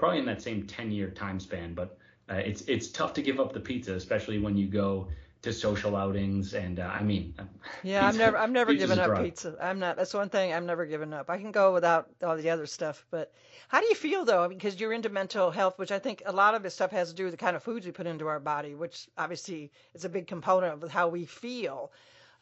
probably 0.03 0.19
in 0.19 0.27
that 0.27 0.43
same 0.43 0.67
ten 0.67 0.91
year 0.91 1.11
time 1.11 1.39
span. 1.39 1.75
But 1.75 1.97
uh, 2.29 2.35
it's 2.35 2.63
it's 2.63 2.89
tough 2.89 3.13
to 3.15 3.23
give 3.23 3.39
up 3.39 3.53
the 3.53 3.61
pizza, 3.61 3.95
especially 3.95 4.41
when 4.41 4.57
you 4.57 4.67
go 4.67 5.07
to 5.43 5.53
social 5.53 5.95
outings 5.95 6.55
and 6.55 6.79
uh, 6.79 6.85
I 6.85 7.03
mean 7.03 7.35
yeah 7.83 8.07
I'm 8.07 8.17
never 8.17 8.37
I'm 8.37 8.53
never 8.53 8.75
given 8.75 8.99
up 8.99 9.23
pizza. 9.23 9.57
I'm 9.61 9.79
not 9.79 9.97
that's 9.97 10.13
one 10.15 10.29
thing 10.29 10.53
I'm 10.53 10.67
never 10.67 10.87
given 10.87 11.13
up. 11.13 11.31
I 11.31 11.39
can 11.39 11.53
go 11.53 11.73
without 11.73 12.09
all 12.23 12.37
the 12.37 12.51
other 12.51 12.67
stuff 12.67 13.05
but 13.11 13.33
how 13.69 13.81
do 13.81 13.87
you 13.87 13.95
feel 13.95 14.25
though? 14.25 14.49
Because 14.49 14.79
you're 14.79 14.93
into 14.93 15.09
mental 15.09 15.51
health 15.51 15.79
which 15.81 15.91
I 15.91 15.99
think 15.99 16.23
a 16.27 16.33
lot 16.33 16.55
of 16.55 16.63
this 16.63 16.75
stuff 16.75 16.93
has 16.93 17.11
to 17.11 17.15
do 17.15 17.25
with 17.25 17.33
the 17.33 17.45
kind 17.45 17.57
of 17.57 17.63
foods 17.65 17.87
we 17.87 17.91
put 17.91 18.07
into 18.07 18.29
our 18.29 18.39
body 18.39 18.77
which 18.77 19.09
obviously 19.19 19.73
is 19.95 20.05
a 20.05 20.09
big 20.09 20.29
component 20.29 20.81
of 20.83 20.91
how 20.91 21.09
we 21.09 21.25
feel. 21.25 21.91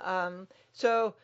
Um, 0.01 0.47
so 0.73 1.15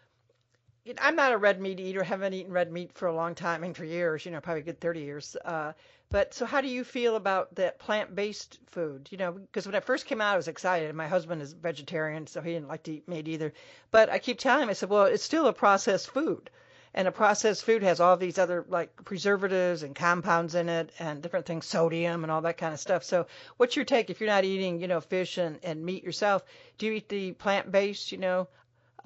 I'm 1.00 1.16
not 1.16 1.32
a 1.32 1.38
red 1.38 1.60
meat 1.60 1.80
eater 1.80 2.02
haven't 2.02 2.34
eaten 2.34 2.52
red 2.52 2.72
meat 2.72 2.92
for 2.94 3.06
a 3.08 3.14
long 3.14 3.34
time 3.34 3.60
mean 3.60 3.74
for 3.74 3.84
years 3.84 4.24
you 4.24 4.30
know 4.30 4.40
probably 4.40 4.62
good 4.62 4.80
30 4.80 5.00
years 5.00 5.36
uh, 5.44 5.72
but 6.08 6.34
so 6.34 6.46
how 6.46 6.60
do 6.60 6.68
you 6.68 6.84
feel 6.84 7.16
about 7.16 7.56
that 7.56 7.80
plant-based 7.80 8.60
food? 8.66 9.08
You 9.10 9.18
know, 9.18 9.32
because 9.32 9.66
when 9.66 9.74
it 9.74 9.84
first 9.84 10.06
came 10.06 10.20
out, 10.20 10.34
I 10.34 10.36
was 10.36 10.46
excited. 10.46 10.94
My 10.94 11.08
husband 11.08 11.42
is 11.42 11.52
vegetarian, 11.52 12.28
so 12.28 12.40
he 12.40 12.52
didn't 12.52 12.68
like 12.68 12.84
to 12.84 12.92
eat 12.92 13.08
meat 13.08 13.26
either. 13.26 13.52
But 13.90 14.08
I 14.08 14.20
keep 14.20 14.38
telling 14.38 14.62
him, 14.62 14.70
I 14.70 14.74
said, 14.74 14.88
well, 14.88 15.06
it's 15.06 15.24
still 15.24 15.48
a 15.48 15.52
processed 15.52 16.08
food. 16.10 16.48
And 16.94 17.08
a 17.08 17.12
processed 17.12 17.64
food 17.64 17.82
has 17.82 17.98
all 17.98 18.16
these 18.16 18.38
other 18.38 18.64
like 18.68 19.04
preservatives 19.04 19.82
and 19.82 19.96
compounds 19.96 20.54
in 20.54 20.68
it 20.68 20.92
and 21.00 21.20
different 21.20 21.44
things, 21.44 21.66
sodium 21.66 22.22
and 22.22 22.30
all 22.30 22.42
that 22.42 22.56
kind 22.56 22.72
of 22.72 22.80
stuff. 22.80 23.02
So 23.02 23.26
what's 23.56 23.74
your 23.74 23.84
take 23.84 24.08
if 24.08 24.20
you're 24.20 24.30
not 24.30 24.44
eating, 24.44 24.80
you 24.80 24.86
know, 24.86 25.00
fish 25.00 25.38
and, 25.38 25.58
and 25.64 25.84
meat 25.84 26.04
yourself? 26.04 26.44
Do 26.78 26.86
you 26.86 26.92
eat 26.92 27.08
the 27.08 27.32
plant-based, 27.32 28.12
you 28.12 28.18
know? 28.18 28.46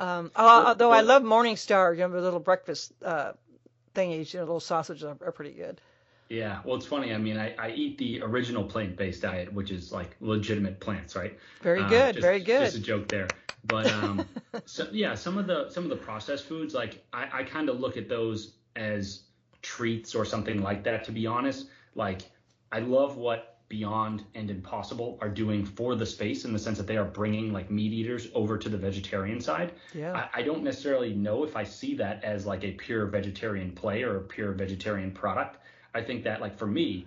Um, 0.01 0.31
although 0.35 0.91
I 0.91 1.03
love 1.03 1.23
Morningstar, 1.23 1.93
you 1.93 2.01
know, 2.01 2.11
the 2.11 2.21
little 2.23 2.41
breakfast 2.41 2.93
uh, 3.05 3.33
thingies, 3.95 4.33
you 4.33 4.41
know, 4.41 4.47
little 4.47 4.61
sausages 4.61 5.05
are, 5.05 5.17
are 5.25 5.33
pretty 5.33 5.53
good. 5.53 5.79
Yeah, 6.31 6.61
well, 6.65 6.77
it's 6.77 6.87
funny. 6.87 7.13
I 7.13 7.19
mean, 7.19 7.37
I, 7.37 7.55
I 7.59 7.71
eat 7.73 7.99
the 7.99 8.23
original 8.23 8.65
plant-based 8.65 9.21
diet, 9.21 9.53
which 9.53 9.71
is 9.71 9.93
like 9.93 10.17
legitimate 10.21 10.81
plants, 10.81 11.17
right? 11.17 11.37
Very 11.61 11.83
uh, 11.83 11.89
good, 11.89 12.15
just, 12.15 12.23
very 12.23 12.41
good. 12.41 12.65
Just 12.65 12.77
a 12.77 12.81
joke 12.81 13.09
there. 13.09 13.29
But 13.65 13.93
um, 13.93 14.27
so 14.65 14.87
yeah, 14.91 15.15
some 15.15 15.37
of 15.37 15.47
the 15.47 15.69
some 15.69 15.85
of 15.85 15.91
the 15.91 15.97
processed 15.97 16.47
foods, 16.47 16.73
like 16.73 17.05
I, 17.13 17.29
I 17.33 17.43
kind 17.43 17.69
of 17.69 17.81
look 17.81 17.97
at 17.97 18.09
those 18.09 18.55
as 18.77 19.25
treats 19.61 20.15
or 20.15 20.25
something 20.25 20.63
like 20.63 20.85
that. 20.85 21.05
To 21.05 21.13
be 21.13 21.27
honest, 21.27 21.67
like 21.95 22.23
I 22.73 22.79
love 22.79 23.17
what 23.17 23.50
Beyond 23.71 24.25
and 24.35 24.51
Impossible 24.51 25.17
are 25.21 25.29
doing 25.29 25.65
for 25.65 25.95
the 25.95 26.05
space 26.05 26.45
in 26.45 26.53
the 26.53 26.59
sense 26.59 26.77
that 26.77 26.89
they 26.89 26.97
are 26.97 27.05
bringing 27.05 27.53
like 27.53 27.71
meat 27.71 27.93
eaters 27.93 28.27
over 28.35 28.59
to 28.59 28.69
the 28.69 28.77
vegetarian 28.77 29.41
side. 29.41 29.73
Yeah. 29.95 30.13
I, 30.35 30.41
I, 30.41 30.43
don't 30.43 30.65
necessarily 30.65 31.15
know 31.15 31.45
if 31.45 31.55
I 31.55 31.63
see 31.63 31.95
that 31.95 32.25
as 32.25 32.47
like 32.47 32.65
a 32.65 32.73
pure 32.73 33.07
vegetarian 33.07 33.71
play 33.71 34.03
or 34.03 34.17
a 34.17 34.21
pure 34.23 34.51
vegetarian 34.51 35.13
product. 35.13 35.59
I 35.95 36.03
think 36.03 36.25
that 36.25 36.41
like 36.41 36.59
for 36.59 36.67
me, 36.67 37.07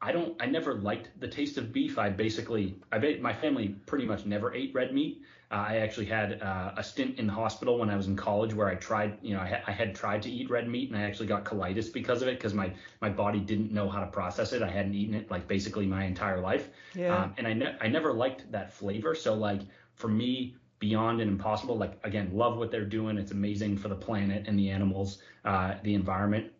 I 0.00 0.12
don't 0.12 0.40
I 0.40 0.46
never 0.46 0.74
liked 0.74 1.10
the 1.18 1.26
taste 1.26 1.58
of 1.58 1.72
beef. 1.72 1.98
I 1.98 2.10
basically 2.10 2.76
I 2.92 3.18
my 3.20 3.32
family 3.32 3.74
pretty 3.86 4.06
much 4.06 4.24
never 4.24 4.54
ate 4.54 4.72
red 4.72 4.94
meat. 4.94 5.20
I 5.52 5.76
actually 5.78 6.06
had 6.06 6.40
uh, 6.42 6.72
a 6.76 6.82
stint 6.82 7.18
in 7.18 7.26
the 7.26 7.32
hospital 7.32 7.78
when 7.78 7.90
I 7.90 7.96
was 7.96 8.06
in 8.06 8.16
college 8.16 8.54
where 8.54 8.68
I 8.68 8.74
tried, 8.76 9.18
you 9.22 9.34
know, 9.34 9.40
I, 9.40 9.48
ha- 9.48 9.62
I 9.66 9.72
had 9.72 9.94
tried 9.94 10.22
to 10.22 10.30
eat 10.30 10.50
red 10.50 10.68
meat 10.68 10.90
and 10.90 10.98
I 10.98 11.02
actually 11.02 11.26
got 11.26 11.44
colitis 11.44 11.92
because 11.92 12.22
of 12.22 12.28
it 12.28 12.38
because 12.38 12.54
my 12.54 12.72
my 13.00 13.10
body 13.10 13.40
didn't 13.40 13.70
know 13.72 13.88
how 13.88 14.00
to 14.00 14.06
process 14.06 14.52
it. 14.52 14.62
I 14.62 14.68
hadn't 14.70 14.94
eaten 14.94 15.14
it 15.14 15.30
like 15.30 15.46
basically 15.46 15.86
my 15.86 16.04
entire 16.04 16.40
life. 16.40 16.70
Yeah. 16.94 17.16
Um, 17.16 17.34
and 17.38 17.46
I 17.46 17.52
ne- 17.52 17.76
I 17.80 17.88
never 17.88 18.12
liked 18.12 18.50
that 18.52 18.72
flavor. 18.72 19.14
So 19.14 19.34
like 19.34 19.60
for 19.94 20.08
me, 20.08 20.56
Beyond 20.78 21.20
and 21.20 21.30
Impossible, 21.30 21.76
like 21.76 21.98
again, 22.04 22.30
love 22.32 22.56
what 22.56 22.70
they're 22.70 22.84
doing. 22.84 23.18
It's 23.18 23.32
amazing 23.32 23.76
for 23.76 23.88
the 23.88 23.96
planet 23.96 24.46
and 24.48 24.58
the 24.58 24.70
animals, 24.70 25.22
uh, 25.44 25.74
the 25.82 25.94
environment. 25.94 26.50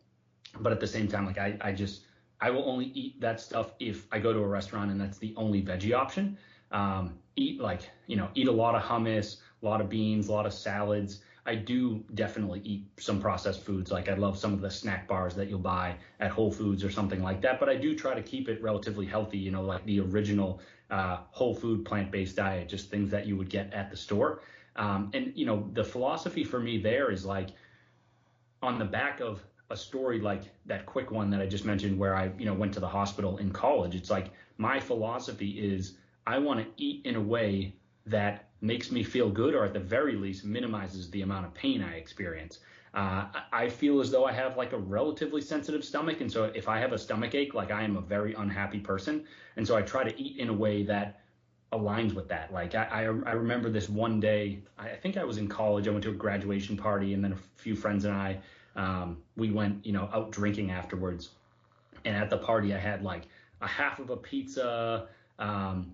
But 0.60 0.72
at 0.72 0.80
the 0.80 0.86
same 0.86 1.08
time, 1.08 1.26
like 1.26 1.38
I 1.38 1.56
I 1.60 1.72
just 1.72 2.04
I 2.40 2.50
will 2.50 2.68
only 2.68 2.86
eat 2.86 3.20
that 3.20 3.40
stuff 3.40 3.74
if 3.80 4.06
I 4.12 4.18
go 4.18 4.32
to 4.32 4.38
a 4.40 4.46
restaurant 4.46 4.90
and 4.90 5.00
that's 5.00 5.18
the 5.18 5.34
only 5.36 5.62
veggie 5.62 5.94
option. 5.96 6.36
Um, 6.70 7.18
eat 7.36 7.60
like 7.60 7.90
you 8.06 8.16
know 8.16 8.28
eat 8.34 8.48
a 8.48 8.52
lot 8.52 8.74
of 8.74 8.82
hummus, 8.82 9.38
a 9.62 9.66
lot 9.66 9.80
of 9.80 9.88
beans, 9.88 10.28
a 10.28 10.32
lot 10.32 10.46
of 10.46 10.52
salads. 10.52 11.22
I 11.44 11.56
do 11.56 12.04
definitely 12.14 12.60
eat 12.60 12.86
some 12.98 13.20
processed 13.20 13.64
foods. 13.64 13.90
Like 13.90 14.08
I 14.08 14.14
love 14.14 14.38
some 14.38 14.52
of 14.52 14.60
the 14.60 14.70
snack 14.70 15.08
bars 15.08 15.34
that 15.34 15.48
you'll 15.48 15.58
buy 15.58 15.96
at 16.20 16.30
Whole 16.30 16.52
Foods 16.52 16.84
or 16.84 16.90
something 16.90 17.20
like 17.20 17.40
that. 17.42 17.58
But 17.58 17.68
I 17.68 17.74
do 17.74 17.96
try 17.96 18.14
to 18.14 18.22
keep 18.22 18.48
it 18.48 18.62
relatively 18.62 19.06
healthy. 19.06 19.38
You 19.38 19.50
know, 19.50 19.62
like 19.62 19.84
the 19.84 20.00
original 20.00 20.60
uh, 20.90 21.18
whole 21.30 21.54
food 21.54 21.84
plant-based 21.84 22.36
diet, 22.36 22.68
just 22.68 22.90
things 22.90 23.10
that 23.10 23.26
you 23.26 23.36
would 23.36 23.48
get 23.48 23.72
at 23.72 23.90
the 23.90 23.96
store. 23.96 24.42
Um, 24.76 25.10
and 25.14 25.32
you 25.34 25.44
know, 25.44 25.68
the 25.72 25.84
philosophy 25.84 26.44
for 26.44 26.60
me 26.60 26.78
there 26.78 27.10
is 27.10 27.24
like 27.24 27.48
on 28.62 28.78
the 28.78 28.84
back 28.84 29.20
of 29.20 29.42
a 29.70 29.76
story 29.76 30.20
like 30.20 30.42
that 30.66 30.86
quick 30.86 31.10
one 31.10 31.30
that 31.30 31.40
I 31.40 31.46
just 31.46 31.64
mentioned, 31.64 31.98
where 31.98 32.14
I 32.14 32.30
you 32.38 32.44
know 32.44 32.54
went 32.54 32.72
to 32.74 32.80
the 32.80 32.88
hospital 32.88 33.38
in 33.38 33.50
college. 33.50 33.96
It's 33.96 34.10
like 34.10 34.30
my 34.58 34.78
philosophy 34.78 35.50
is 35.58 35.94
I 36.26 36.38
want 36.38 36.60
to 36.60 36.82
eat 36.82 37.04
in 37.04 37.16
a 37.16 37.20
way 37.20 37.74
that 38.06 38.48
makes 38.60 38.90
me 38.90 39.02
feel 39.02 39.28
good 39.28 39.54
or 39.54 39.64
at 39.64 39.72
the 39.72 39.80
very 39.80 40.14
least 40.14 40.44
minimizes 40.44 41.10
the 41.10 41.22
amount 41.22 41.46
of 41.46 41.54
pain 41.54 41.82
I 41.82 41.94
experience. 41.94 42.60
Uh, 42.94 43.26
I 43.52 43.68
feel 43.68 44.00
as 44.00 44.10
though 44.10 44.26
I 44.26 44.32
have 44.32 44.56
like 44.56 44.72
a 44.72 44.78
relatively 44.78 45.40
sensitive 45.40 45.84
stomach. 45.84 46.20
And 46.20 46.30
so 46.30 46.44
if 46.44 46.68
I 46.68 46.78
have 46.78 46.92
a 46.92 46.98
stomach 46.98 47.34
ache, 47.34 47.54
like 47.54 47.70
I 47.70 47.82
am 47.82 47.96
a 47.96 48.00
very 48.00 48.34
unhappy 48.34 48.80
person. 48.80 49.24
And 49.56 49.66
so 49.66 49.76
I 49.76 49.82
try 49.82 50.04
to 50.04 50.20
eat 50.20 50.38
in 50.38 50.48
a 50.48 50.52
way 50.52 50.82
that 50.84 51.20
aligns 51.72 52.12
with 52.12 52.28
that. 52.28 52.52
Like 52.52 52.74
I, 52.74 53.04
I, 53.26 53.32
remember 53.32 53.70
this 53.70 53.88
one 53.88 54.20
day, 54.20 54.58
I 54.78 54.90
think 54.90 55.16
I 55.16 55.24
was 55.24 55.38
in 55.38 55.48
college. 55.48 55.88
I 55.88 55.90
went 55.90 56.04
to 56.04 56.10
a 56.10 56.14
graduation 56.14 56.76
party 56.76 57.14
and 57.14 57.24
then 57.24 57.32
a 57.32 57.38
few 57.56 57.74
friends 57.74 58.04
and 58.04 58.14
I, 58.14 58.38
um, 58.76 59.22
we 59.36 59.50
went, 59.50 59.84
you 59.86 59.92
know, 59.92 60.10
out 60.12 60.30
drinking 60.30 60.70
afterwards. 60.70 61.30
And 62.04 62.14
at 62.14 62.28
the 62.28 62.38
party, 62.38 62.74
I 62.74 62.78
had 62.78 63.02
like 63.02 63.22
a 63.62 63.66
half 63.66 64.00
of 64.00 64.10
a 64.10 64.16
pizza, 64.16 65.08
um, 65.38 65.92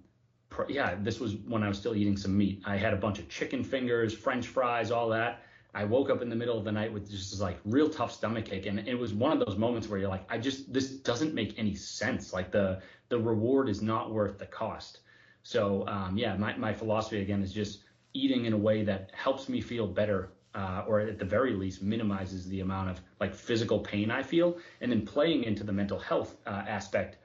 yeah, 0.68 0.96
this 1.00 1.20
was 1.20 1.36
when 1.36 1.62
I 1.62 1.68
was 1.68 1.78
still 1.78 1.94
eating 1.94 2.16
some 2.16 2.36
meat. 2.36 2.62
I 2.64 2.76
had 2.76 2.92
a 2.92 2.96
bunch 2.96 3.18
of 3.18 3.28
chicken 3.28 3.62
fingers, 3.62 4.14
French 4.14 4.46
fries, 4.46 4.90
all 4.90 5.08
that. 5.10 5.42
I 5.74 5.84
woke 5.84 6.10
up 6.10 6.22
in 6.22 6.28
the 6.28 6.36
middle 6.36 6.58
of 6.58 6.64
the 6.64 6.72
night 6.72 6.92
with 6.92 7.10
just 7.10 7.40
like 7.40 7.58
real 7.64 7.88
tough 7.88 8.12
stomach 8.12 8.52
ache, 8.52 8.66
and 8.66 8.80
it 8.88 8.98
was 8.98 9.12
one 9.12 9.32
of 9.32 9.46
those 9.46 9.56
moments 9.56 9.88
where 9.88 9.98
you're 10.00 10.08
like, 10.08 10.24
I 10.30 10.38
just 10.38 10.72
this 10.72 10.90
doesn't 10.90 11.34
make 11.34 11.58
any 11.58 11.74
sense. 11.74 12.32
Like 12.32 12.50
the 12.50 12.80
the 13.10 13.18
reward 13.18 13.68
is 13.68 13.82
not 13.82 14.10
worth 14.10 14.38
the 14.38 14.46
cost. 14.46 15.00
So 15.42 15.86
um, 15.86 16.16
yeah, 16.16 16.36
my 16.36 16.56
my 16.56 16.72
philosophy 16.72 17.20
again 17.20 17.42
is 17.42 17.52
just 17.52 17.84
eating 18.14 18.46
in 18.46 18.54
a 18.54 18.56
way 18.56 18.82
that 18.84 19.10
helps 19.12 19.48
me 19.48 19.60
feel 19.60 19.86
better, 19.86 20.32
uh, 20.54 20.84
or 20.86 21.00
at 21.00 21.18
the 21.18 21.24
very 21.24 21.52
least 21.52 21.82
minimizes 21.82 22.48
the 22.48 22.60
amount 22.60 22.90
of 22.90 23.00
like 23.20 23.34
physical 23.34 23.78
pain 23.78 24.10
I 24.10 24.22
feel, 24.22 24.56
and 24.80 24.90
then 24.90 25.04
playing 25.04 25.44
into 25.44 25.64
the 25.64 25.72
mental 25.72 25.98
health 25.98 26.36
uh, 26.46 26.64
aspect 26.66 27.18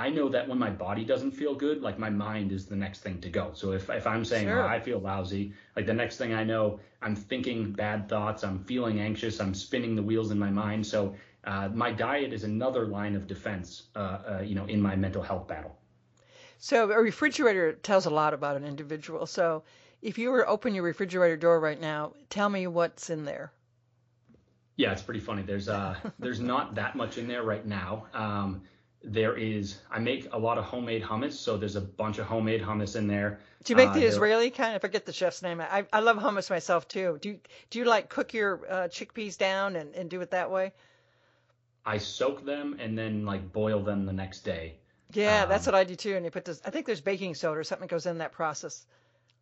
I 0.00 0.08
know 0.08 0.30
that 0.30 0.48
when 0.48 0.58
my 0.58 0.70
body 0.70 1.04
doesn't 1.04 1.32
feel 1.32 1.54
good, 1.54 1.82
like 1.82 1.98
my 1.98 2.08
mind 2.08 2.52
is 2.52 2.64
the 2.64 2.74
next 2.74 3.00
thing 3.00 3.20
to 3.20 3.28
go. 3.28 3.50
So 3.52 3.72
if, 3.72 3.90
if 3.90 4.06
I'm 4.06 4.24
saying 4.24 4.46
sure. 4.46 4.64
oh, 4.64 4.66
I 4.66 4.80
feel 4.80 4.98
lousy, 4.98 5.52
like 5.76 5.84
the 5.84 5.92
next 5.92 6.16
thing 6.16 6.32
I 6.32 6.42
know, 6.42 6.80
I'm 7.02 7.14
thinking 7.14 7.72
bad 7.72 8.08
thoughts, 8.08 8.42
I'm 8.42 8.64
feeling 8.64 8.98
anxious, 8.98 9.40
I'm 9.40 9.52
spinning 9.52 9.94
the 9.94 10.02
wheels 10.02 10.30
in 10.30 10.38
my 10.38 10.48
mind. 10.48 10.86
So 10.86 11.14
uh, 11.44 11.68
my 11.74 11.92
diet 11.92 12.32
is 12.32 12.44
another 12.44 12.86
line 12.86 13.14
of 13.14 13.26
defense, 13.26 13.88
uh, 13.94 13.98
uh, 13.98 14.42
you 14.42 14.54
know, 14.54 14.64
in 14.64 14.80
my 14.80 14.96
mental 14.96 15.22
health 15.22 15.46
battle. 15.46 15.76
So 16.56 16.90
a 16.90 16.98
refrigerator 16.98 17.74
tells 17.74 18.06
a 18.06 18.10
lot 18.10 18.32
about 18.32 18.56
an 18.56 18.64
individual. 18.64 19.26
So 19.26 19.64
if 20.00 20.16
you 20.16 20.30
were 20.30 20.44
to 20.44 20.46
open 20.46 20.74
your 20.74 20.84
refrigerator 20.84 21.36
door 21.36 21.60
right 21.60 21.80
now, 21.80 22.14
tell 22.30 22.48
me 22.48 22.66
what's 22.66 23.10
in 23.10 23.26
there. 23.26 23.52
Yeah, 24.76 24.92
it's 24.92 25.02
pretty 25.02 25.20
funny. 25.20 25.42
There's 25.42 25.68
uh, 25.68 25.96
there's 26.18 26.40
not 26.40 26.74
that 26.76 26.96
much 26.96 27.18
in 27.18 27.28
there 27.28 27.42
right 27.42 27.66
now. 27.66 28.06
Um, 28.14 28.62
there 29.02 29.36
is 29.36 29.78
I 29.90 29.98
make 29.98 30.28
a 30.32 30.38
lot 30.38 30.58
of 30.58 30.64
homemade 30.64 31.02
hummus, 31.02 31.32
so 31.32 31.56
there's 31.56 31.76
a 31.76 31.80
bunch 31.80 32.18
of 32.18 32.26
homemade 32.26 32.62
hummus 32.62 32.96
in 32.96 33.06
there. 33.06 33.40
Do 33.64 33.72
you 33.72 33.76
make 33.76 33.92
the 33.92 34.04
uh, 34.04 34.08
Israeli 34.08 34.50
kind? 34.50 34.74
I 34.74 34.78
forget 34.78 35.06
the 35.06 35.12
chef's 35.12 35.42
name. 35.42 35.60
I 35.60 35.86
I 35.92 36.00
love 36.00 36.16
hummus 36.18 36.50
myself 36.50 36.88
too. 36.88 37.18
Do 37.20 37.30
you 37.30 37.40
do 37.70 37.78
you 37.78 37.84
like 37.84 38.08
cook 38.08 38.34
your 38.34 38.60
uh, 38.68 38.74
chickpeas 38.88 39.38
down 39.38 39.76
and, 39.76 39.94
and 39.94 40.10
do 40.10 40.20
it 40.20 40.30
that 40.32 40.50
way? 40.50 40.72
I 41.84 41.98
soak 41.98 42.44
them 42.44 42.76
and 42.78 42.96
then 42.96 43.24
like 43.24 43.52
boil 43.52 43.82
them 43.82 44.04
the 44.04 44.12
next 44.12 44.40
day. 44.40 44.76
Yeah, 45.12 45.42
um, 45.42 45.48
that's 45.48 45.66
what 45.66 45.74
I 45.74 45.84
do 45.84 45.96
too. 45.96 46.14
And 46.14 46.24
you 46.24 46.30
put 46.30 46.44
this. 46.44 46.60
I 46.64 46.70
think 46.70 46.86
there's 46.86 47.00
baking 47.00 47.34
soda 47.34 47.60
or 47.60 47.64
something 47.64 47.88
goes 47.88 48.06
in 48.06 48.18
that 48.18 48.32
process. 48.32 48.86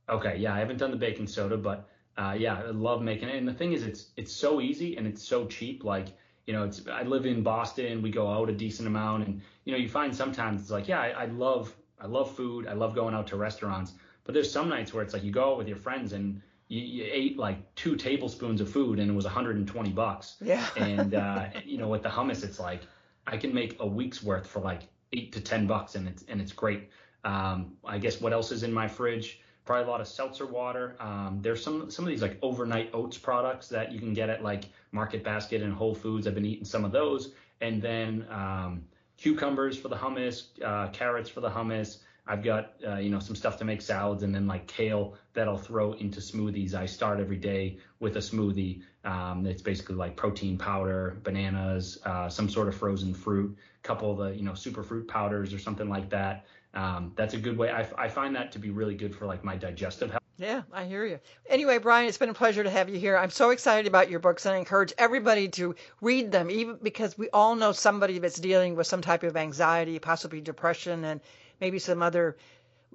Okay, 0.09 0.37
yeah, 0.39 0.55
I 0.55 0.59
haven't 0.59 0.79
done 0.79 0.91
the 0.91 0.97
baking 0.97 1.27
soda, 1.27 1.57
but 1.57 1.89
uh, 2.17 2.35
yeah, 2.39 2.59
I 2.59 2.71
love 2.71 3.03
making 3.03 3.29
it. 3.29 3.37
And 3.37 3.47
the 3.47 3.53
thing 3.53 3.73
is, 3.73 3.83
it's 3.85 4.07
it's 4.17 4.33
so 4.33 4.61
easy 4.61 4.97
and 4.97 5.07
it's 5.07 5.23
so 5.23 5.47
cheap. 5.47 5.85
Like 5.85 6.09
you 6.49 6.55
know, 6.55 6.65
it's 6.65 6.89
I 6.91 7.03
live 7.03 7.27
in 7.27 7.43
Boston. 7.43 8.01
We 8.01 8.11
go 8.11 8.27
out 8.27 8.49
a 8.49 8.55
decent 8.55 8.89
amount, 8.89 9.27
and 9.27 9.43
you 9.67 9.73
know, 9.73 9.77
you 9.77 9.87
find 9.87 10.17
sometimes 10.17 10.63
it's 10.63 10.71
like, 10.71 10.89
yeah, 10.89 10.99
I, 10.99 11.09
I 11.09 11.25
love 11.27 11.77
I 12.01 12.07
love 12.07 12.35
food. 12.35 12.67
I 12.67 12.73
love 12.73 12.95
going 12.95 13.15
out 13.15 13.27
to 13.27 13.37
restaurants. 13.37 13.93
But 14.25 14.33
there's 14.33 14.51
some 14.51 14.71
nights 14.71 14.95
where 14.95 15.03
it's 15.03 15.13
like 15.13 15.23
you 15.23 15.31
go 15.31 15.53
out 15.53 15.59
with 15.59 15.69
your 15.69 15.77
friends 15.77 16.15
and 16.15 16.41
you, 16.69 16.81
you 16.81 17.07
ate 17.07 17.39
like 17.39 17.75
two 17.75 17.97
tablespoons 17.97 18.63
of 18.63 18.71
food 18.71 18.99
and 18.99 19.11
it 19.11 19.15
was 19.15 19.27
120 19.27 19.91
bucks. 19.91 20.37
Yeah. 20.41 20.67
and 20.79 21.15
uh, 21.15 21.49
you 21.67 21.77
know, 21.77 21.89
with 21.89 22.03
the 22.03 22.09
hummus, 22.09 22.43
it's 22.43 22.59
like 22.59 22.81
I 23.27 23.37
can 23.37 23.53
make 23.53 23.77
a 23.81 23.87
week's 23.87 24.23
worth 24.23 24.47
for 24.47 24.61
like 24.61 24.85
eight 25.13 25.33
to 25.33 25.43
ten 25.43 25.67
bucks, 25.67 25.97
and 25.97 26.09
it's 26.09 26.25
and 26.29 26.41
it's 26.41 26.53
great. 26.53 26.89
Um, 27.25 27.73
I 27.85 27.99
guess 27.99 28.23
what 28.23 28.33
else 28.33 28.53
is 28.53 28.63
in 28.63 28.73
my 28.73 28.89
fridge? 28.89 29.43
probably 29.67 29.85
a 29.85 29.91
lot 29.91 30.01
of 30.01 30.09
seltzer 30.09 30.47
water. 30.47 30.97
Um, 30.99 31.41
there's 31.43 31.63
some 31.63 31.91
some 31.91 32.07
of 32.07 32.09
these 32.09 32.23
like 32.23 32.39
overnight 32.41 32.89
oats 32.95 33.19
products 33.19 33.69
that 33.69 33.93
you 33.93 34.01
can 34.01 34.15
get 34.15 34.31
at 34.31 34.43
like 34.43 34.65
Market 34.93 35.25
Basket 35.25 35.63
and 35.63 35.73
Whole 35.73 35.95
Foods. 35.95 36.27
I've 36.27 36.35
been 36.35 36.45
eating 36.45 36.65
some 36.65 36.85
of 36.85 36.93
those, 36.93 37.33
and 37.61 37.81
then 37.81 38.27
um, 38.31 38.85
cucumbers 39.17 39.79
for 39.79 39.89
the 39.89 39.97
hummus, 39.97 40.47
uh, 40.65 40.89
carrots 40.91 41.29
for 41.29 41.41
the 41.41 41.51
hummus. 41.51 41.99
I've 42.27 42.43
got 42.43 42.75
uh, 42.87 42.97
you 42.97 43.11
know 43.11 43.21
some 43.21 43.35
stuff 43.35 43.59
to 43.59 43.65
make 43.65 43.81
salads, 43.81 44.23
and 44.23 44.35
then 44.35 44.47
like 44.47 44.67
kale 44.67 45.15
that 45.33 45.49
I'll 45.49 45.57
throw 45.57 45.93
into 45.95 46.21
smoothies. 46.21 46.75
I 46.75 46.87
start 46.87 47.21
every 47.21 47.39
day 47.39 47.79
with 48.01 48.17
a 48.17 48.21
smoothie. 48.21 48.83
Um, 49.05 49.47
it's 49.47 49.63
basically 49.63 49.95
like 49.95 50.17
protein 50.17 50.59
powder, 50.59 51.21
bananas, 51.23 51.99
uh, 52.05 52.29
some 52.29 52.49
sort 52.49 52.69
of 52.69 52.75
frozen 52.75 53.15
fruit, 53.15 53.57
couple 53.83 54.11
of 54.13 54.19
the 54.19 54.37
you 54.37 54.43
know 54.43 54.55
super 54.55 54.83
fruit 54.83 55.09
powders 55.09 55.55
or 55.55 55.59
something 55.59 55.89
like 55.89 56.11
that 56.11 56.47
um, 56.75 57.13
that's 57.17 57.35
a 57.35 57.39
good 57.39 57.57
way. 57.57 57.71
I, 57.71 57.87
I 57.97 58.09
find 58.09 58.35
that 58.37 58.53
to 58.53 58.59
be 58.59 58.71
really 58.71 58.95
good 58.95 59.15
for 59.15 59.27
like 59.27 59.45
my 59.45 59.57
digestive 59.57 60.11
health. 60.11 60.18
Yeah, 60.41 60.63
I 60.73 60.85
hear 60.85 61.05
you. 61.05 61.19
Anyway, 61.49 61.79
Brian, 61.79 62.07
it's 62.07 62.17
been 62.17 62.29
a 62.29 62.35
pleasure 62.35 62.63
to 62.63 62.71
have 62.71 62.89
you 62.89 62.97
here. 62.97 63.19
I'm 63.19 63.31
so 63.31 63.51
excited 63.51 63.89
about 63.89 64.09
your 64.09 64.21
books, 64.21 64.47
and 64.47 64.55
I 64.55 64.59
encourage 64.59 64.93
everybody 64.97 65.49
to 65.49 65.75
read 66.01 66.31
them, 66.31 66.49
even 66.49 66.79
because 66.81 67.19
we 67.19 67.29
all 67.31 67.57
know 67.57 67.73
somebody 67.73 68.21
that's 68.21 68.39
dealing 68.39 68.77
with 68.77 68.87
some 68.87 69.03
type 69.03 69.25
of 69.25 69.37
anxiety, 69.37 69.99
possibly 69.99 70.41
depression, 70.41 71.05
and 71.05 71.21
maybe 71.61 71.81
some 71.81 72.03
other 72.03 72.37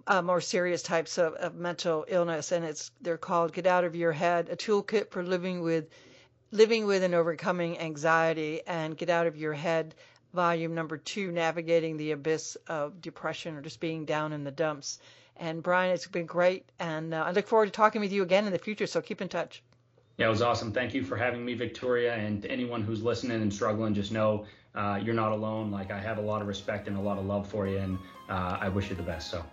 uh, 0.08 0.22
more 0.22 0.40
serious 0.40 0.82
types 0.84 1.18
of, 1.18 1.34
of 1.34 1.54
mental 1.56 2.06
illness. 2.08 2.54
And 2.54 2.64
it's 2.64 2.92
they're 3.02 3.18
called 3.18 3.52
"Get 3.52 3.68
Out 3.68 3.84
of 3.84 3.94
Your 3.94 4.14
Head: 4.14 4.48
A 4.50 4.56
Toolkit 4.56 5.12
for 5.12 5.22
Living 5.22 5.60
with 5.60 5.90
Living 6.52 6.86
with 6.86 7.04
and 7.04 7.14
Overcoming 7.14 7.78
Anxiety," 7.78 8.62
and 8.66 8.98
"Get 8.98 9.10
Out 9.10 9.28
of 9.28 9.36
Your 9.36 9.54
Head." 9.54 9.96
volume 10.34 10.74
number 10.74 10.98
two, 10.98 11.32
Navigating 11.32 11.96
the 11.98 12.12
Abyss 12.12 12.58
of 12.68 13.02
Depression 13.02 13.56
or 13.56 13.62
just 13.62 13.80
being 13.80 14.06
down 14.06 14.34
in 14.34 14.44
the 14.44 14.50
dumps. 14.50 15.00
And 15.38 15.64
Brian, 15.64 15.94
it's 15.94 16.08
been 16.08 16.26
great. 16.26 16.66
And 16.80 17.14
uh, 17.14 17.24
I 17.26 17.32
look 17.32 17.48
forward 17.48 17.66
to 17.66 17.72
talking 17.72 18.02
with 18.02 18.12
you 18.12 18.24
again 18.24 18.46
in 18.46 18.54
the 18.54 18.60
future. 18.60 18.88
So 18.88 19.02
keep 19.02 19.22
in 19.22 19.30
touch. 19.30 19.64
Yeah, 20.18 20.28
it 20.28 20.30
was 20.30 20.42
awesome. 20.42 20.72
Thank 20.72 20.94
you 20.94 21.04
for 21.04 21.18
having 21.18 21.44
me, 21.44 21.56
Victoria. 21.56 22.14
And 22.14 22.46
anyone 22.46 22.84
who's 22.84 23.02
listening 23.02 23.42
and 23.42 23.52
struggling, 23.52 23.94
just 23.94 24.12
know 24.12 24.46
uh, 24.76 25.00
you're 25.04 25.16
not 25.16 25.32
alone. 25.32 25.72
Like 25.72 25.92
I 25.92 26.00
have 26.00 26.20
a 26.20 26.22
lot 26.22 26.42
of 26.42 26.48
respect 26.48 26.88
and 26.88 26.98
a 26.98 27.02
lot 27.02 27.18
of 27.18 27.26
love 27.26 27.48
for 27.48 27.68
you, 27.68 27.78
and 27.78 27.98
uh, 28.30 28.58
I 28.62 28.70
wish 28.70 28.90
you 28.90 28.96
the 28.96 29.04
best. 29.04 29.32
So. 29.32 29.44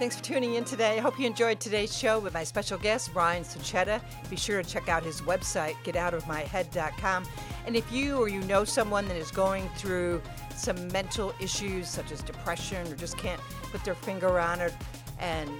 Thanks 0.00 0.16
for 0.16 0.24
tuning 0.24 0.54
in 0.54 0.64
today. 0.64 0.96
I 0.96 1.00
hope 1.00 1.20
you 1.20 1.26
enjoyed 1.26 1.60
today's 1.60 1.94
show 1.94 2.20
with 2.20 2.32
my 2.32 2.42
special 2.42 2.78
guest, 2.78 3.12
Brian 3.12 3.44
Sachetta. 3.44 4.00
Be 4.30 4.36
sure 4.36 4.62
to 4.62 4.66
check 4.66 4.88
out 4.88 5.02
his 5.02 5.20
website, 5.20 5.74
getoutofmyhead.com. 5.84 7.26
And 7.66 7.76
if 7.76 7.92
you 7.92 8.16
or 8.16 8.26
you 8.26 8.40
know 8.44 8.64
someone 8.64 9.06
that 9.08 9.18
is 9.18 9.30
going 9.30 9.68
through 9.76 10.22
some 10.56 10.88
mental 10.88 11.34
issues 11.38 11.86
such 11.86 12.12
as 12.12 12.22
depression 12.22 12.90
or 12.90 12.96
just 12.96 13.18
can't 13.18 13.42
put 13.70 13.84
their 13.84 13.94
finger 13.94 14.40
on 14.40 14.62
it, 14.62 14.72
and 15.18 15.50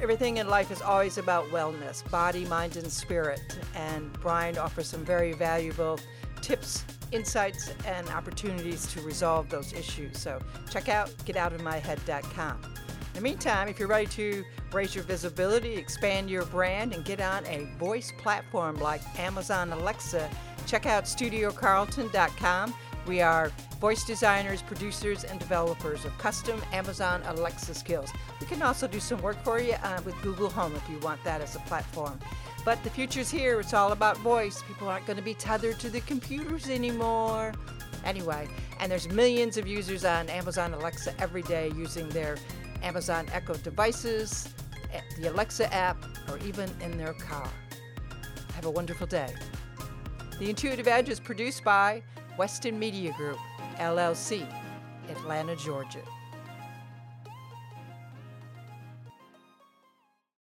everything 0.00 0.38
in 0.38 0.48
life 0.48 0.70
is 0.70 0.80
always 0.80 1.18
about 1.18 1.44
wellness 1.50 2.10
body, 2.10 2.46
mind, 2.46 2.78
and 2.78 2.90
spirit. 2.90 3.58
And 3.74 4.10
Brian 4.22 4.56
offers 4.56 4.86
some 4.86 5.04
very 5.04 5.34
valuable 5.34 6.00
tips, 6.40 6.82
insights, 7.12 7.74
and 7.84 8.08
opportunities 8.08 8.86
to 8.94 9.02
resolve 9.02 9.50
those 9.50 9.74
issues. 9.74 10.18
So 10.18 10.40
check 10.70 10.88
out 10.88 11.10
getoutofmyhead.com. 11.26 12.62
The 13.20 13.24
meantime, 13.24 13.68
if 13.68 13.78
you're 13.78 13.86
ready 13.86 14.06
to 14.06 14.46
raise 14.72 14.94
your 14.94 15.04
visibility, 15.04 15.74
expand 15.74 16.30
your 16.30 16.46
brand, 16.46 16.94
and 16.94 17.04
get 17.04 17.20
on 17.20 17.44
a 17.44 17.66
voice 17.78 18.14
platform 18.16 18.76
like 18.76 19.02
Amazon 19.20 19.74
Alexa, 19.74 20.30
check 20.66 20.86
out 20.86 21.04
studiocarlton.com. 21.04 22.74
We 23.06 23.20
are 23.20 23.52
voice 23.78 24.04
designers, 24.04 24.62
producers, 24.62 25.24
and 25.24 25.38
developers 25.38 26.06
of 26.06 26.16
custom 26.16 26.62
Amazon 26.72 27.20
Alexa 27.26 27.74
skills. 27.74 28.10
We 28.40 28.46
can 28.46 28.62
also 28.62 28.88
do 28.88 28.98
some 28.98 29.20
work 29.20 29.44
for 29.44 29.60
you 29.60 29.74
uh, 29.82 30.00
with 30.02 30.14
Google 30.22 30.48
Home 30.48 30.74
if 30.74 30.88
you 30.88 30.98
want 31.00 31.22
that 31.24 31.42
as 31.42 31.56
a 31.56 31.60
platform. 31.60 32.18
But 32.64 32.82
the 32.84 32.88
future's 32.88 33.30
here. 33.30 33.60
It's 33.60 33.74
all 33.74 33.92
about 33.92 34.16
voice. 34.16 34.62
People 34.66 34.88
aren't 34.88 35.04
going 35.04 35.18
to 35.18 35.22
be 35.22 35.34
tethered 35.34 35.78
to 35.80 35.90
the 35.90 36.00
computers 36.00 36.70
anymore. 36.70 37.52
Anyway, 38.02 38.48
and 38.78 38.90
there's 38.90 39.10
millions 39.10 39.58
of 39.58 39.66
users 39.66 40.06
on 40.06 40.30
Amazon 40.30 40.72
Alexa 40.72 41.14
every 41.20 41.42
day 41.42 41.70
using 41.76 42.08
their 42.08 42.38
Amazon 42.82 43.26
Echo 43.32 43.54
devices, 43.54 44.48
the 45.18 45.30
Alexa 45.30 45.72
app, 45.72 46.04
or 46.28 46.38
even 46.38 46.70
in 46.80 46.96
their 46.96 47.12
car. 47.14 47.48
Have 48.54 48.66
a 48.66 48.70
wonderful 48.70 49.06
day. 49.06 49.34
The 50.38 50.48
Intuitive 50.48 50.88
Edge 50.88 51.08
is 51.08 51.20
produced 51.20 51.64
by 51.64 52.02
Weston 52.38 52.78
Media 52.78 53.12
Group, 53.12 53.38
LLC, 53.76 54.46
Atlanta, 55.10 55.56
Georgia. 55.56 56.02